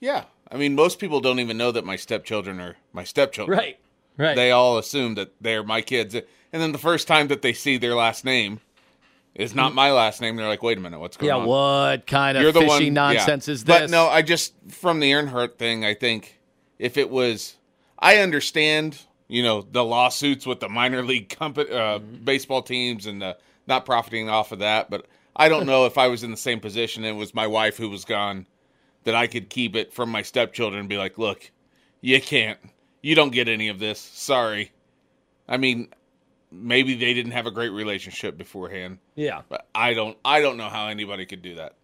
Yeah, 0.00 0.24
I 0.50 0.56
mean, 0.58 0.74
most 0.74 0.98
people 0.98 1.20
don't 1.20 1.40
even 1.40 1.56
know 1.56 1.72
that 1.72 1.84
my 1.86 1.96
stepchildren 1.96 2.60
are 2.60 2.76
my 2.92 3.04
stepchildren. 3.04 3.56
Right, 3.58 3.78
right. 4.18 4.36
They 4.36 4.50
all 4.50 4.76
assume 4.76 5.14
that 5.14 5.32
they're 5.40 5.62
my 5.62 5.80
kids, 5.80 6.14
and 6.14 6.24
then 6.62 6.72
the 6.72 6.78
first 6.78 7.08
time 7.08 7.28
that 7.28 7.40
they 7.40 7.54
see 7.54 7.78
their 7.78 7.94
last 7.94 8.24
name 8.24 8.60
is 9.34 9.54
not 9.54 9.74
my 9.74 9.90
last 9.90 10.20
name, 10.20 10.36
they're 10.36 10.48
like, 10.48 10.62
"Wait 10.62 10.78
a 10.78 10.80
minute, 10.80 11.00
what's 11.00 11.16
going 11.16 11.28
yeah, 11.28 11.36
on?" 11.36 11.46
what 11.46 12.06
kind 12.06 12.36
of 12.36 12.42
You're 12.42 12.52
the 12.52 12.60
fishy 12.60 12.86
one, 12.86 12.94
nonsense 12.94 13.48
yeah. 13.48 13.52
is 13.52 13.64
this? 13.64 13.80
But 13.80 13.90
no, 13.90 14.06
I 14.06 14.22
just 14.22 14.54
from 14.68 15.00
the 15.00 15.10
Earnhardt 15.10 15.56
thing, 15.58 15.84
I 15.84 15.94
think 15.94 16.38
if 16.78 16.96
it 16.96 17.10
was, 17.10 17.56
I 17.98 18.18
understand, 18.18 19.00
you 19.28 19.42
know, 19.42 19.62
the 19.62 19.84
lawsuits 19.84 20.46
with 20.46 20.60
the 20.60 20.68
minor 20.68 21.02
league 21.02 21.28
company, 21.28 21.70
uh, 21.70 21.98
Mm-hmm. 21.98 22.24
baseball 22.24 22.62
teams, 22.62 23.06
and 23.06 23.20
the 23.20 23.36
not 23.66 23.84
profiting 23.86 24.28
off 24.28 24.52
of 24.52 24.60
that. 24.60 24.90
But 24.90 25.06
I 25.34 25.48
don't 25.48 25.66
know 25.66 25.86
if 25.86 25.98
I 25.98 26.08
was 26.08 26.22
in 26.22 26.30
the 26.30 26.36
same 26.36 26.60
position 26.60 27.04
and 27.04 27.16
it 27.16 27.18
was 27.18 27.34
my 27.34 27.46
wife 27.46 27.76
who 27.76 27.88
was 27.88 28.04
gone, 28.04 28.46
that 29.04 29.14
I 29.14 29.26
could 29.26 29.50
keep 29.50 29.74
it 29.74 29.92
from 29.92 30.10
my 30.10 30.22
stepchildren 30.22 30.80
and 30.80 30.88
be 30.88 30.96
like, 30.96 31.18
"Look, 31.18 31.50
you 32.00 32.20
can't, 32.20 32.58
you 33.02 33.14
don't 33.14 33.32
get 33.32 33.48
any 33.48 33.68
of 33.68 33.78
this. 33.78 33.98
Sorry." 33.98 34.70
I 35.48 35.56
mean, 35.56 35.88
maybe 36.50 36.94
they 36.94 37.14
didn't 37.14 37.32
have 37.32 37.46
a 37.46 37.50
great 37.50 37.70
relationship 37.70 38.36
beforehand. 38.38 38.98
yeah. 39.14 39.42
But 39.48 39.66
I 39.74 39.94
don't 39.94 40.16
I 40.24 40.40
don't 40.40 40.56
know 40.56 40.68
how 40.68 40.88
anybody 40.88 41.26
could 41.26 41.42
do 41.42 41.56
that. 41.56 41.74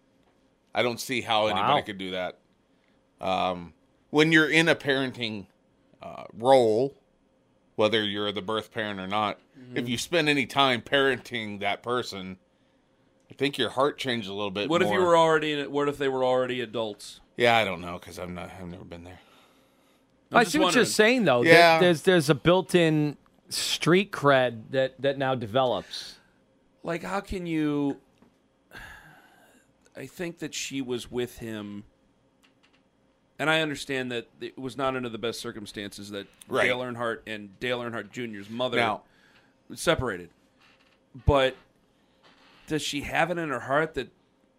I 0.73 0.83
don't 0.83 0.99
see 0.99 1.21
how 1.21 1.47
anybody 1.47 1.73
Wow. 1.73 1.81
could 1.81 1.97
do 1.97 2.11
that. 2.11 2.37
Um, 3.19 3.73
when 4.09 4.31
you're 4.31 4.49
in 4.49 4.67
a 4.69 4.75
parenting 4.75 5.47
uh, 6.01 6.23
role, 6.33 6.95
whether 7.75 8.03
you're 8.03 8.31
the 8.31 8.41
birth 8.41 8.71
parent 8.71 8.99
or 8.99 9.07
not, 9.07 9.39
Mm-hmm. 9.59 9.77
if 9.77 9.87
you 9.89 9.97
spend 9.99 10.27
any 10.27 10.47
time 10.47 10.81
parenting 10.81 11.59
that 11.59 11.83
person, 11.83 12.37
I 13.29 13.35
think 13.35 13.59
your 13.59 13.69
heart 13.69 13.99
changes 13.99 14.27
a 14.27 14.33
little 14.33 14.49
bit. 14.49 14.69
What 14.69 14.81
if 14.81 14.89
you 14.89 14.99
were 14.99 15.15
already? 15.15 15.53
In, 15.53 15.71
what 15.71 15.87
if 15.87 15.99
they 15.99 16.07
were 16.07 16.23
already 16.23 16.61
adults? 16.61 17.19
Yeah, 17.37 17.55
I 17.57 17.63
don't 17.63 17.79
know 17.79 17.99
because 17.99 18.17
I'm 18.17 18.33
not. 18.33 18.49
I've 18.59 18.67
never 18.67 18.83
been 18.85 19.03
there. 19.03 19.19
I'm 20.31 20.37
I 20.39 20.41
just 20.43 20.53
see 20.53 20.59
what 20.59 20.73
you're 20.73 20.85
saying, 20.85 21.25
though. 21.25 21.43
There- 21.43 21.53
Yeah. 21.53 21.79
there's 21.79 22.01
there's 22.01 22.27
a 22.29 22.33
built-in 22.33 23.17
street 23.51 24.11
cred 24.11 24.71
that 24.71 24.99
that 25.01 25.17
now 25.17 25.35
develops. 25.35 26.15
Like, 26.83 27.03
how 27.03 27.19
can 27.19 27.45
you? 27.45 27.97
I 29.95 30.07
think 30.07 30.39
that 30.39 30.53
she 30.53 30.81
was 30.81 31.11
with 31.11 31.37
him 31.39 31.83
And 33.37 33.49
I 33.49 33.61
understand 33.61 34.11
that 34.11 34.27
it 34.39 34.57
was 34.57 34.77
not 34.77 34.95
under 34.95 35.09
the 35.09 35.17
best 35.17 35.39
circumstances 35.39 36.11
that 36.11 36.27
Right. 36.47 36.65
Dale 36.67 36.79
Earnhardt 36.79 37.19
and 37.27 37.59
Dale 37.59 37.79
Earnhardt 37.81 38.11
Jr.'s 38.11 38.49
mother 38.49 38.77
Now- 38.77 39.01
separated. 39.73 40.29
But 41.25 41.55
does 42.67 42.81
she 42.83 43.01
have 43.01 43.31
it 43.31 43.37
in 43.39 43.49
her 43.49 43.59
heart 43.61 43.95
that 43.95 44.09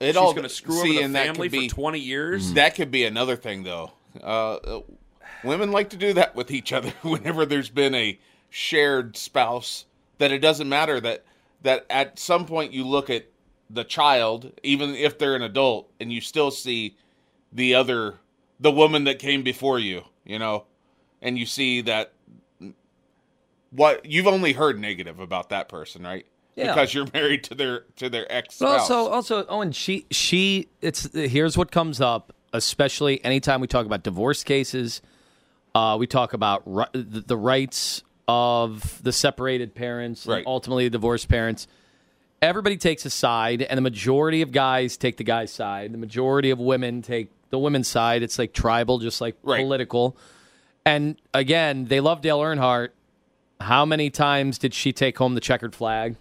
It 0.00 0.08
she's 0.08 0.16
all- 0.16 0.32
going 0.32 0.42
to 0.42 0.48
screw 0.48 0.82
see, 0.82 0.98
over 0.98 1.06
the 1.06 1.12
that 1.14 1.26
family 1.26 1.48
be- 1.48 1.68
for 1.68 1.74
20 1.74 1.98
years? 2.00 2.52
That 2.54 2.74
could 2.74 2.90
be 2.90 3.04
another 3.04 3.36
thing, 3.36 3.62
though. 3.62 3.92
Uh, 4.20 4.54
uh, 4.56 4.80
women 5.44 5.70
like 5.72 5.90
to 5.90 5.96
do 5.96 6.12
that 6.14 6.34
with 6.34 6.50
each 6.50 6.72
other 6.72 6.90
whenever 7.02 7.46
there's 7.46 7.70
been 7.70 7.94
a 7.94 8.18
shared 8.52 9.16
spouse. 9.16 9.86
That 10.18 10.30
it 10.30 10.38
doesn't 10.38 10.68
matter 10.68 11.00
that 11.00 11.24
that 11.62 11.86
at 11.90 12.18
some 12.18 12.46
point 12.46 12.72
you 12.72 12.86
look 12.86 13.10
at 13.10 13.26
the 13.68 13.84
child, 13.84 14.52
even 14.62 14.94
if 14.94 15.18
they're 15.18 15.34
an 15.34 15.42
adult, 15.42 15.90
and 15.98 16.12
you 16.12 16.20
still 16.20 16.50
see 16.50 16.96
the 17.52 17.74
other, 17.74 18.16
the 18.60 18.70
woman 18.70 19.04
that 19.04 19.18
came 19.18 19.42
before 19.42 19.78
you, 19.78 20.02
you 20.24 20.38
know, 20.38 20.64
and 21.20 21.38
you 21.38 21.46
see 21.46 21.80
that 21.82 22.12
what 23.70 24.04
you've 24.04 24.26
only 24.26 24.52
heard 24.52 24.78
negative 24.78 25.18
about 25.18 25.48
that 25.48 25.68
person, 25.68 26.02
right? 26.02 26.26
Yeah. 26.54 26.74
Because 26.74 26.92
you're 26.92 27.06
married 27.14 27.44
to 27.44 27.54
their 27.54 27.84
to 27.96 28.10
their 28.10 28.30
ex. 28.30 28.58
But 28.58 28.80
also, 28.80 29.08
also, 29.08 29.46
Owen, 29.46 29.72
she, 29.72 30.06
she, 30.10 30.68
it's 30.82 31.10
here's 31.14 31.56
what 31.56 31.70
comes 31.70 32.00
up, 32.00 32.34
especially 32.52 33.24
anytime 33.24 33.60
we 33.60 33.66
talk 33.66 33.86
about 33.86 34.02
divorce 34.02 34.44
cases. 34.44 35.00
Uh, 35.74 35.96
we 35.98 36.06
talk 36.06 36.34
about 36.34 36.62
ri- 36.66 36.84
the, 36.92 37.22
the 37.26 37.36
rights 37.36 38.02
of 38.28 39.02
the 39.02 39.12
separated 39.12 39.74
parents, 39.74 40.26
Right. 40.26 40.44
ultimately 40.46 40.84
the 40.84 40.90
divorced 40.90 41.28
parents. 41.28 41.66
Everybody 42.40 42.76
takes 42.76 43.04
a 43.04 43.10
side, 43.10 43.62
and 43.62 43.76
the 43.78 43.82
majority 43.82 44.42
of 44.42 44.50
guys 44.52 44.96
take 44.96 45.16
the 45.16 45.24
guy's 45.24 45.52
side. 45.52 45.92
The 45.92 45.98
majority 45.98 46.50
of 46.50 46.58
women 46.58 47.02
take 47.02 47.28
the 47.50 47.58
women's 47.58 47.88
side. 47.88 48.22
It's 48.22 48.38
like 48.38 48.52
tribal, 48.52 48.98
just 48.98 49.20
like 49.20 49.36
Right. 49.42 49.62
political. 49.62 50.16
And 50.84 51.16
again, 51.32 51.84
they 51.84 52.00
love 52.00 52.20
Dale 52.20 52.40
Earnhardt. 52.40 52.88
How 53.60 53.84
many 53.84 54.10
times 54.10 54.58
did 54.58 54.74
she 54.74 54.92
take 54.92 55.18
home 55.18 55.34
the 55.36 55.40
checkered 55.40 55.74
flag? 55.74 56.16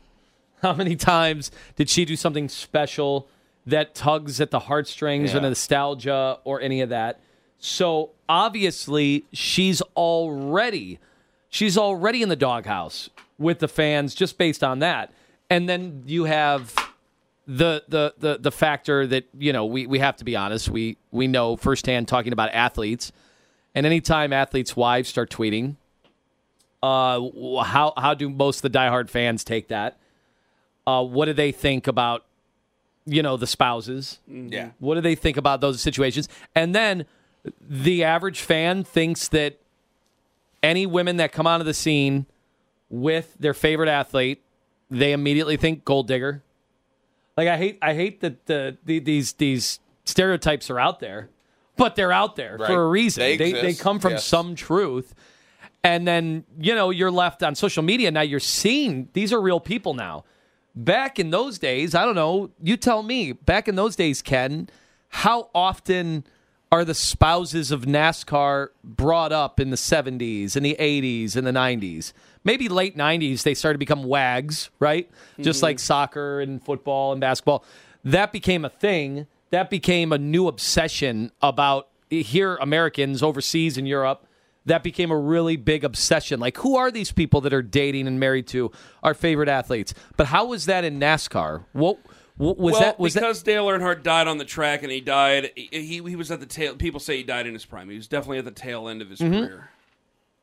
How 0.61 0.73
many 0.73 0.95
times 0.95 1.49
did 1.75 1.89
she 1.89 2.05
do 2.05 2.15
something 2.15 2.47
special 2.49 3.27
that 3.65 3.95
tugs 3.95 4.39
at 4.39 4.51
the 4.51 4.59
heartstrings 4.59 5.33
or 5.33 5.39
the 5.39 5.49
nostalgia 5.49 6.37
or 6.43 6.61
any 6.61 6.81
of 6.81 6.89
that? 6.89 7.19
So 7.57 8.11
obviously, 8.29 9.25
she's 9.33 9.81
already 9.95 10.99
she's 11.51 11.77
already 11.77 12.23
in 12.23 12.29
the 12.29 12.35
doghouse 12.35 13.11
with 13.37 13.59
the 13.59 13.67
fans 13.67 14.15
just 14.15 14.39
based 14.39 14.63
on 14.63 14.79
that. 14.79 15.13
And 15.51 15.69
then 15.69 16.01
you 16.07 16.23
have 16.23 16.73
the 17.45 17.83
the 17.87 18.15
the 18.17 18.37
the 18.39 18.51
factor 18.51 19.05
that 19.05 19.25
you 19.37 19.53
know 19.53 19.65
we 19.65 19.85
we 19.85 19.99
have 19.99 20.15
to 20.17 20.25
be 20.25 20.35
honest. 20.35 20.69
We 20.69 20.97
we 21.11 21.27
know 21.27 21.57
firsthand 21.57 22.07
talking 22.07 22.33
about 22.33 22.49
athletes, 22.53 23.11
and 23.75 23.85
anytime 23.85 24.31
athletes' 24.31 24.75
wives 24.75 25.09
start 25.09 25.29
tweeting, 25.29 25.75
uh, 26.81 27.19
how 27.63 27.93
how 27.97 28.13
do 28.13 28.29
most 28.29 28.63
of 28.63 28.71
the 28.71 28.77
diehard 28.77 29.09
fans 29.09 29.43
take 29.43 29.67
that? 29.67 29.99
Uh, 30.87 31.03
what 31.03 31.25
do 31.25 31.33
they 31.33 31.51
think 31.51 31.87
about 31.87 32.25
you 33.05 33.21
know 33.21 33.35
the 33.35 33.47
spouses? 33.47 34.19
yeah. 34.27 34.69
What 34.79 34.95
do 34.95 35.01
they 35.01 35.15
think 35.15 35.35
about 35.35 35.59
those 35.59 35.81
situations? 35.81 36.29
And 36.55 36.73
then 36.73 37.05
the 37.59 38.05
average 38.05 38.39
fan 38.39 38.85
thinks 38.85 39.27
that 39.29 39.60
any 40.63 40.85
women 40.85 41.17
that 41.17 41.31
come 41.31 41.47
onto 41.47 41.63
the 41.63 41.73
scene 41.73 42.25
with 42.89 43.35
their 43.39 43.53
favorite 43.53 43.89
athlete, 43.89 44.41
they 44.89 45.13
immediately 45.13 45.57
think 45.57 45.85
gold 45.85 46.07
digger. 46.07 46.43
Like 47.37 47.47
I 47.47 47.57
hate 47.57 47.79
I 47.81 47.93
hate 47.93 48.21
that 48.21 48.45
the, 48.45 48.77
the 48.85 48.99
these 48.99 49.33
these 49.33 49.79
stereotypes 50.05 50.69
are 50.69 50.79
out 50.79 50.99
there, 50.99 51.29
but 51.77 51.95
they're 51.95 52.11
out 52.11 52.35
there 52.35 52.57
Right. 52.57 52.67
for 52.67 52.83
a 52.83 52.87
reason. 52.89 53.21
They 53.21 53.37
They 53.37 53.51
they, 53.53 53.73
come 53.73 53.99
from 53.99 54.11
yes. 54.13 54.25
some 54.25 54.55
truth. 54.55 55.15
And 55.83 56.07
then, 56.07 56.43
you 56.59 56.75
know, 56.75 56.91
you're 56.91 57.09
left 57.09 57.41
on 57.41 57.55
social 57.55 57.81
media 57.81 58.11
now 58.11 58.21
you're 58.21 58.39
seeing 58.39 59.07
these 59.13 59.33
are 59.33 59.41
real 59.41 59.59
people 59.59 59.93
now. 59.93 60.25
Back 60.75 61.17
in 61.19 61.31
those 61.31 61.57
days, 61.57 61.95
I 61.95 62.05
don't 62.05 62.15
know, 62.15 62.51
you 62.61 62.77
tell 62.77 63.03
me, 63.03 63.31
back 63.33 63.67
in 63.67 63.75
those 63.75 63.95
days, 63.95 64.21
Ken, 64.21 64.69
how 65.09 65.49
often 65.55 66.23
are 66.71 66.85
the 66.85 66.93
spouses 66.93 67.71
of 67.71 67.81
NASCAR 67.81 68.69
brought 68.83 69.33
up 69.33 69.59
in 69.59 69.71
the 69.71 69.75
70s 69.75 70.55
and 70.55 70.65
the 70.65 70.77
80s 70.79 71.35
and 71.35 71.45
the 71.45 71.51
90s? 71.51 72.13
Maybe 72.45 72.69
late 72.69 72.95
90s, 72.97 73.43
they 73.43 73.53
started 73.53 73.75
to 73.75 73.79
become 73.79 74.03
wags, 74.03 74.69
right? 74.79 75.09
Just 75.39 75.57
mm-hmm. 75.57 75.65
like 75.65 75.79
soccer 75.79 76.39
and 76.39 76.63
football 76.63 77.11
and 77.11 77.19
basketball. 77.19 77.65
That 78.05 78.31
became 78.31 78.63
a 78.63 78.69
thing. 78.69 79.27
That 79.49 79.69
became 79.69 80.13
a 80.13 80.17
new 80.17 80.47
obsession 80.47 81.31
about 81.41 81.89
here, 82.09 82.55
Americans 82.55 83.21
overseas 83.21 83.77
in 83.77 83.85
Europe. 83.85 84.25
That 84.65 84.81
became 84.81 85.11
a 85.11 85.17
really 85.17 85.57
big 85.57 85.83
obsession. 85.83 86.39
Like, 86.39 86.57
who 86.57 86.77
are 86.77 86.89
these 86.89 87.11
people 87.11 87.41
that 87.41 87.53
are 87.53 87.63
dating 87.63 88.07
and 88.07 88.19
married 88.19 88.47
to 88.47 88.71
our 89.03 89.13
favorite 89.13 89.49
athletes? 89.49 89.93
But 90.17 90.27
how 90.27 90.45
was 90.45 90.67
that 90.67 90.83
in 90.83 90.99
NASCAR? 90.99 91.65
What 91.73 91.99
was 92.37 92.55
well, 92.73 92.79
that? 92.81 92.99
Was 92.99 93.13
that 93.13 93.21
because 93.21 93.43
Dale 93.43 93.65
Earnhardt 93.67 94.03
died 94.03 94.27
on 94.27 94.37
the 94.37 94.45
track 94.45 94.83
and 94.83 94.91
he 94.91 95.01
died. 95.01 95.51
He, 95.55 95.69
he 95.71 95.85
he 96.01 96.15
was 96.15 96.31
at 96.31 96.39
the 96.39 96.45
tail. 96.45 96.75
People 96.75 96.99
say 96.99 97.17
he 97.17 97.23
died 97.23 97.45
in 97.47 97.53
his 97.53 97.65
prime. 97.65 97.89
He 97.89 97.95
was 97.95 98.07
definitely 98.07 98.39
at 98.39 98.45
the 98.45 98.51
tail 98.51 98.87
end 98.87 99.01
of 99.01 99.09
his 99.09 99.19
career. 99.19 99.69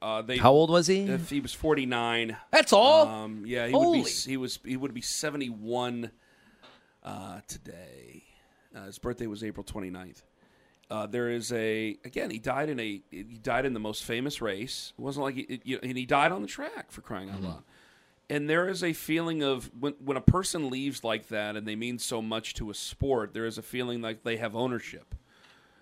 Uh, 0.01 0.23
they, 0.23 0.35
Mm-hmm. 0.35 0.43
How 0.43 0.53
old 0.53 0.71
was 0.71 0.87
he? 0.87 1.01
If 1.09 1.29
he 1.31 1.41
was 1.41 1.53
forty 1.53 1.87
nine. 1.87 2.37
That's 2.53 2.73
all. 2.73 3.07
Um, 3.09 3.43
yeah, 3.47 3.67
he 3.67 3.73
Holy. 3.73 3.99
would 4.01 4.05
be. 4.05 4.11
He 4.13 4.37
was. 4.37 4.59
He 4.65 4.77
would 4.77 4.95
be 4.95 5.01
seventy 5.01 5.49
one 5.49 6.13
uh, 7.03 7.41
today. 7.49 8.23
Uh, 8.77 8.85
his 8.85 8.99
birthday 8.99 9.27
was 9.27 9.43
April 9.43 9.65
29th. 9.65 10.23
Uh, 10.91 11.07
there 11.07 11.31
is 11.31 11.53
a 11.53 11.99
again. 12.05 12.31
He 12.31 12.39
died 12.39 12.69
in 12.69 12.79
a. 12.79 13.03
He 13.11 13.23
died 13.43 13.67
in 13.67 13.75
the 13.75 13.81
most 13.81 14.05
famous 14.05 14.41
race. 14.41 14.93
It 14.97 15.03
wasn't 15.03 15.25
like 15.25 15.35
he, 15.35 15.41
it- 15.43 15.63
you 15.65 15.79
and 15.83 15.99
he 15.99 16.07
died 16.07 16.33
on 16.33 16.43
the 16.43 16.49
track 16.49 16.93
for 16.93 17.01
crying 17.01 17.29
out 17.31 17.43
loud. 17.43 17.63
And 18.31 18.49
there 18.49 18.69
is 18.69 18.85
a 18.85 18.93
feeling 18.93 19.43
of 19.43 19.71
when 19.79 19.95
when 20.05 20.17
a 20.17 20.21
person 20.23 20.69
leaves 20.71 21.03
like 21.03 21.29
that 21.29 21.57
and 21.57 21.67
they 21.67 21.77
mean 21.77 21.99
so 21.99 22.21
much 22.21 22.55
to 22.55 22.71
a 22.71 22.75
sport, 22.75 23.33
there 23.33 23.47
is 23.47 23.57
a 23.59 23.63
feeling 23.63 24.03
like 24.03 24.23
they 24.23 24.37
have 24.37 24.55
ownership. 24.55 25.15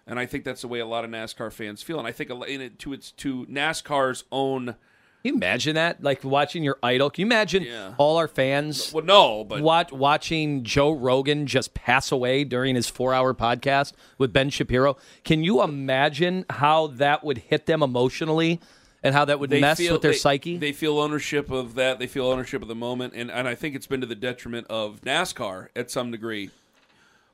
And 0.07 0.21
I 0.21 0.27
think 0.27 0.45
that's 0.45 0.63
the 0.63 0.69
way 0.69 0.79
a 0.79 0.87
lot 0.87 1.05
of 1.05 1.11
NASCAR 1.11 1.53
fans 1.53 1.83
feel. 1.83 1.99
And 1.99 2.07
I 2.07 2.13
think 2.13 2.31
in 2.31 2.61
it 2.61 2.79
to 2.81 2.93
its 2.93 3.11
to 3.13 3.45
NASCAR's 3.47 4.23
own. 4.31 4.77
Can 5.25 5.35
you 5.35 5.35
imagine 5.35 5.75
that? 5.75 6.05
Like 6.05 6.23
watching 6.23 6.63
your 6.63 6.79
idol. 6.85 7.11
Can 7.11 7.23
you 7.23 7.27
imagine 7.27 7.65
Yeah. 7.65 7.95
all 7.99 8.17
our 8.17 8.29
fans 8.29 8.93
Well, 8.93 9.05
no, 9.05 9.43
but 9.43 9.61
watch, 9.61 9.91
watching 9.91 10.63
Joe 10.63 10.93
Rogan 10.93 11.49
just 11.49 11.75
pass 11.75 12.13
away 12.13 12.45
during 12.45 12.77
his 12.77 12.89
four 12.89 13.13
hour 13.13 13.35
podcast 13.35 13.93
with 14.19 14.33
Ben 14.33 14.51
Shapiro? 14.51 14.97
Can 15.25 15.43
you 15.43 15.65
imagine 15.65 16.45
how 16.49 16.87
that 16.87 17.25
would 17.25 17.39
hit 17.39 17.67
them 17.67 17.83
emotionally 17.83 18.61
and 19.07 19.15
how 19.15 19.25
that 19.25 19.41
would 19.41 19.51
they 19.51 19.61
mess 19.61 19.79
feel, 19.79 19.95
with 19.95 20.03
their 20.03 20.13
they- 20.13 20.17
psyche? 20.19 20.57
They 20.59 20.73
feel 20.73 20.99
ownership 20.99 21.51
of 21.51 21.75
that. 21.77 21.99
They 21.99 22.07
feel 22.07 22.27
ownership 22.27 22.63
of 22.63 22.69
the 22.69 22.75
moment, 22.75 23.15
and 23.15 23.31
and 23.31 23.49
I 23.49 23.55
think 23.55 23.75
it's 23.75 23.87
been 23.87 24.01
to 24.01 24.07
the 24.07 24.15
detriment 24.15 24.67
of 24.69 25.01
NASCAR 25.03 25.69
at 25.75 25.91
some 25.91 26.11
degree, 26.11 26.51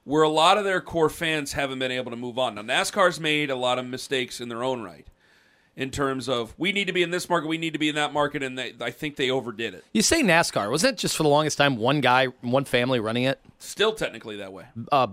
where 0.05 0.23
a 0.23 0.29
lot 0.29 0.59
of 0.59 0.65
their 0.65 0.81
core 0.81 1.11
fans 1.11 1.53
haven't 1.53 1.79
been 1.79 1.91
able 1.93 2.11
to 2.11 2.17
move 2.17 2.39
on. 2.39 2.55
Now 2.55 2.63
NASCAR's 2.63 3.19
made 3.21 3.51
a 3.51 3.57
lot 3.57 3.79
of 3.79 3.87
mistakes 3.87 4.41
in 4.41 4.49
their 4.49 4.63
own 4.63 4.83
right, 4.83 5.07
in 5.77 5.91
terms 5.91 6.29
of 6.29 6.55
we 6.59 6.73
need 6.73 6.87
to 6.87 6.93
be 6.93 7.03
in 7.03 7.11
this 7.11 7.29
market, 7.29 7.47
we 7.49 7.59
need 7.59 7.73
to 7.73 7.79
be 7.79 7.89
in 7.89 7.95
that 7.95 8.13
market, 8.13 8.43
and 8.43 8.59
they, 8.59 8.75
I 8.81 8.91
think 8.91 9.17
they 9.17 9.31
overdid 9.31 9.75
it. 9.75 9.85
you 9.93 10.03
say 10.03 10.23
NASCAR. 10.23 10.71
Was 10.71 10.83
that 10.83 10.99
just 10.99 11.17
for 11.17 11.23
the 11.23 11.29
longest 11.29 11.57
time 11.59 11.77
one 11.77 12.01
guy, 12.01 12.27
one 12.43 12.65
family 12.65 13.01
running 13.01 13.25
it? 13.25 13.41
Still 13.59 13.93
technically 13.95 14.37
that 14.37 14.53
way. 14.53 14.65
Uh, 14.91 15.07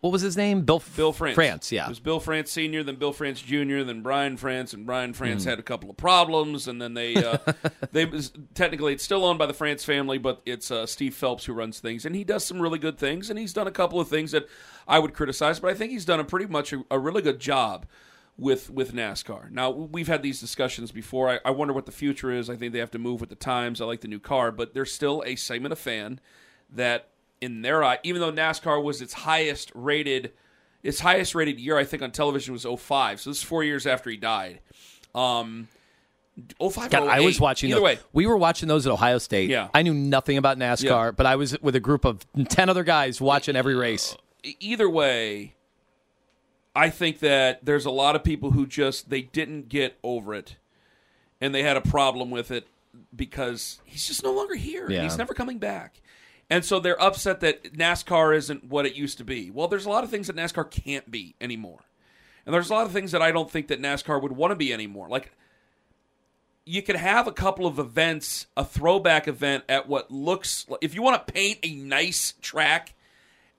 what 0.00 0.12
was 0.12 0.22
his 0.22 0.36
name? 0.36 0.62
Bill, 0.62 0.82
Bill 0.96 1.12
France. 1.12 1.34
France, 1.34 1.72
yeah. 1.72 1.86
It 1.86 1.88
was 1.88 1.98
Bill 2.00 2.20
France 2.20 2.50
Sr., 2.52 2.82
then 2.84 2.96
Bill 2.96 3.12
France 3.12 3.40
Jr., 3.42 3.82
then 3.82 4.00
Brian 4.02 4.36
France, 4.36 4.72
and 4.72 4.86
Brian 4.86 5.12
France 5.12 5.42
Hmm. 5.44 5.50
had 5.50 5.58
a 5.58 5.62
couple 5.62 5.90
of 5.90 5.96
problems, 5.96 6.68
and 6.68 6.80
then 6.80 6.94
they, 6.94 7.16
uh, 7.16 7.38
they 7.92 8.06
technically 8.54 8.92
it's 8.92 9.02
still 9.04 9.24
owned 9.24 9.38
by 9.38 9.46
the 9.46 9.54
France 9.54 9.84
family, 9.84 10.18
but 10.18 10.40
it's 10.46 10.70
uh, 10.70 10.86
Steve 10.86 11.14
Phelps 11.14 11.44
who 11.46 11.52
runs 11.52 11.80
things, 11.80 12.04
and 12.04 12.14
he 12.14 12.22
does 12.24 12.44
some 12.44 12.60
really 12.60 12.78
good 12.78 12.96
things, 12.98 13.28
and 13.30 13.38
he's 13.38 13.52
done 13.52 13.66
a 13.66 13.72
couple 13.72 13.98
of 14.00 14.08
things 14.08 14.30
that 14.32 14.46
I 14.86 14.98
would 14.98 15.14
criticize, 15.14 15.58
but 15.60 15.70
I 15.70 15.74
think 15.74 15.90
he's 15.90 16.04
done 16.04 16.20
a 16.20 16.24
pretty 16.24 16.46
much 16.46 16.72
a, 16.72 16.82
a 16.90 16.98
really 16.98 17.22
good 17.22 17.40
job 17.40 17.86
with 18.36 18.70
with 18.70 18.94
NASCAR. 18.94 19.50
Now 19.50 19.70
we've 19.70 20.06
had 20.06 20.22
these 20.22 20.40
discussions 20.40 20.92
before. 20.92 21.28
I, 21.28 21.38
I 21.44 21.50
wonder 21.50 21.74
what 21.74 21.86
the 21.86 21.92
future 21.92 22.30
is. 22.30 22.48
I 22.48 22.54
think 22.54 22.72
they 22.72 22.78
have 22.78 22.92
to 22.92 22.98
move 23.00 23.20
with 23.20 23.30
the 23.30 23.34
times. 23.34 23.80
I 23.80 23.84
like 23.84 24.00
the 24.02 24.06
new 24.08 24.20
car, 24.20 24.52
but 24.52 24.74
there's 24.74 24.92
still 24.92 25.24
a 25.26 25.34
segment 25.34 25.72
of 25.72 25.78
fan 25.80 26.20
that, 26.70 27.08
in 27.40 27.62
their 27.62 27.82
eye, 27.84 27.98
even 28.02 28.20
though 28.20 28.32
NASCAR 28.32 28.82
was 28.82 29.00
its 29.02 29.12
highest 29.12 29.70
rated, 29.74 30.32
its 30.82 31.00
highest 31.00 31.34
rated 31.34 31.58
year, 31.60 31.76
I 31.78 31.84
think 31.84 32.02
on 32.02 32.10
television 32.10 32.52
was 32.52 32.64
05. 32.64 33.20
So 33.20 33.30
this 33.30 33.38
is 33.38 33.42
four 33.42 33.62
years 33.64 33.86
after 33.86 34.10
he 34.10 34.16
died. 34.16 34.60
Um, 35.14 35.68
05 36.60 36.90
God, 36.90 37.08
I 37.08 37.20
was 37.20 37.40
watching 37.40 37.70
Either 37.70 37.76
those. 37.80 37.84
way, 37.84 37.98
We 38.12 38.26
were 38.26 38.36
watching 38.36 38.68
those 38.68 38.86
at 38.86 38.92
Ohio 38.92 39.18
State. 39.18 39.50
Yeah. 39.50 39.68
I 39.74 39.82
knew 39.82 39.94
nothing 39.94 40.36
about 40.38 40.56
NASCAR, 40.58 41.06
Yeah. 41.06 41.10
but 41.12 41.26
I 41.26 41.36
was 41.36 41.60
with 41.60 41.74
a 41.74 41.80
group 41.80 42.04
of 42.04 42.24
10 42.48 42.68
other 42.68 42.84
guys 42.84 43.20
watching 43.20 43.56
every 43.56 43.74
race. 43.74 44.16
e- 44.44 44.54
either 44.60 44.88
way, 44.88 45.54
I 46.76 46.90
think 46.90 47.18
that 47.20 47.64
there's 47.64 47.86
a 47.86 47.90
lot 47.90 48.14
of 48.14 48.22
people 48.22 48.52
who 48.52 48.66
just 48.66 49.10
they 49.10 49.22
didn't 49.22 49.68
get 49.68 49.98
over 50.04 50.32
it, 50.32 50.56
and 51.40 51.52
they 51.52 51.64
had 51.64 51.76
a 51.76 51.80
problem 51.80 52.30
with 52.30 52.52
it 52.52 52.68
because 53.14 53.80
he's 53.84 54.06
just 54.06 54.22
no 54.22 54.32
longer 54.32 54.54
here. 54.54 54.88
Yeah. 54.88 55.02
He's 55.02 55.18
never 55.18 55.34
coming 55.34 55.58
back, 55.58 56.00
and 56.50 56.64
so 56.64 56.80
they're 56.80 57.00
upset 57.00 57.40
that 57.40 57.74
NASCAR 57.74 58.36
isn't 58.36 58.64
what 58.64 58.86
it 58.86 58.94
used 58.94 59.18
to 59.18 59.24
be. 59.24 59.50
Well, 59.50 59.68
there's 59.68 59.86
a 59.86 59.90
lot 59.90 60.04
of 60.04 60.10
things 60.10 60.28
that 60.28 60.36
NASCAR 60.36 60.70
can't 60.70 61.10
be 61.10 61.34
anymore. 61.40 61.80
And 62.46 62.54
there's 62.54 62.70
a 62.70 62.74
lot 62.74 62.86
of 62.86 62.92
things 62.92 63.12
that 63.12 63.20
I 63.20 63.30
don't 63.30 63.50
think 63.50 63.68
that 63.68 63.82
NASCAR 63.82 64.22
would 64.22 64.32
want 64.32 64.52
to 64.52 64.56
be 64.56 64.72
anymore. 64.72 65.08
Like 65.08 65.32
you 66.64 66.82
could 66.82 66.96
have 66.96 67.26
a 67.26 67.32
couple 67.32 67.66
of 67.66 67.78
events, 67.78 68.46
a 68.56 68.64
throwback 68.64 69.28
event 69.28 69.64
at 69.68 69.88
what 69.88 70.10
looks 70.10 70.66
like 70.68 70.78
if 70.82 70.94
you 70.94 71.02
want 71.02 71.26
to 71.26 71.32
paint 71.32 71.58
a 71.62 71.74
nice 71.74 72.34
track 72.40 72.94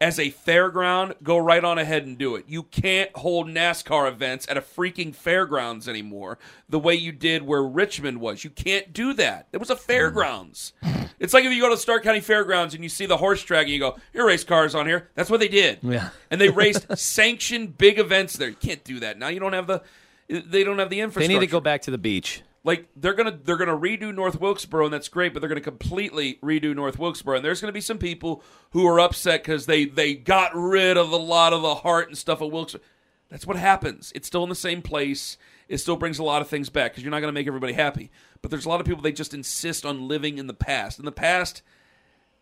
as 0.01 0.17
a 0.17 0.31
fairground, 0.31 1.15
go 1.23 1.37
right 1.37 1.63
on 1.63 1.77
ahead 1.77 2.05
and 2.05 2.17
do 2.17 2.35
it. 2.35 2.45
You 2.47 2.63
can't 2.63 3.15
hold 3.17 3.47
NASCAR 3.47 4.07
events 4.07 4.47
at 4.49 4.57
a 4.57 4.61
freaking 4.61 5.13
fairgrounds 5.13 5.89
anymore 5.89 6.39
the 6.69 6.79
way 6.79 6.95
you 6.95 7.11
did 7.11 7.43
where 7.43 7.63
Richmond 7.63 8.21
was. 8.21 8.43
You 8.43 8.49
can't 8.49 8.93
do 8.93 9.13
that. 9.15 9.47
It 9.51 9.57
was 9.57 9.69
a 9.69 9.75
fairgrounds. 9.75 10.73
Mm. 10.83 11.09
It's 11.19 11.33
like 11.33 11.43
if 11.43 11.51
you 11.51 11.61
go 11.61 11.69
to 11.69 11.77
Stark 11.77 12.03
County 12.03 12.21
Fairgrounds 12.21 12.73
and 12.73 12.81
you 12.81 12.89
see 12.89 13.05
the 13.05 13.17
horse 13.17 13.43
track 13.43 13.63
and 13.63 13.73
you 13.73 13.79
go, 13.79 13.97
"Here 14.13 14.23
are 14.23 14.27
race 14.27 14.45
cars 14.45 14.73
on 14.73 14.87
here." 14.87 15.09
That's 15.15 15.29
what 15.29 15.41
they 15.41 15.49
did. 15.49 15.79
Yeah. 15.81 16.09
and 16.31 16.39
they 16.39 16.49
raced 16.49 16.85
sanctioned 16.97 17.77
big 17.77 17.99
events 17.99 18.37
there. 18.37 18.49
You 18.49 18.55
can't 18.55 18.83
do 18.85 19.01
that 19.01 19.19
now. 19.19 19.27
You 19.27 19.41
don't 19.41 19.53
have 19.53 19.67
the. 19.67 19.81
They 20.29 20.63
don't 20.63 20.77
have 20.77 20.89
the 20.89 21.01
infrastructure. 21.01 21.27
They 21.27 21.33
need 21.33 21.45
to 21.45 21.51
go 21.51 21.59
back 21.59 21.81
to 21.83 21.91
the 21.91 21.97
beach. 21.97 22.43
Like 22.63 22.89
they're 22.95 23.13
gonna 23.13 23.39
they're 23.43 23.57
gonna 23.57 23.77
redo 23.77 24.13
North 24.13 24.39
Wilkesboro 24.39 24.85
and 24.85 24.93
that's 24.93 25.07
great, 25.07 25.33
but 25.33 25.39
they're 25.39 25.49
gonna 25.49 25.61
completely 25.61 26.39
redo 26.43 26.75
North 26.75 26.99
Wilkesboro 26.99 27.37
and 27.37 27.45
there's 27.45 27.61
gonna 27.61 27.73
be 27.73 27.81
some 27.81 27.97
people 27.97 28.43
who 28.71 28.85
are 28.85 28.99
upset 28.99 29.43
because 29.43 29.65
they 29.65 29.85
they 29.85 30.13
got 30.13 30.51
rid 30.53 30.97
of 30.97 31.11
a 31.11 31.17
lot 31.17 31.53
of 31.53 31.61
the 31.61 31.75
heart 31.75 32.09
and 32.09 32.17
stuff 32.17 32.41
of 32.41 32.51
Wilkesboro. 32.51 32.83
That's 33.29 33.45
what 33.47 33.57
happens. 33.57 34.11
It's 34.13 34.27
still 34.27 34.43
in 34.43 34.49
the 34.49 34.55
same 34.55 34.81
place. 34.81 35.37
It 35.69 35.77
still 35.77 35.95
brings 35.95 36.19
a 36.19 36.23
lot 36.23 36.41
of 36.41 36.49
things 36.49 36.69
back 36.69 36.91
because 36.91 37.03
you're 37.03 37.11
not 37.11 37.21
gonna 37.21 37.31
make 37.31 37.47
everybody 37.47 37.73
happy. 37.73 38.11
But 38.41 38.51
there's 38.51 38.65
a 38.65 38.69
lot 38.69 38.81
of 38.81 38.87
people 38.87 39.01
they 39.01 39.11
just 39.11 39.33
insist 39.33 39.85
on 39.85 40.07
living 40.07 40.37
in 40.37 40.47
the 40.47 40.53
past. 40.53 40.99
In 40.99 41.05
the 41.05 41.11
past, 41.11 41.61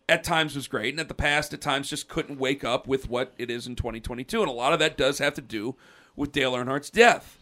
at 0.08 0.24
times 0.24 0.56
was 0.56 0.66
great, 0.66 0.94
and 0.94 1.00
at 1.00 1.08
the 1.08 1.14
past 1.14 1.52
at 1.52 1.60
times 1.60 1.90
just 1.90 2.08
couldn't 2.08 2.38
wake 2.38 2.64
up 2.64 2.88
with 2.88 3.08
what 3.08 3.34
it 3.38 3.50
is 3.50 3.66
in 3.66 3.76
2022, 3.76 4.40
and 4.40 4.50
a 4.50 4.52
lot 4.52 4.72
of 4.72 4.78
that 4.78 4.96
does 4.96 5.18
have 5.18 5.34
to 5.34 5.42
do 5.42 5.76
with 6.16 6.32
Dale 6.32 6.54
Earnhardt's 6.54 6.90
death. 6.90 7.37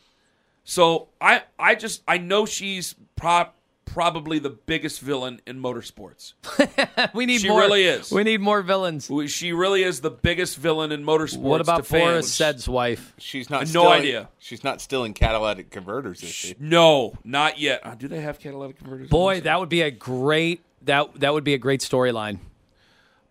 So 0.68 1.08
I 1.20 1.44
I 1.58 1.76
just 1.76 2.02
I 2.08 2.18
know 2.18 2.44
she's 2.44 2.96
pro- 3.14 3.50
probably 3.84 4.40
the 4.40 4.50
biggest 4.50 5.00
villain 5.00 5.40
in 5.46 5.62
motorsports. 5.62 6.34
We 7.14 7.24
need 7.24 7.40
She 7.40 7.48
more. 7.48 7.60
really 7.60 7.84
is. 7.84 8.10
We 8.10 8.24
need 8.24 8.40
more 8.40 8.62
villains. 8.62 9.08
She 9.28 9.52
really 9.52 9.84
is 9.84 10.00
the 10.00 10.10
biggest 10.10 10.56
villain 10.58 10.90
in 10.92 11.04
motorsports. 11.04 11.38
What 11.38 11.60
about 11.60 11.76
to 11.78 11.82
fans. 11.84 12.02
Forrest 12.02 12.34
Said's 12.36 12.68
wife? 12.68 13.14
She's 13.16 13.48
not. 13.48 13.60
No 13.60 13.66
stealing- 13.66 13.92
idea. 14.00 14.28
She's 14.38 14.64
not 14.64 14.80
stealing 14.80 15.14
catalytic 15.14 15.70
converters, 15.70 16.22
is 16.22 16.30
she? 16.30 16.54
No, 16.58 17.14
not 17.24 17.58
yet. 17.60 17.80
Uh, 17.86 17.94
do 17.94 18.08
they 18.08 18.20
have 18.20 18.38
catalytic 18.40 18.78
converters? 18.78 19.08
Boy, 19.08 19.40
that 19.42 19.60
would 19.60 19.68
be 19.68 19.82
a 19.82 19.90
great 19.92 20.62
that 20.82 21.20
that 21.20 21.32
would 21.32 21.44
be 21.44 21.54
a 21.54 21.58
great 21.58 21.80
storyline. 21.80 22.38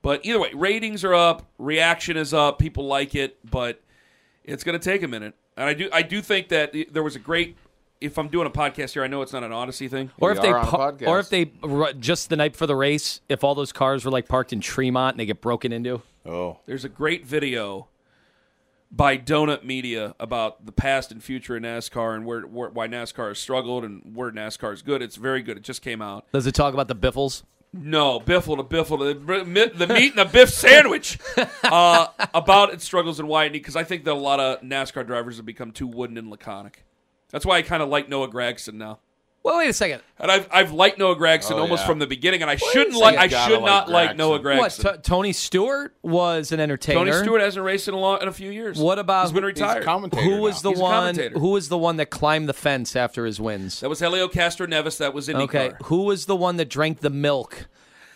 But 0.02 0.26
either 0.26 0.40
way, 0.40 0.52
ratings 0.54 1.04
are 1.04 1.14
up, 1.16 1.46
reaction 1.58 2.16
is 2.16 2.34
up, 2.34 2.60
people 2.60 2.86
like 2.88 3.14
it, 3.14 3.38
but 3.50 3.82
it's 4.44 4.64
going 4.64 4.80
to 4.80 4.84
take 4.84 5.04
a 5.04 5.08
minute. 5.08 5.34
And 5.58 5.70
I 5.70 5.74
do 5.74 5.90
I 5.92 6.02
do 6.02 6.22
think 6.22 6.50
that 6.50 6.74
there 6.92 7.04
was 7.04 7.16
a 7.16 7.20
great 7.20 7.58
if 8.02 8.18
I'm 8.18 8.28
doing 8.28 8.46
a 8.46 8.52
podcast 8.52 8.92
here, 8.94 9.04
I 9.04 9.08
know 9.08 9.22
it's 9.22 9.34
not 9.34 9.44
an 9.44 9.52
Odyssey 9.54 9.88
thing. 9.88 10.12
Or 10.20 10.30
We 10.32 10.36
if 10.36 10.42
they 10.42 10.50
are 10.50 10.66
pa- 10.66 10.92
podcast. 10.92 11.08
or 11.08 11.20
if 11.20 11.30
they 11.30 11.52
just 12.00 12.30
the 12.30 12.36
night 12.36 12.52
before 12.52 12.68
the 12.68 12.76
race, 12.76 13.22
if 13.30 13.44
all 13.44 13.56
those 13.56 13.72
cars 13.72 14.04
were 14.06 14.12
like 14.12 14.28
parked 14.28 14.52
in 14.54 14.60
Tremont 14.60 15.14
and 15.16 15.20
they 15.20 15.26
get 15.26 15.42
broken 15.42 15.72
into. 15.72 16.02
Oh, 16.26 16.60
There's 16.66 16.84
a 16.84 16.90
great 16.90 17.26
video 17.26 17.88
by 18.92 19.18
Donut 19.18 19.64
Media 19.64 20.16
about 20.20 20.66
the 20.66 20.72
past 20.72 21.12
and 21.12 21.24
future 21.24 21.56
of 21.58 21.64
NASCAR 21.64 22.16
and 22.16 22.26
where, 22.26 22.42
where 22.42 22.70
why 22.70 22.88
NASCAR 22.88 23.30
has 23.30 23.40
struggled 23.40 23.84
and 23.84 24.16
where 24.16 24.32
NASCAR 24.32 24.74
is 24.74 24.82
good. 24.82 25.02
It's 25.02 25.16
very 25.16 25.42
good. 25.42 25.58
It 25.58 25.64
just 25.64 25.82
came 25.82 26.02
out. 26.02 26.26
Does 26.32 26.48
it 26.48 26.54
talk 26.54 26.74
about 26.74 26.88
the 26.88 26.96
Biffles? 26.96 27.44
No, 27.78 28.22
biffle 28.22 28.56
to 28.56 28.64
biffle 28.64 29.00
to 29.00 29.14
the, 29.14 29.86
the 29.86 29.94
meat 29.94 30.12
and 30.12 30.20
the 30.20 30.26
biff 30.26 30.50
sandwich 30.50 31.20
uh, 31.64 32.08
about 32.34 32.74
its 32.74 32.86
struggles 32.86 33.20
and 33.20 33.28
why 33.28 33.46
it 33.46 33.52
because 33.52 33.76
I 33.76 33.84
think 33.84 34.06
that 34.06 34.14
a 34.14 34.16
lot 34.16 34.40
of 34.40 34.62
NASCAR 34.62 35.06
drivers 35.06 35.36
have 35.38 35.46
become 35.46 35.74
too 35.74 35.88
wooden 35.88 36.18
and 36.18 36.30
laconic. 36.30 36.86
That's 37.32 37.46
why 37.46 37.58
I 37.58 37.64
kind 37.64 37.84
of 37.84 37.90
like 37.90 38.08
Noah 38.08 38.30
Gragson 38.30 38.76
now. 38.76 39.00
Well, 39.46 39.60
wait 39.60 39.70
a 39.70 39.74
second. 39.74 40.02
And 40.18 40.32
I've 40.32 40.48
I've 40.52 40.72
liked 40.72 40.98
Noah 40.98 41.16
Gragson 41.16 41.52
Oh, 41.52 41.60
almost 41.60 41.84
yeah. 41.84 41.88
from 41.88 42.00
the 42.00 42.08
beginning, 42.08 42.42
and 42.42 42.50
I 42.50 42.56
shouldn't 42.56 42.96
like 42.98 43.16
I 43.16 43.28
should 43.28 43.62
like 43.62 43.64
not 43.64 43.90
like 43.90 44.10
Gragson. 44.12 44.18
Noah 44.18 44.32
What? 44.42 44.42
Gragson. 44.72 44.96
T- 44.96 45.02
Tony 45.04 45.34
Stewart 45.34 45.96
was 46.02 46.52
an 46.52 46.60
entertainer. 46.60 47.00
Tony 47.00 47.12
Stewart 47.14 47.42
hasn't 47.42 47.64
raced 47.64 47.88
in 47.88 47.94
a 47.94 47.98
long 48.00 48.24
in 48.24 48.28
a 48.28 48.32
few 48.34 48.50
years. 48.50 48.80
What 48.80 48.98
about 48.98 49.26
he's 49.26 49.34
been 49.34 49.44
who- 49.44 49.50
he's 49.50 49.60
a 49.62 49.64
retired? 49.66 49.84
commentator. 49.86 50.24
Who 50.24 50.42
was 50.42 50.64
the 50.64 50.72
He's 50.72 50.80
one? 50.80 51.16
Who 51.16 51.50
was 51.50 51.70
the 51.70 51.78
one 51.78 51.98
that 51.98 52.10
climbed 52.10 52.50
the 52.50 52.54
fence 52.54 52.96
after 52.96 53.26
his 53.28 53.40
wins? 53.40 53.82
That 53.82 53.90
was 53.90 54.00
Helio 54.00 54.28
Castroneves. 54.28 54.98
That 54.98 55.14
was 55.14 55.28
IndyCar. 55.28 55.42
Okay, 55.44 55.72
who 55.84 56.02
was 56.06 56.26
the 56.26 56.36
one 56.36 56.58
that 56.58 56.68
drank 56.70 57.02
the 57.02 57.12
milk 57.12 57.68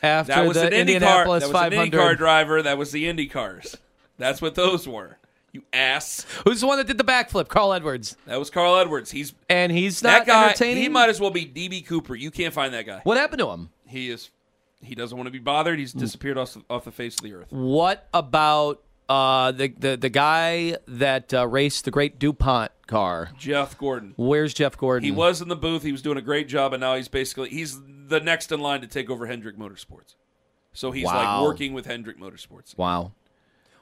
after 0.01 0.33
That 0.33 0.47
was 0.47 0.57
the 0.57 0.65
an 0.65 0.73
IndyCar. 0.73 0.79
Indianapolis 0.79 1.43
That 1.43 1.53
was 1.53 1.61
an 1.63 1.69
500? 1.71 1.91
IndyCar 1.93 2.17
driver. 2.17 2.61
That 2.63 2.77
was 2.79 2.91
the 2.91 3.07
Indy 3.07 3.27
cars. 3.27 3.77
That's 4.17 4.41
what 4.41 4.55
those 4.55 4.87
were. 4.87 5.17
You 5.51 5.63
ass. 5.73 6.25
Who's 6.45 6.61
the 6.61 6.67
one 6.67 6.77
that 6.77 6.87
did 6.87 6.97
the 6.97 7.03
backflip? 7.03 7.47
Carl 7.47 7.73
Edwards, 7.73 8.15
That 8.25 8.37
was 8.37 8.49
Carl 8.49 8.77
Edwards. 8.77 9.09
He's 9.11 9.33
and 9.49 9.71
he's 9.71 10.03
not 10.03 10.25
that 10.25 10.27
guy. 10.27 10.45
entertaining. 10.49 10.83
He 10.83 10.89
might 10.89 11.09
as 11.09 11.19
well 11.19 11.31
be 11.31 11.45
DB 11.45 11.85
Cooper. 11.85 12.15
You 12.15 12.29
can't 12.31 12.53
find 12.53 12.73
that 12.73 12.85
guy. 12.85 13.01
what 13.03 13.17
happened 13.17 13.39
to 13.39 13.49
him? 13.49 13.69
He 13.87 14.09
is. 14.09 14.29
He 14.81 14.95
doesn't 14.95 15.17
want 15.17 15.27
to 15.27 15.31
be 15.31 15.39
bothered. 15.39 15.77
He's 15.79 15.91
disappeared 15.91 16.37
off, 16.37 16.55
off 16.69 16.85
the 16.85 16.91
face 16.91 17.15
of 17.17 17.21
the 17.23 17.33
earth. 17.33 17.47
What 17.51 18.07
about 18.13 18.81
uh, 19.09 19.51
the, 19.51 19.67
the 19.69 19.97
the 19.97 20.09
guy 20.09 20.77
that 20.87 21.33
uh, 21.33 21.47
raced 21.47 21.85
the 21.85 21.91
great 21.91 22.19
Dupont 22.19 22.71
car? 22.87 23.31
Jeff 23.37 23.77
Gordon. 23.77 24.13
Where's 24.17 24.53
Jeff 24.53 24.77
Gordon? 24.77 25.03
He 25.03 25.11
was 25.11 25.41
in 25.41 25.47
the 25.49 25.55
booth. 25.55 25.81
He 25.83 25.91
was 25.91 26.01
doing 26.01 26.17
a 26.17 26.21
great 26.21 26.47
job, 26.47 26.73
and 26.73 26.79
now 26.81 26.95
he's 26.95 27.07
basically 27.09 27.49
he's 27.49 27.77
the 28.07 28.19
next 28.19 28.51
in 28.51 28.59
line 28.61 28.81
to 28.81 28.87
take 28.87 29.09
over 29.09 29.25
Hendrick 29.25 29.57
Motorsports. 29.57 30.15
So 30.71 30.91
he's 30.91 31.05
Wow. 31.05 31.41
like 31.41 31.47
working 31.49 31.73
with 31.73 31.85
Hendrick 31.87 32.19
Motorsports. 32.19 32.77
Wow. 32.77 33.11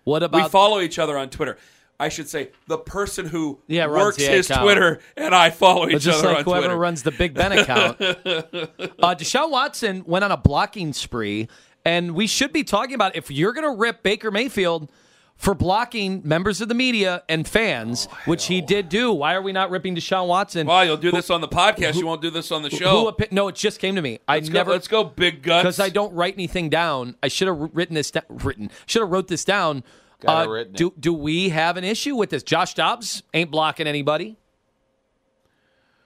What 0.07 0.23
about 0.23 0.41
We 0.43 0.49
follow 0.49 0.79
each 0.79 0.99
other 0.99 1.17
on 1.17 1.29
Twitter. 1.29 1.57
I 1.99 2.07
should 2.07 2.29
say 2.29 2.51
the 2.67 2.77
person 2.77 3.25
who 3.25 3.59
Yeah, 3.67 3.87
works 3.87 4.15
his 4.17 4.49
account. 4.49 4.63
Twitter 4.63 4.99
and 5.17 5.35
I 5.35 5.49
follow 5.49 5.83
It's 5.83 5.95
each 5.95 6.01
just 6.03 6.19
other 6.19 6.29
like 6.29 6.37
on 6.39 6.43
whoever 6.45 6.61
Twitter. 6.67 6.77
runs 6.77 7.03
the 7.03 7.11
Big 7.11 7.33
Ben 7.33 7.51
account. 7.51 7.99
uh, 8.01 9.15
Deshaun 9.15 9.49
Watson 9.49 10.03
went 10.05 10.23
on 10.23 10.31
a 10.31 10.37
blocking 10.37 10.93
spree, 10.93 11.49
and 11.83 12.15
we 12.15 12.25
should 12.27 12.53
be 12.53 12.63
talking 12.63 12.95
about 12.95 13.15
if 13.17 13.29
you're 13.29 13.51
going 13.51 13.65
to 13.69 13.77
rip 13.77 14.01
Baker 14.03 14.31
Mayfield 14.31 14.89
for 15.37 15.53
blocking 15.53 16.21
members 16.25 16.61
of 16.61 16.67
the 16.67 16.73
media 16.73 17.23
and 17.29 17.47
fans, 17.47 18.05
which 18.25 18.47
he 18.47 18.59
did 18.59 18.89
do. 18.89 19.13
Why 19.13 19.35
are 19.35 19.41
we 19.41 19.51
not 19.51 19.69
ripping 19.69 19.95
Deshaun 19.95 20.27
Watson? 20.27 20.67
Well, 20.67 20.83
you'll 20.83 20.97
do 20.97 21.11
this 21.11 21.29
on 21.29 21.41
the 21.41 21.47
podcast. 21.47 21.95
you 21.95 22.05
won't 22.05 22.21
do 22.21 22.29
this 22.31 22.51
on 22.51 22.63
the 22.63 22.69
show. 22.69 23.07
api- 23.09 23.27
no, 23.31 23.47
it 23.47 23.55
just 23.55 23.79
came 23.79 23.95
to 23.95 24.01
me. 24.01 24.19
I 24.27 24.35
let's 24.37 24.49
never 24.49 24.69
go, 24.69 24.73
let's 24.73 24.87
go, 24.87 25.03
big 25.03 25.43
guts. 25.43 25.63
because 25.63 25.79
I 25.79 25.89
don't 25.89 26.13
write 26.13 26.33
anything 26.33 26.69
down. 26.69 27.15
I 27.21 27.27
should 27.27 27.47
have 27.47 27.69
written 27.73 27.93
this. 27.93 28.11
written 28.29 28.71
should 28.87 29.01
have 29.01 29.09
wrote 29.11 29.27
this 29.27 29.45
down. 29.45 29.83
Uh, 30.27 30.47
written 30.49 30.73
do 30.73 30.91
do 30.99 31.13
we 31.13 31.49
have 31.49 31.77
an 31.77 31.83
issue 31.83 32.15
with 32.15 32.31
this? 32.31 32.41
Josh 32.41 32.73
Dobbs 32.73 33.21
ain't 33.33 33.51
blocking 33.51 33.85
anybody. 33.85 34.37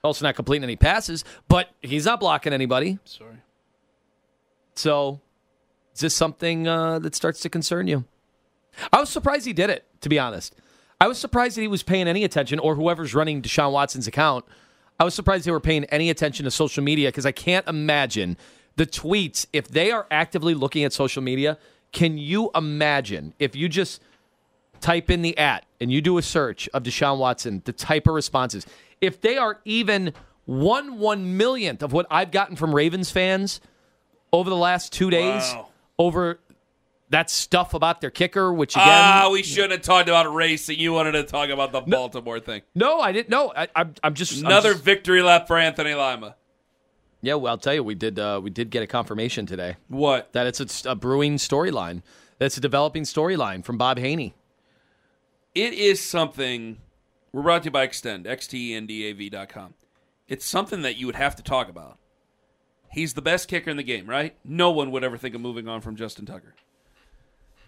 Also 0.04 0.26
not 0.26 0.36
completing 0.36 0.63
any 0.63 0.76
passes, 0.76 1.24
but 1.48 1.70
he's 1.82 2.06
not 2.06 2.20
blocking 2.20 2.54
anybody. 2.54 3.00
Sorry. 3.06 3.38
So, 4.76 5.22
is 5.94 6.02
this 6.02 6.15
something 6.15 6.67
uh, 6.67 7.00
that 7.00 7.13
starts 7.15 7.39
to 7.41 7.50
concern 7.50 7.88
you? 7.88 8.04
I 8.91 8.99
was 8.99 9.10
surprised 9.10 9.45
he 9.45 9.53
did 9.53 9.69
it. 9.69 9.86
To 10.01 10.10
be 10.10 10.17
honest, 10.19 10.55
I 10.99 11.07
was 11.07 11.17
surprised 11.17 11.57
that 11.57 11.62
he 11.62 11.67
was 11.67 11.84
paying 11.84 12.07
any 12.07 12.23
attention, 12.23 12.60
or 12.60 12.75
whoever's 12.75 13.13
running 13.13 13.41
Deshaun 13.41 13.71
Watson's 13.71 14.07
account. 14.07 14.45
I 14.99 15.03
was 15.03 15.13
surprised 15.13 15.45
they 15.45 15.51
were 15.51 15.60
paying 15.60 15.86
any 15.86 16.10
attention 16.10 16.43
to 16.45 16.51
social 16.51 16.84
media 16.84 17.10
because 17.10 17.25
I 17.25 17.31
can't 17.31 17.67
imagine 17.67 18.38
the 18.75 18.86
tweets 18.86 19.45
if 19.51 19.67
they 19.67 19.91
are 19.91 20.05
actively 20.12 20.53
looking 20.53 20.84
at 20.84 20.93
social 20.93 21.21
media. 21.21 21.57
Can 21.91 22.17
you 22.17 22.51
imagine 22.55 23.34
if 23.39 23.55
you 23.55 23.67
just 23.67 24.01
type 24.79 25.10
in 25.10 25.21
the 25.21 25.38
at 25.38 25.65
and 25.79 25.91
you 25.91 26.01
do 26.01 26.17
a 26.17 26.21
search 26.21 26.69
of 26.73 26.84
Deshaun 26.84 27.17
Watson, 27.17 27.62
the 27.65 27.73
type 27.73 28.07
of 28.07 28.13
responses, 28.13 28.65
if 29.01 29.19
they 29.21 29.38
are 29.38 29.60
even 29.65 30.13
one 30.45 30.97
one 30.99 31.38
millionth 31.38 31.84
of 31.84 31.93
what 31.93 32.05
I've 32.10 32.31
gotten 32.31 32.55
from 32.55 32.73
Ravens 32.73 33.12
fans 33.12 33.60
over 34.34 34.49
the 34.49 34.55
last 34.55 34.91
two 34.93 35.10
days 35.10 35.43
Wow. 35.53 35.67
over 35.99 36.39
that 37.12 37.30
stuff 37.30 37.74
about 37.74 38.02
their 38.02 38.10
kicker, 38.10 38.52
which 38.52 38.76
again, 38.76 38.88
Ah, 38.88 39.30
we 39.32 39.43
shouldn't 39.43 39.71
have 39.74 39.82
talked 39.82 40.10
about 40.10 40.34
racing. 40.34 40.80
You 40.80 40.93
wanted 40.93 41.12
to 41.13 41.24
talk 41.24 41.50
about 41.50 41.71
the 41.71 41.82
Baltimore 41.82 42.39
thing. 42.39 42.62
no, 42.76 43.00
I 43.00 43.12
didn't. 43.12 43.30
No, 43.30 43.54
I, 43.56 43.67
I'm, 43.76 43.93
I'm 44.04 44.13
just 44.13 44.39
I'm 44.41 44.45
Another 44.47 44.71
just- 44.74 44.84
victory 44.84 45.21
lap 45.21 45.47
for 45.47 45.58
Anthony 45.58 45.93
Lima. 45.93 46.36
yeah, 47.21 47.36
well, 47.36 47.52
I'll 47.52 47.58
tell 47.58 47.74
you, 47.74 47.84
we 47.84 47.95
did 47.95 48.17
uh, 48.19 48.39
we 48.43 48.50
did 48.50 48.69
get 48.71 48.82
a 48.84 48.88
confirmation 48.88 49.45
today 49.45 49.78
What? 49.88 50.34
that 50.34 50.47
it's 50.47 50.86
a, 50.86 50.91
a 50.91 50.95
brewing 50.95 51.36
storyline. 51.38 52.02
That's 52.39 52.58
a 52.58 52.62
developing 52.62 53.04
storyline 53.04 53.63
from 53.63 53.78
Bob 53.78 54.00
Haney. 54.00 54.34
It 55.54 55.74
is 55.74 56.02
something. 56.02 56.78
We're 57.34 57.43
brought 57.43 57.62
to 57.63 57.67
you 57.67 57.71
by 57.71 57.84
Extend, 57.84 58.26
xtendav.com. 58.26 59.74
It's 60.28 60.45
something 60.45 60.82
that 60.82 60.97
you 60.97 61.06
would 61.06 61.15
have 61.15 61.36
to 61.36 61.43
talk 61.43 61.69
about. 61.69 61.97
He's 62.89 63.13
the 63.13 63.21
best 63.21 63.47
kicker 63.47 63.69
in 63.69 63.78
the 63.78 63.84
game, 63.84 64.10
right? 64.10 64.36
No 64.43 64.71
one 64.71 64.91
would 64.91 65.04
ever 65.04 65.17
think 65.17 65.36
of 65.36 65.41
moving 65.41 65.67
on 65.67 65.80
from 65.82 65.95
Justin 65.95 66.26
Tucker. 66.26 66.56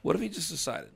What 0.03 0.15
if 0.15 0.21
he 0.21 0.29
just 0.29 0.49
decided? 0.51 0.89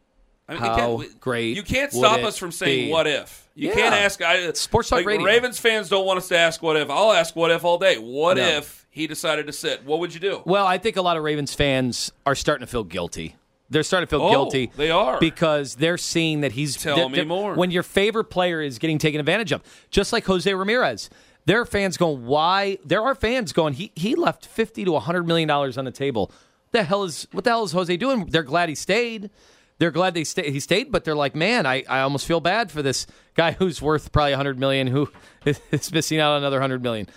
I 0.48 0.54
mean, 0.54 0.62
How 0.62 0.76
can't- 0.98 1.20
great 1.20 1.58
You 1.58 1.64
can't 1.64 1.92
stop 1.92 2.20
us 2.22 2.38
from 2.38 2.52
saying 2.54 2.86
be? 2.86 2.92
what 2.92 3.06
if. 3.08 3.50
You 3.56 3.70
Yeah. 3.70 3.74
can't 3.76 3.96
ask. 3.96 4.22
I, 4.22 4.54
Sports 4.54 4.88
Talk 4.90 4.98
like, 4.98 5.06
Radio. 5.08 5.26
Ravens 5.26 5.60
fans 5.60 5.90
don't 5.90 6.06
want 6.06 6.20
us 6.20 6.28
to 6.30 6.38
ask 6.38 6.62
what 6.62 6.78
if. 6.78 6.90
I'll 6.90 7.12
ask 7.12 7.36
what 7.36 7.52
if 7.52 7.66
all 7.66 7.78
day. 7.78 7.98
What 7.98 8.38
No. 8.38 8.44
if 8.48 8.86
he 8.90 9.08
decided 9.08 9.48
to 9.48 9.54
sit? 9.54 9.84
What 9.84 10.00
would 10.00 10.14
you 10.14 10.20
do? 10.22 10.44
Well, 10.46 10.66
I 10.66 10.78
think 10.78 10.96
a 10.96 11.02
lot 11.02 11.18
of 11.18 11.24
Ravens 11.24 11.54
fans 11.54 12.12
are 12.26 12.36
starting 12.36 12.66
to 12.66 12.72
feel 12.72 12.84
guilty. 12.86 13.36
They're 13.70 13.84
starting 13.84 14.08
to 14.08 14.10
feel 14.10 14.22
Oh, 14.22 14.30
guilty. 14.30 14.72
they 14.78 14.90
are. 14.90 15.20
because 15.20 15.76
they're 15.76 15.98
seeing 15.98 16.40
that 16.42 16.54
he's. 16.54 16.78
Tell 16.78 16.96
they're- 16.96 17.10
me 17.10 17.16
they're- 17.18 17.26
more. 17.26 17.54
When 17.56 17.70
your 17.72 17.84
favorite 17.84 18.26
player 18.26 18.62
is 18.62 18.80
getting 18.80 18.98
taken 19.00 19.20
advantage 19.20 19.52
of, 19.52 19.62
just 19.92 20.14
like 20.14 20.24
Jose 20.26 20.54
Ramirez, 20.54 21.10
there 21.46 21.60
are 21.60 21.66
fans 21.66 21.98
going, 21.98 22.26
"Why?" 22.26 22.78
There 22.86 23.02
are 23.04 23.16
fans 23.16 23.52
going, 23.52 23.74
"He 23.74 23.92
he 23.96 24.16
left 24.16 24.46
fifty 24.46 24.86
to 24.86 24.98
hundred 25.00 25.28
million 25.28 25.50
dollars 25.50 25.78
on 25.78 25.84
the 25.84 25.92
table. 25.92 26.32
The 26.72 26.84
hell 26.84 27.04
is 27.04 27.28
what 27.32 27.44
the 27.44 27.50
hell 27.50 27.64
is 27.64 27.72
Jose 27.72 27.96
doing?" 27.98 28.26
They're 28.26 28.44
glad 28.44 28.70
he 28.70 28.76
stayed. 28.76 29.30
They're 29.80 29.92
glad 29.92 30.16
they 30.16 30.24
stay, 30.24 30.50
he 30.50 30.60
stayed, 30.60 30.92
but 30.92 31.04
they're 31.04 31.16
like, 31.16 31.36
"Man, 31.36 31.66
I, 31.66 31.84
I 31.88 32.00
almost 32.00 32.26
feel 32.26 32.40
bad 32.40 32.72
for 32.72 32.82
this 32.82 33.06
guy 33.36 33.52
who's 33.52 33.82
worth 33.82 34.12
probably 34.12 34.34
hundred 34.34 34.60
million, 34.60 34.88
who 34.88 35.10
is 35.72 35.92
missing 35.92 36.20
out 36.20 36.32
on 36.32 36.38
another 36.38 36.60
hundred 36.60 36.82
million. 36.82 37.08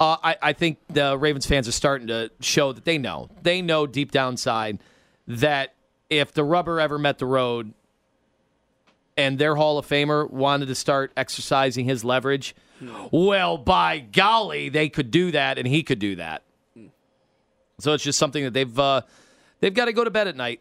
Uh, 0.00 0.16
I, 0.22 0.36
I 0.40 0.52
think 0.52 0.78
the 0.88 1.18
Ravens 1.18 1.46
fans 1.46 1.66
are 1.66 1.72
starting 1.72 2.06
to 2.06 2.30
show 2.40 2.72
that 2.72 2.84
they 2.84 2.98
know. 2.98 3.28
They 3.42 3.62
know 3.62 3.86
deep 3.86 4.12
down 4.12 4.34
inside 4.34 4.78
that 5.26 5.74
if 6.08 6.32
the 6.32 6.44
rubber 6.44 6.80
ever 6.80 6.98
met 6.98 7.18
the 7.18 7.26
road 7.26 7.74
and 9.16 9.38
their 9.38 9.56
Hall 9.56 9.76
of 9.76 9.86
Famer 9.86 10.30
wanted 10.30 10.66
to 10.66 10.76
start 10.76 11.10
exercising 11.16 11.84
his 11.84 12.04
leverage, 12.04 12.54
well, 13.10 13.58
by 13.58 13.98
golly, 13.98 14.68
they 14.68 14.88
could 14.88 15.10
do 15.10 15.32
that 15.32 15.58
and 15.58 15.66
he 15.66 15.82
could 15.82 15.98
do 15.98 16.14
that. 16.16 16.44
So 17.78 17.92
it's 17.92 18.02
just 18.04 18.18
something 18.18 18.44
that 18.44 18.52
they've 18.52 18.78
uh, 18.78 19.02
they've 19.60 19.74
got 19.74 19.84
to 19.86 19.92
go 19.92 20.04
to 20.04 20.10
bed 20.10 20.28
at 20.28 20.36
night 20.36 20.60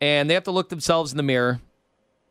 and 0.00 0.28
they 0.28 0.34
have 0.34 0.44
to 0.44 0.50
look 0.50 0.68
themselves 0.68 1.12
in 1.12 1.16
the 1.16 1.22
mirror 1.22 1.60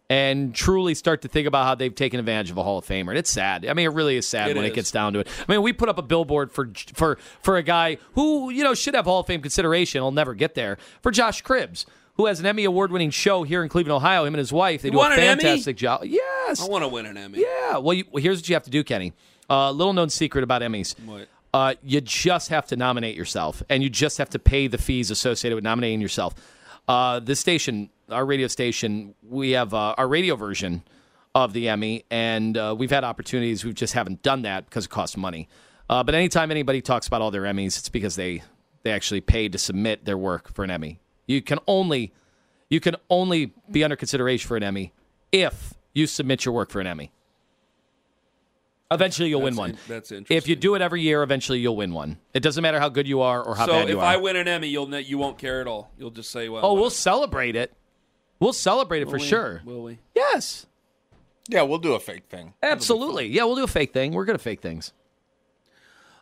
and 0.09 0.53
truly 0.53 0.93
start 0.93 1.21
to 1.21 1.29
think 1.29 1.47
about 1.47 1.65
how 1.65 1.73
they've 1.75 1.95
taken 1.95 2.19
advantage 2.19 2.51
of 2.51 2.57
a 2.57 2.63
Hall 2.63 2.77
of 2.77 2.85
Famer. 2.85 3.09
And 3.09 3.17
it's 3.17 3.29
sad. 3.31 3.65
I 3.65 3.73
mean, 3.73 3.85
it 3.85 3.93
really 3.93 4.17
is 4.17 4.27
sad 4.27 4.49
It 4.49 4.57
when 4.57 4.65
is. 4.65 4.71
it 4.71 4.75
gets 4.75 4.91
down 4.91 5.13
to 5.13 5.19
it. 5.19 5.27
I 5.47 5.51
mean, 5.51 5.61
we 5.61 5.71
put 5.71 5.87
up 5.87 5.97
a 5.97 6.01
billboard 6.01 6.51
for 6.51 6.69
for 6.93 7.17
for 7.41 7.55
a 7.55 7.63
guy 7.63 7.97
who 8.13 8.49
you 8.49 8.63
know 8.63 8.73
should 8.73 8.95
have 8.95 9.05
Hall 9.05 9.21
of 9.21 9.27
Fame 9.27 9.41
consideration. 9.41 10.01
He'll 10.01 10.11
never 10.11 10.33
get 10.33 10.53
there. 10.55 10.77
For 11.01 11.11
Josh 11.11 11.41
Cribbs, 11.43 11.85
who 12.15 12.25
has 12.25 12.41
an 12.41 12.45
Emmy 12.45 12.65
award 12.65 12.91
winning 12.91 13.09
show 13.11 13.43
here 13.43 13.63
in 13.63 13.69
Cleveland, 13.69 13.95
Ohio. 13.95 14.25
Him 14.25 14.33
and 14.33 14.39
his 14.39 14.51
wife 14.51 14.81
they 14.81 14.89
do 14.89 14.97
a 14.97 14.99
want 14.99 15.13
an 15.13 15.19
Emmy? 15.21 15.41
fantastic 15.43 15.77
job. 15.77 16.01
Yes, 16.03 16.61
I 16.61 16.67
want 16.67 16.83
to 16.83 16.89
win 16.89 17.05
an 17.05 17.15
Emmy. 17.15 17.39
yeah. 17.39 17.77
Well, 17.77 17.93
you, 17.93 18.03
well, 18.11 18.21
here's 18.21 18.39
what 18.39 18.49
you 18.49 18.55
have 18.55 18.63
to 18.63 18.69
do, 18.69 18.83
Kenny. 18.83 19.13
Uh, 19.49 19.71
little 19.71 19.93
known 19.93 20.09
secret 20.09 20.43
about 20.43 20.61
Emmys. 20.61 20.99
What? 21.05 21.27
Uh, 21.53 21.75
you 21.83 21.99
just 22.01 22.49
have 22.49 22.65
to 22.67 22.75
nominate 22.75 23.15
yourself, 23.15 23.61
and 23.69 23.83
you 23.83 23.89
just 23.89 24.17
have 24.17 24.29
to 24.29 24.39
pay 24.39 24.67
the 24.67 24.77
fees 24.77 25.11
associated 25.11 25.55
with 25.55 25.63
nominating 25.63 26.01
yourself. 26.01 26.33
Uh, 26.87 27.19
this 27.19 27.39
station, 27.39 27.89
our 28.09 28.25
radio 28.25 28.47
station, 28.47 29.13
we 29.21 29.51
have 29.51 29.73
uh, 29.73 29.95
our 29.97 30.07
radio 30.07 30.35
version 30.35 30.83
of 31.35 31.53
the 31.53 31.69
Emmy, 31.69 32.05
and 32.09 32.57
uh, 32.57 32.75
we've 32.77 32.89
had 32.89 33.03
opportunities. 33.03 33.63
We 33.65 33.73
just 33.73 33.93
haven't 33.93 34.21
done 34.21 34.43
that 34.43 34.65
because 34.65 34.85
it 34.85 34.91
costs 34.91 35.17
money. 35.17 35.47
Uh, 35.89 36.03
but 36.03 36.15
anytime 36.15 36.51
anybody 36.51 36.81
talks 36.81 37.07
about 37.07 37.21
all 37.21 37.31
their 37.31 37.43
Emmys, 37.43 37.77
it's 37.77 37.89
because 37.89 38.15
they 38.15 38.43
they 38.83 38.91
actually 38.91 39.21
paid 39.21 39.51
to 39.51 39.57
submit 39.57 40.05
their 40.05 40.17
work 40.17 40.53
for 40.53 40.63
an 40.63 40.71
Emmy. 40.71 40.99
You 41.27 41.41
can 41.41 41.59
only 41.67 42.13
you 42.69 42.79
can 42.79 42.95
only 43.09 43.53
be 43.69 43.83
under 43.83 43.95
consideration 43.95 44.47
for 44.47 44.57
an 44.57 44.63
Emmy 44.63 44.93
if 45.31 45.73
you 45.93 46.07
submit 46.07 46.45
your 46.45 46.53
work 46.53 46.69
for 46.69 46.79
an 46.79 46.87
Emmy. 46.87 47.11
Eventually, 48.91 49.29
you'll 49.29 49.41
win 49.41 49.55
one. 49.55 49.69
in- 49.71 49.77
that's 49.87 50.11
If 50.11 50.47
you 50.49 50.55
do 50.57 50.75
it 50.75 50.81
every 50.81 51.01
year, 51.01 51.23
eventually 51.23 51.59
you'll 51.59 51.77
win 51.77 51.93
one. 51.93 52.17
It 52.33 52.41
doesn't 52.41 52.61
matter 52.61 52.79
how 52.79 52.89
good 52.89 53.07
you 53.07 53.21
are 53.21 53.41
or 53.41 53.55
how 53.55 53.65
So 53.65 53.71
bad 53.71 53.87
you 53.89 53.99
are. 53.99 54.03
So 54.03 54.09
if 54.09 54.15
I 54.15 54.17
win 54.17 54.35
an 54.35 54.47
Emmy, 54.49 54.67
you'll 54.67 54.93
you 54.99 55.17
won't 55.17 55.37
care 55.37 55.61
at 55.61 55.67
all. 55.67 55.91
You'll 55.97 56.11
just 56.11 56.29
say, 56.29 56.49
"Well, 56.49 56.61
oh, 56.65 56.73
we'll 56.73 56.83
whatever. 56.83 56.95
celebrate 56.95 57.55
it. 57.55 57.73
We'll 58.39 58.53
celebrate 58.53 59.01
it 59.01 59.05
for 59.09 59.17
we? 59.17 59.23
sure. 59.23 59.61
Will 59.63 59.83
we? 59.83 59.99
Yes, 60.15 60.65
Yeah, 61.47 61.61
we'll 61.61 61.77
do 61.79 61.93
a 61.93 61.99
fake 61.99 62.25
thing. 62.29 62.53
absolutely. 62.61 63.27
Yeah, 63.27 63.43
we'll 63.45 63.55
do 63.55 63.63
a 63.63 63.67
fake 63.67 63.93
thing. 63.93 64.11
We're 64.13 64.25
good 64.25 64.35
at 64.35 64.41
fake 64.41 64.61
things. 64.61 64.91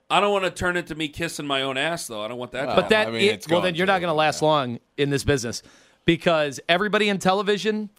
I 0.10 0.20
don't 0.20 0.32
want 0.32 0.46
to 0.46 0.52
turn 0.52 0.76
it 0.76 0.88
to 0.88 0.96
me 0.96 1.08
kissing 1.08 1.46
my 1.46 1.62
own 1.62 1.78
ass, 1.78 2.08
though. 2.08 2.22
I 2.24 2.28
don't 2.28 2.38
want 2.38 2.52
that. 2.54 2.62
to 2.62 2.66
But 2.68 2.76
happen. 2.76 2.90
that, 2.90 3.08
I 3.08 3.12
mean, 3.12 3.22
it- 3.22 3.34
it's 3.34 3.48
well, 3.48 3.62
then 3.62 3.76
you're 3.76 3.88
not 3.88 4.00
going 4.02 4.10
to 4.10 4.16
last 4.16 4.42
yeah. 4.42 4.48
long 4.48 4.80
in 4.98 5.10
this 5.12 5.24
business 5.24 5.62
because 6.06 6.60
everybody 6.68 7.10
in 7.10 7.20
television, 7.20 7.90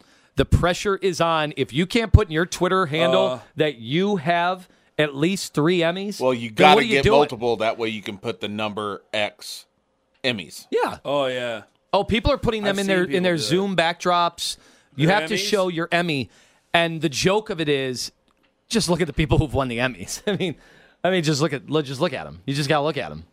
the 0.40 0.46
pressure 0.46 0.96
is 0.96 1.20
on. 1.20 1.52
If 1.58 1.70
you 1.70 1.84
can't 1.86 2.14
put 2.14 2.28
in 2.28 2.32
your 2.32 2.46
Twitter 2.46 2.86
handle 2.86 3.26
Uh. 3.26 3.38
that 3.56 3.76
you 3.76 4.16
have 4.16 4.70
at 4.98 5.14
least 5.14 5.52
three 5.52 5.80
Emmys, 5.80 6.18
Well, 6.18 6.32
you 6.32 6.50
got 6.50 6.76
to 6.76 6.86
get 6.86 7.04
doing? 7.04 7.18
multiple. 7.18 7.58
That 7.58 7.76
way 7.76 7.90
you 7.90 8.00
can 8.00 8.16
put 8.16 8.40
the 8.40 8.48
number 8.48 9.02
X 9.12 9.66
Emmys. 10.24 10.66
Yeah. 10.70 10.96
oh 11.04 11.26
yeah. 11.26 11.64
Oh, 11.92 12.04
people 12.04 12.32
are 12.32 12.38
putting 12.38 12.62
them 12.62 12.76
I've 12.76 12.78
in 12.80 12.86
their 12.86 13.04
in 13.04 13.22
their 13.22 13.34
do 13.36 13.42
that. 13.42 13.46
Zoom 13.48 13.76
backdrops. 13.76 14.56
You 14.96 15.08
Their 15.08 15.20
have 15.20 15.28
to 15.28 15.36
show 15.36 15.68
your 15.68 15.88
Emmy, 15.92 16.30
and 16.72 17.00
the 17.02 17.08
joke 17.10 17.50
of 17.50 17.60
it 17.60 17.68
is, 17.68 18.12
just 18.68 18.88
look 18.88 19.00
at 19.02 19.06
the 19.08 19.12
people 19.12 19.36
who've 19.38 19.52
won 19.52 19.68
the 19.68 19.76
Emmys. 19.78 20.22
I 20.26 20.36
mean, 20.36 20.54
I 21.04 21.10
mean, 21.10 21.22
just 21.22 21.42
look 21.42 21.52
at 21.52 21.68
look, 21.68 21.84
just 21.84 22.00
look 22.00 22.14
at 22.14 22.24
them. 22.24 22.40
You 22.46 22.54
just 22.54 22.68
gotta 22.70 22.84
look 22.84 22.96
at 22.96 23.10
them. 23.10 23.24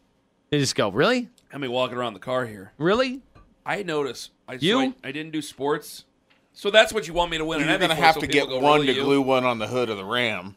You 0.52 0.60
just 0.60 0.76
go, 0.76 0.90
really, 0.90 1.30
I 1.54 1.58
mean, 1.58 1.72
walking 1.72 1.98
around 1.98 2.16
the 2.16 2.20
car 2.20 2.46
here, 2.46 2.74
really? 2.78 3.22
I 3.66 3.84
notice. 3.84 4.30
I, 4.48 4.58
so 4.58 4.66
You? 4.66 4.80
I, 5.04 5.10
I 5.10 5.12
didn't 5.12 5.32
do 5.32 5.42
sports, 5.42 6.06
so 6.60 6.72
that's 6.72 6.92
what 6.92 7.08
you 7.08 7.14
want 7.14 7.30
me 7.30 7.38
to 7.38 7.46
win 7.46 7.60
You're 7.60 7.70
an 7.70 7.78
going 7.78 7.92
to 7.92 7.96
for, 7.96 8.02
have 8.02 8.16
so 8.16 8.22
to 8.22 8.28
people 8.28 8.48
get 8.48 8.50
go, 8.50 8.60
one 8.60 8.80
"Really, 8.82 8.94
to 8.94 9.00
you?" 9.00 9.04
glue 9.04 9.22
one 9.22 9.44
on 9.46 9.60
the 9.60 9.68
hood 9.68 9.92
of 9.92 9.98
the 9.98 10.04
Ram. 10.04 10.56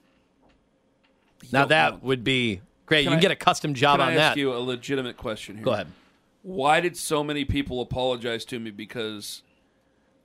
Now 1.52 1.66
that 1.66 1.92
know. 1.92 1.98
would 2.04 2.24
be 2.24 2.62
great. 2.86 3.04
Can 3.04 3.04
you 3.04 3.10
can 3.10 3.18
I- 3.18 3.20
get 3.20 3.30
a 3.32 3.36
custom 3.36 3.74
job 3.74 3.98
Can 3.98 4.06
on 4.06 4.12
I 4.12 4.16
that. 4.16 4.28
ask 4.30 4.36
you 4.38 4.50
a 4.54 4.56
legitimate 4.56 5.18
question 5.18 5.56
here? 5.56 5.64
Go 5.64 5.72
ahead. 5.72 5.88
Why 6.42 6.80
did 6.80 6.96
so 6.96 7.22
many 7.22 7.44
people 7.44 7.82
apologize 7.82 8.46
to 8.46 8.58
me 8.58 8.70
because 8.70 9.42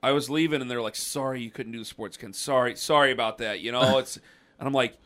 I 0.02 0.14
was 0.14 0.30
leaving 0.30 0.62
and 0.62 0.72
they're 0.72 0.82
like, 0.82 0.96
"Sorry, 0.96 1.42
you 1.42 1.52
couldn't 1.52 1.74
do 1.74 1.80
the 1.80 1.84
sports, 1.86 2.16
Ken. 2.16 2.32
Sorry, 2.32 2.76
sorry 2.78 3.12
about 3.12 3.38
that." 3.40 3.60
You 3.60 3.74
know, 3.74 3.98
it's 4.00 4.16
and 4.60 4.66
I'm 4.68 4.74
like, 4.74 4.98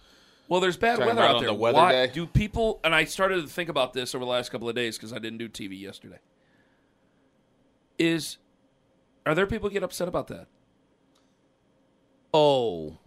"Well, 0.49 0.59
there's 0.59 0.77
bad 0.77 0.99
Talking 0.99 1.15
weather 1.15 1.27
out 1.27 1.39
there. 1.39 1.47
the 1.47 1.53
weather 1.55 1.77
Why 1.77 1.91
day? 2.05 2.11
do 2.13 2.27
people?" 2.27 2.79
And 2.83 2.93
I 2.93 3.05
started 3.05 3.41
to 3.41 3.47
think 3.47 3.69
about 3.69 3.93
this 3.93 4.13
over 4.13 4.23
the 4.23 4.29
last 4.29 4.51
couple 4.51 4.69
of 4.69 4.75
days 4.75 4.97
because 4.97 5.13
I 5.13 5.17
didn't 5.17 5.39
do 5.39 5.49
TV 5.49 5.79
yesterday. 5.81 6.19
Is 7.97 8.37
are 9.25 9.33
there 9.33 9.47
people 9.47 9.69
get 9.69 9.81
upset 9.81 10.07
about 10.07 10.27
that? 10.27 10.45
Oh, 12.33 12.97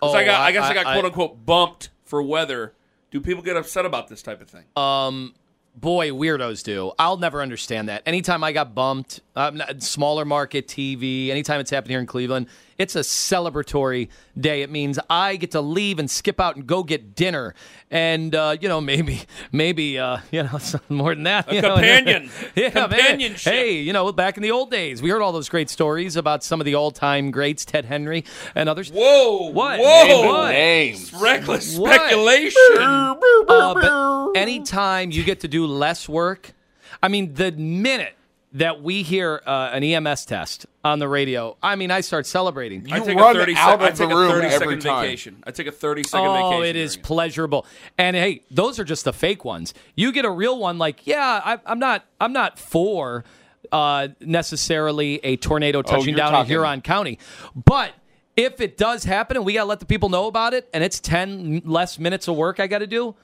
oh, 0.00 0.12
I 0.12 0.24
got, 0.24 0.40
I, 0.40 0.52
guess 0.52 0.64
I, 0.64 0.74
got 0.74 0.86
I- 0.86 0.92
quote 0.94 1.04
unquote 1.06 1.46
bumped 1.46 1.90
for 2.04 2.22
weather. 2.22 2.74
Do 3.10 3.20
people 3.20 3.42
get 3.42 3.56
upset 3.56 3.84
about 3.84 4.08
this 4.08 4.22
type 4.22 4.40
of 4.40 4.48
thing? 4.48 4.64
Um, 4.74 5.34
boy, 5.76 6.10
weirdos 6.10 6.64
do. 6.64 6.92
I'll 6.98 7.18
never 7.18 7.42
understand 7.42 7.88
that. 7.88 8.02
Anytime 8.06 8.42
I 8.42 8.52
got 8.52 8.74
bumped, 8.74 9.20
um, 9.36 9.62
smaller 9.78 10.24
market 10.24 10.66
TV, 10.66 11.28
anytime 11.28 11.60
it's 11.60 11.70
happened 11.70 11.90
here 11.90 12.00
in 12.00 12.06
Cleveland, 12.06 12.46
it's 12.82 12.96
a 12.96 13.00
celebratory 13.00 14.08
day. 14.38 14.62
It 14.62 14.70
means 14.70 14.98
I 15.08 15.36
get 15.36 15.52
to 15.52 15.60
leave 15.60 15.98
and 16.00 16.10
skip 16.10 16.40
out 16.40 16.56
and 16.56 16.66
go 16.66 16.82
get 16.82 17.14
dinner, 17.14 17.54
and 17.90 18.34
uh, 18.34 18.56
you 18.60 18.68
know 18.68 18.80
maybe 18.80 19.22
maybe 19.52 19.98
uh, 19.98 20.18
you 20.32 20.42
know 20.42 20.58
something 20.58 20.96
more 20.96 21.14
than 21.14 21.24
that. 21.24 21.50
A 21.50 21.54
you 21.54 21.62
know? 21.62 21.74
companion. 21.76 22.30
yeah, 22.56 22.70
man. 22.74 22.88
Companionship. 22.88 23.52
Hey, 23.52 23.76
you 23.78 23.92
know, 23.92 24.10
back 24.12 24.36
in 24.36 24.42
the 24.42 24.50
old 24.50 24.70
days, 24.70 25.00
we 25.00 25.10
heard 25.10 25.22
all 25.22 25.32
those 25.32 25.48
great 25.48 25.70
stories 25.70 26.16
about 26.16 26.42
some 26.42 26.60
of 26.60 26.64
the 26.64 26.74
all-time 26.74 27.30
greats, 27.30 27.64
Ted 27.64 27.84
Henry 27.84 28.24
and 28.54 28.68
others. 28.68 28.90
Whoa! 28.90 29.50
What? 29.50 29.78
Whoa! 29.78 30.04
Name 30.04 30.26
What? 30.26 30.50
Names. 30.50 31.12
Reckless 31.14 31.78
What? 31.78 31.94
speculation. 31.94 32.78
Uh, 32.78 33.14
but 33.74 34.32
anytime 34.36 35.12
you 35.12 35.22
get 35.22 35.40
to 35.40 35.48
do 35.48 35.66
less 35.66 36.08
work, 36.08 36.52
I 37.02 37.08
mean, 37.08 37.34
the 37.34 37.52
minute 37.52 38.14
that 38.54 38.82
we 38.82 39.02
hear 39.02 39.40
uh, 39.46 39.70
an 39.72 39.82
EMS 39.82 40.26
test 40.26 40.66
on 40.84 40.98
the 40.98 41.08
radio, 41.08 41.56
I 41.62 41.74
mean, 41.76 41.90
I 41.90 42.02
start 42.02 42.26
celebrating. 42.26 42.86
I 42.92 42.98
You 42.98 43.04
take 43.04 43.16
run 43.18 43.34
a 43.36 43.38
30 43.40 43.54
out 43.54 43.56
sec- 43.56 43.80
I 43.80 43.88
of 43.88 43.96
the 43.96 44.04
take 44.04 44.12
a 44.12 44.16
room 44.18 44.30
30 44.30 44.46
every 44.46 44.58
second 44.66 44.80
time. 44.80 45.02
vacation. 45.04 45.42
I 45.46 45.50
take 45.52 45.66
a 45.68 45.72
30 45.72 46.02
second 46.02 46.26
Oh, 46.26 46.50
vacation. 46.50 46.64
it 46.66 46.76
is 46.76 46.94
during 46.96 47.04
pleasurable. 47.04 47.66
And 47.96 48.14
hey, 48.16 48.42
those 48.50 48.78
are 48.78 48.84
just 48.84 49.04
the 49.04 49.12
fake 49.12 49.44
ones. 49.44 49.72
You 49.94 50.12
get 50.12 50.24
a 50.26 50.30
real 50.30 50.58
one, 50.58 50.76
like, 50.78 51.06
yeah, 51.06 51.40
I, 51.44 51.58
I'm 51.64 51.78
not, 51.78 52.04
I'm 52.20 52.32
not 52.34 52.58
for 52.58 53.24
uh, 53.70 54.08
necessarily 54.20 55.20
a 55.24 55.36
tornado 55.36 55.80
touching 55.82 55.98
Oh, 56.00 56.04
you're 56.08 56.16
down 56.16 56.28
in 56.28 56.32
talking- 56.32 56.50
Huron 56.50 56.80
County, 56.82 57.18
but 57.54 57.92
if 58.36 58.60
it 58.60 58.76
does 58.76 59.04
happen 59.04 59.36
and 59.36 59.46
we 59.46 59.54
got 59.54 59.60
to 59.62 59.68
let 59.68 59.80
the 59.80 59.86
people 59.86 60.08
know 60.08 60.26
about 60.26 60.52
it, 60.52 60.68
and 60.74 60.82
it's 60.84 61.00
ten 61.00 61.62
less 61.64 61.98
minutes 61.98 62.28
of 62.28 62.36
work 62.36 62.60
I 62.60 62.66
got 62.66 62.78
to 62.78 62.86
do, 62.86 63.14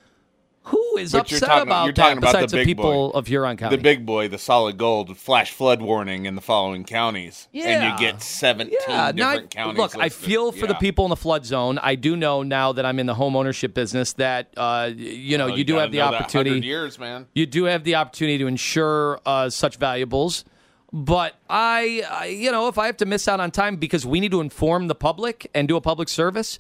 who 0.68 0.96
is 0.98 1.12
But 1.12 1.22
upset 1.22 1.42
talking- 1.48 1.62
about 1.68 1.94
that 1.96 2.18
about 2.18 2.20
the 2.20 2.26
besides 2.38 2.52
the, 2.52 2.58
big 2.58 2.66
people 2.66 3.10
boy. 3.10 3.18
of 3.18 3.26
Huron 3.26 3.56
County? 3.56 3.76
The 3.76 3.82
big 3.82 4.04
boy, 4.06 4.28
the 4.28 4.38
solid 4.38 4.76
gold, 4.78 5.16
flash 5.16 5.50
flood 5.52 5.80
warning 5.82 6.26
in 6.26 6.34
the 6.34 6.40
following 6.40 6.84
counties. 6.84 7.48
And 7.54 7.62
Yeah. 7.64 7.92
you 7.92 7.98
get 7.98 8.22
17 8.22 8.76
Yeah, 8.88 9.12
now 9.14 9.28
I- 9.28 9.32
different 9.32 9.50
counties. 9.50 9.78
Look, 9.78 9.96
I 9.98 10.08
feel 10.08 10.52
for 10.52 10.66
the 10.66 10.74
people 10.74 11.04
in 11.04 11.10
the 11.10 11.16
flood 11.16 11.44
zone. 11.46 11.78
I 11.82 11.94
do 11.94 12.16
know 12.16 12.42
now 12.42 12.72
that 12.72 12.84
I'm 12.86 12.98
in 12.98 13.06
the 13.06 13.14
home 13.14 13.36
ownership 13.36 13.74
business 13.74 14.12
that 14.14 14.48
uh, 14.56 14.90
you 14.96 15.38
know 15.38 15.46
Well, 15.48 15.58
you 15.58 15.64
do 15.64 15.76
have 15.76 15.90
the 15.92 15.98
know 15.98 16.04
that 16.10 16.12
100 16.22 16.22
opportunity. 16.24 16.66
years, 16.66 16.98
man. 16.98 17.26
You 17.34 17.46
do 17.46 17.64
have 17.64 17.84
the 17.84 17.94
opportunity 17.96 18.38
to 18.38 18.46
insure 18.46 19.20
uh, 19.26 19.50
such 19.50 19.76
valuables. 19.76 20.44
But 20.90 21.34
I, 21.50 22.02
I, 22.10 22.26
you 22.26 22.50
know, 22.50 22.68
if 22.68 22.78
I 22.78 22.86
have 22.86 22.96
to 22.98 23.06
miss 23.06 23.28
out 23.28 23.40
on 23.40 23.50
time 23.50 23.76
because 23.76 24.06
we 24.06 24.20
need 24.20 24.30
to 24.30 24.40
inform 24.40 24.88
the 24.88 24.94
public 24.94 25.50
and 25.54 25.68
do 25.68 25.76
a 25.76 25.82
public 25.82 26.08
service, 26.08 26.58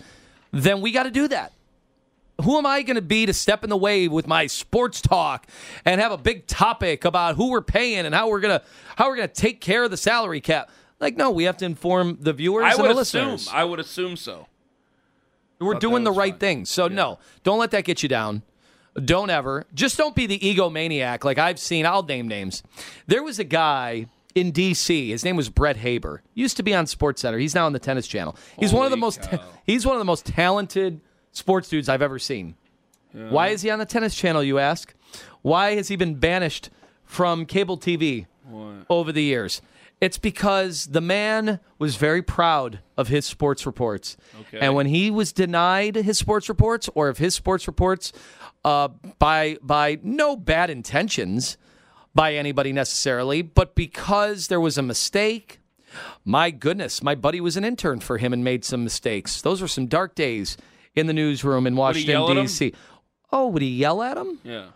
then 0.52 0.82
we 0.82 0.92
got 0.92 1.04
to 1.04 1.10
do 1.10 1.28
that. 1.28 1.52
Who 2.44 2.56
am 2.56 2.66
I 2.66 2.82
going 2.82 2.94
to 2.96 3.02
be 3.02 3.26
to 3.26 3.32
step 3.32 3.64
in 3.64 3.70
the 3.70 3.76
way 3.76 4.06
with 4.06 4.28
my 4.28 4.46
sports 4.46 5.00
talk 5.00 5.46
and 5.84 6.00
have 6.00 6.12
a 6.12 6.16
big 6.18 6.46
topic 6.46 7.04
about 7.04 7.34
who 7.34 7.50
we're 7.50 7.62
paying 7.62 8.06
and 8.06 8.14
how 8.14 8.28
we're 8.30 8.40
gonna 8.40 8.62
how 8.96 9.08
we're 9.08 9.16
gonna 9.16 9.28
take 9.28 9.60
care 9.60 9.82
of 9.84 9.90
the 9.90 9.96
salary 9.96 10.40
cap? 10.40 10.70
Like, 11.00 11.16
no, 11.16 11.30
we 11.30 11.44
have 11.44 11.56
to 11.58 11.64
inform 11.64 12.18
the 12.20 12.32
viewers 12.32 12.64
I 12.64 12.70
and 12.72 12.82
would 12.82 12.96
the 12.96 13.00
assume. 13.00 13.30
listeners. 13.32 13.54
I 13.54 13.64
would 13.64 13.80
assume 13.80 14.16
so. 14.16 14.46
We're 15.60 15.74
Thought 15.74 15.80
doing 15.80 16.04
the 16.04 16.12
right 16.12 16.32
fine. 16.34 16.38
thing. 16.38 16.64
So 16.64 16.86
no, 16.86 17.18
don't 17.42 17.58
let 17.58 17.72
that 17.72 17.84
get 17.84 18.02
you 18.04 18.08
down. 18.08 18.42
Don't 19.04 19.30
ever. 19.30 19.64
Just 19.74 19.96
don't 19.96 20.14
be 20.14 20.26
the 20.26 20.38
egomaniac 20.38 21.24
like 21.24 21.38
I've 21.38 21.58
seen. 21.58 21.86
I'll 21.86 22.02
name 22.04 22.28
names. 22.28 22.62
There 23.08 23.22
was 23.22 23.38
a 23.40 23.44
guy 23.44 24.06
in 24.36 24.52
D.C. 24.52 25.10
His 25.10 25.24
name 25.24 25.34
was 25.36 25.48
Brett 25.48 25.76
Haber. 25.76 26.22
Used 26.34 26.56
to 26.58 26.62
be 26.62 26.74
on 26.74 26.86
Sports 26.86 27.22
Center. 27.22 27.38
He's 27.38 27.54
now 27.54 27.66
on 27.66 27.72
the 27.72 27.78
Tennis 27.80 28.06
Channel. 28.06 28.36
He's 28.58 28.72
one 28.72 28.84
of 28.84 28.90
the 28.92 28.96
most. 28.96 29.22
cow. 29.22 29.40
he's 29.64 29.84
one 29.84 29.96
of 29.96 29.98
the 30.00 30.04
most 30.04 30.26
talented 30.26 31.00
sports 31.32 31.68
dudes 31.68 31.88
I've 31.88 32.02
ever 32.02 32.18
seen. 32.18 32.54
Why 33.12 33.48
is 33.48 33.62
he 33.62 33.70
on 33.70 33.78
the 33.78 33.86
Tennis 33.86 34.14
Channel? 34.14 34.42
You 34.42 34.58
ask. 34.58 34.94
Why 35.42 35.74
has 35.76 35.88
he 35.88 35.96
been 35.96 36.16
banished 36.16 36.70
from 37.04 37.46
cable 37.46 37.78
TV 37.78 38.26
over 38.88 39.12
the 39.12 39.22
years? 39.22 39.62
It's 40.00 40.18
because 40.18 40.86
the 40.86 41.00
man 41.00 41.58
was 41.78 41.96
very 41.96 42.22
proud 42.22 42.78
of 42.96 43.08
his 43.08 43.26
sports 43.26 43.66
reports. 43.66 44.16
Okay. 44.42 44.58
And 44.60 44.74
when 44.74 44.86
he 44.86 45.10
was 45.10 45.32
denied 45.32 45.96
his 45.96 46.18
sports 46.18 46.48
reports, 46.48 46.88
or 46.94 47.08
if 47.08 47.18
his 47.18 47.34
sports 47.34 47.66
reports, 47.66 48.12
uh, 48.64 48.88
by 49.18 49.56
by 49.62 49.98
no 50.02 50.36
bad 50.36 50.70
intentions 50.70 51.56
by 52.14 52.34
anybody 52.34 52.72
necessarily, 52.72 53.42
but 53.42 53.74
because 53.74 54.48
there 54.48 54.60
was 54.60 54.78
a 54.78 54.82
mistake. 54.82 55.60
My 56.22 56.50
goodness, 56.50 57.02
my 57.02 57.14
buddy 57.14 57.40
was 57.40 57.56
an 57.56 57.64
intern 57.64 58.00
for 58.00 58.18
him 58.18 58.34
and 58.34 58.44
made 58.44 58.62
some 58.62 58.84
mistakes. 58.84 59.40
Those 59.40 59.62
were 59.62 59.68
some 59.68 59.86
dark 59.86 60.14
days 60.14 60.58
in 60.94 61.06
the 61.06 61.12
newsroom 61.12 61.66
in 61.66 61.76
Washington 61.76 62.10
yell 62.12 62.30
at 62.30 62.36
him? 62.36 62.44
D.C. 62.44 62.72
Oh, 63.32 63.48
would 63.48 63.62
he 63.62 63.68
yell 63.76 64.02
at 64.02 64.16
him? 64.16 64.38
Yeah. 64.44 64.66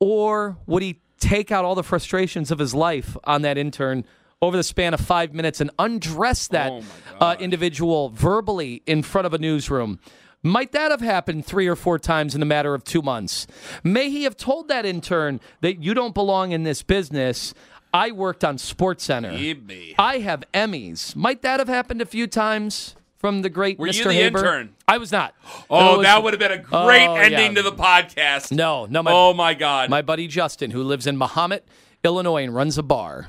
or 0.00 0.56
would 0.66 0.82
he 0.82 1.00
take 1.20 1.52
out 1.52 1.64
all 1.64 1.74
the 1.74 1.82
frustrations 1.84 2.50
of 2.50 2.58
his 2.58 2.74
life 2.74 3.16
on 3.24 3.42
that 3.42 3.56
intern 3.56 4.04
over 4.40 4.56
the 4.56 4.62
span 4.64 4.92
of 4.92 5.00
five 5.00 5.32
minutes 5.32 5.60
and 5.60 5.70
undress 5.78 6.48
that 6.48 6.72
Oh, 6.72 6.82
uh, 7.20 7.36
individual 7.38 8.08
verbally 8.08 8.82
in 8.86 9.02
front 9.02 9.26
of 9.26 9.32
a 9.34 9.38
newsroom? 9.38 10.00
Might 10.42 10.72
that 10.72 10.90
have 10.90 11.00
happened 11.00 11.46
three 11.46 11.68
or 11.68 11.76
four 11.76 12.00
times 12.00 12.34
in 12.34 12.40
the 12.40 12.46
matter 12.46 12.74
of 12.74 12.82
two 12.82 13.00
months? 13.02 13.46
May 13.84 14.10
he 14.10 14.24
have 14.24 14.36
told 14.36 14.66
that 14.66 14.84
intern 14.84 15.38
that 15.60 15.80
you 15.80 15.94
don't 15.94 16.14
belong 16.14 16.50
in 16.50 16.64
this 16.64 16.82
business? 16.82 17.54
I 17.94 18.10
worked 18.10 18.42
on 18.42 18.58
Sports 18.58 19.04
Center. 19.04 19.30
Yippee. 19.30 19.94
I 19.98 20.18
have 20.18 20.42
Emmys. 20.52 21.14
Might 21.14 21.42
that 21.42 21.60
have 21.60 21.68
happened 21.68 22.02
a 22.02 22.06
few 22.06 22.26
times 22.26 22.96
from 23.22 23.40
the 23.40 23.48
great 23.48 23.78
Were 23.78 23.86
you 23.86 23.92
Mr. 23.94 24.04
the 24.08 24.12
Haber? 24.12 24.38
intern? 24.40 24.74
I 24.86 24.98
was 24.98 25.10
not. 25.10 25.34
Oh, 25.70 25.96
was- 25.98 26.06
that 26.06 26.22
would 26.22 26.34
have 26.34 26.40
been 26.40 26.52
a 26.52 26.64
oh, 26.72 26.84
great 26.86 27.06
Oh, 27.06 27.14
ending 27.14 27.56
yeah. 27.56 27.62
to 27.62 27.62
the 27.62 27.72
podcast. 27.72 28.52
No, 28.52 28.84
no. 28.84 29.02
My, 29.02 29.10
oh 29.12 29.32
my 29.32 29.54
God. 29.54 29.88
my 29.88 30.02
buddy 30.02 30.26
Justin, 30.26 30.72
who 30.72 30.82
lives 30.82 31.06
in 31.06 31.16
Mahomet, 31.16 31.62
Illinois, 32.04 32.42
and 32.42 32.54
runs 32.54 32.76
a 32.76 32.82
bar. 32.82 33.28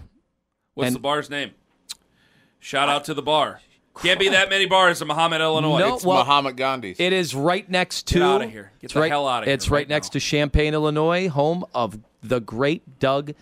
What's 0.73 0.87
and- 0.87 0.95
the 0.95 0.99
bar's 0.99 1.29
name? 1.29 1.51
Shout 2.59 2.89
out 2.89 3.05
to 3.05 3.13
the 3.13 3.21
bar. 3.21 3.61
Can't 4.01 4.19
be 4.19 4.29
that 4.29 4.49
many 4.49 4.65
bars 4.65 5.01
in 5.01 5.07
Mahomet, 5.07 5.39
Illinois. 5.39 5.77
No, 5.79 5.95
It's 5.95 6.03
well, 6.05 6.17
Muhammad 6.25 6.57
Gandhi's. 6.57 6.99
It 6.99 7.13
is 7.13 7.35
right 7.35 7.69
next 7.69 8.07
to. 8.07 8.15
Get 8.15 8.23
outta 8.23 8.47
here. 8.47 8.71
Get 8.79 8.85
it's 8.85 8.93
the 8.95 8.99
right, 9.01 9.11
hell 9.11 9.27
outta 9.27 9.45
here 9.45 9.53
It's 9.53 9.69
right 9.69 9.79
right 9.79 9.89
next 9.89 10.07
now. 10.07 10.11
to 10.13 10.19
Champaign, 10.21 10.73
Illinois, 10.73 11.27
home 11.29 11.63
of 11.75 11.99
the 12.23 12.39
great 12.41 12.97
Doug 12.99 13.33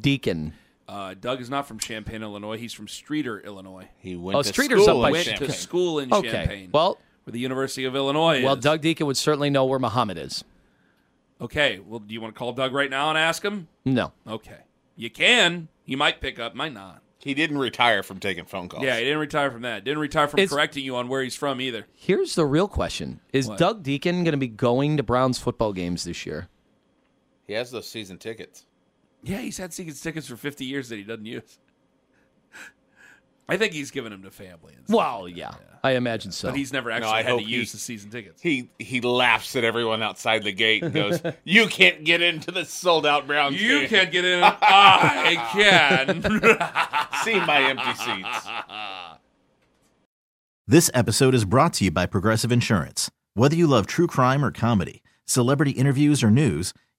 Deacon. 0.00 0.54
Uh, 0.90 1.14
Doug 1.14 1.40
is 1.40 1.48
not 1.48 1.68
from 1.68 1.78
Champaign, 1.78 2.20
Illinois. 2.22 2.56
He's 2.58 2.72
from 2.72 2.86
Streator, 2.88 3.44
Illinois. 3.44 3.88
he 3.98 4.16
went 4.16 4.36
Oh, 4.36 4.42
to 4.42 4.52
Streator's 4.52 4.82
school 4.82 4.88
up 4.96 5.02
by 5.02 5.08
in 5.08 5.12
Went 5.12 5.24
Champaign. 5.26 5.46
to 5.48 5.52
school 5.54 5.98
in 6.00 6.12
Okay. 6.12 6.30
Champaign. 6.32 6.70
Well, 6.72 6.98
where 7.24 7.32
the 7.32 7.38
University 7.38 7.84
of 7.84 7.94
Illinois 7.94 8.42
well, 8.42 8.54
is. 8.56 8.64
Doug 8.64 8.80
Deacon 8.80 9.06
would 9.06 9.16
certainly 9.16 9.50
know 9.50 9.64
where 9.66 9.78
Mahomet 9.78 10.16
is. 10.18 10.42
Okay. 11.40 11.78
Well, 11.78 12.00
do 12.00 12.12
you 12.12 12.20
want 12.20 12.34
to 12.34 12.38
call 12.38 12.52
Doug 12.52 12.72
right 12.74 12.90
now 12.90 13.08
and 13.08 13.16
ask 13.16 13.44
him? 13.44 13.68
No. 13.84 14.12
Okay. 14.26 14.58
You 14.96 15.10
can. 15.10 15.68
He 15.84 15.94
might 15.94 16.20
pick 16.20 16.38
up. 16.40 16.54
Might 16.56 16.72
not. 16.72 17.02
He 17.18 17.34
didn't 17.34 17.58
retire 17.58 18.02
from 18.02 18.18
taking 18.18 18.44
phone 18.46 18.68
calls. 18.68 18.82
Yeah, 18.82 18.96
he 18.98 19.04
didn't 19.04 19.18
retire 19.18 19.50
from 19.50 19.62
that. 19.62 19.84
Didn't 19.84 20.00
retire 20.00 20.26
from 20.26 20.40
It's- 20.40 20.52
correcting 20.52 20.84
you 20.84 20.96
on 20.96 21.08
where 21.08 21.22
he's 21.22 21.36
from 21.36 21.60
either. 21.60 21.86
Here's 21.94 22.34
the 22.34 22.46
real 22.46 22.66
question: 22.66 23.20
Is 23.32 23.46
What? 23.46 23.58
Doug 23.58 23.82
Deacon 23.82 24.24
going 24.24 24.32
to 24.32 24.38
be 24.38 24.48
going 24.48 24.96
to 24.96 25.02
Browns 25.02 25.38
football 25.38 25.72
games 25.72 26.04
this 26.04 26.24
year? 26.26 26.48
he 27.46 27.52
has 27.54 27.70
those 27.70 27.88
season 27.88 28.16
tickets. 28.18 28.64
Yeah, 29.22 29.38
he's 29.38 29.58
had 29.58 29.72
season 29.72 29.94
tickets 30.00 30.26
for 30.26 30.36
50 30.36 30.64
years 30.64 30.88
that 30.88 30.96
he 30.96 31.02
doesn't 31.04 31.26
use. 31.26 31.58
I 33.48 33.56
think 33.56 33.72
he's 33.72 33.90
given 33.90 34.12
them 34.12 34.22
to 34.22 34.30
family. 34.30 34.74
And 34.76 34.86
stuff 34.86 34.96
Well, 34.96 35.24
like 35.24 35.34
that, 35.34 35.38
yeah, 35.38 35.54
I 35.82 35.92
imagine 35.92 36.30
so. 36.30 36.48
But 36.48 36.56
he's 36.56 36.72
never 36.72 36.88
actually 36.90 37.10
I 37.10 37.22
had 37.22 37.32
hope 37.32 37.40
to 37.40 37.46
he- 37.46 37.52
use 37.52 37.72
the 37.72 37.78
season 37.78 38.08
tickets. 38.10 38.40
He 38.40 38.70
he 38.78 39.00
laughs 39.00 39.56
at 39.56 39.64
everyone 39.64 40.02
outside 40.04 40.44
the 40.44 40.52
gate 40.52 40.84
and 40.84 40.94
goes, 40.94 41.20
"You 41.44 41.66
can't 41.66 42.04
get 42.04 42.22
into 42.22 42.52
the 42.52 42.64
sold 42.64 43.04
out 43.06 43.26
Browns 43.26 43.60
You 43.60 43.80
game. 43.80 43.88
can't 43.88 44.12
get 44.12 44.24
in. 44.24 44.40
I 44.44 45.48
can. 45.52 46.22
see 47.24 47.40
my 47.40 47.60
empty 47.70 47.92
seats." 47.94 48.46
This 50.68 50.88
episode 50.94 51.34
is 51.34 51.44
brought 51.44 51.72
to 51.74 51.84
you 51.86 51.90
by 51.90 52.06
Progressive 52.06 52.52
Insurance. 52.52 53.10
Whether 53.34 53.56
you 53.56 53.66
love 53.66 53.88
true 53.88 54.06
crime 54.06 54.44
or 54.44 54.52
comedy, 54.52 55.02
celebrity 55.26 55.72
interviews 55.72 56.22
or 56.22 56.30
news, 56.30 56.72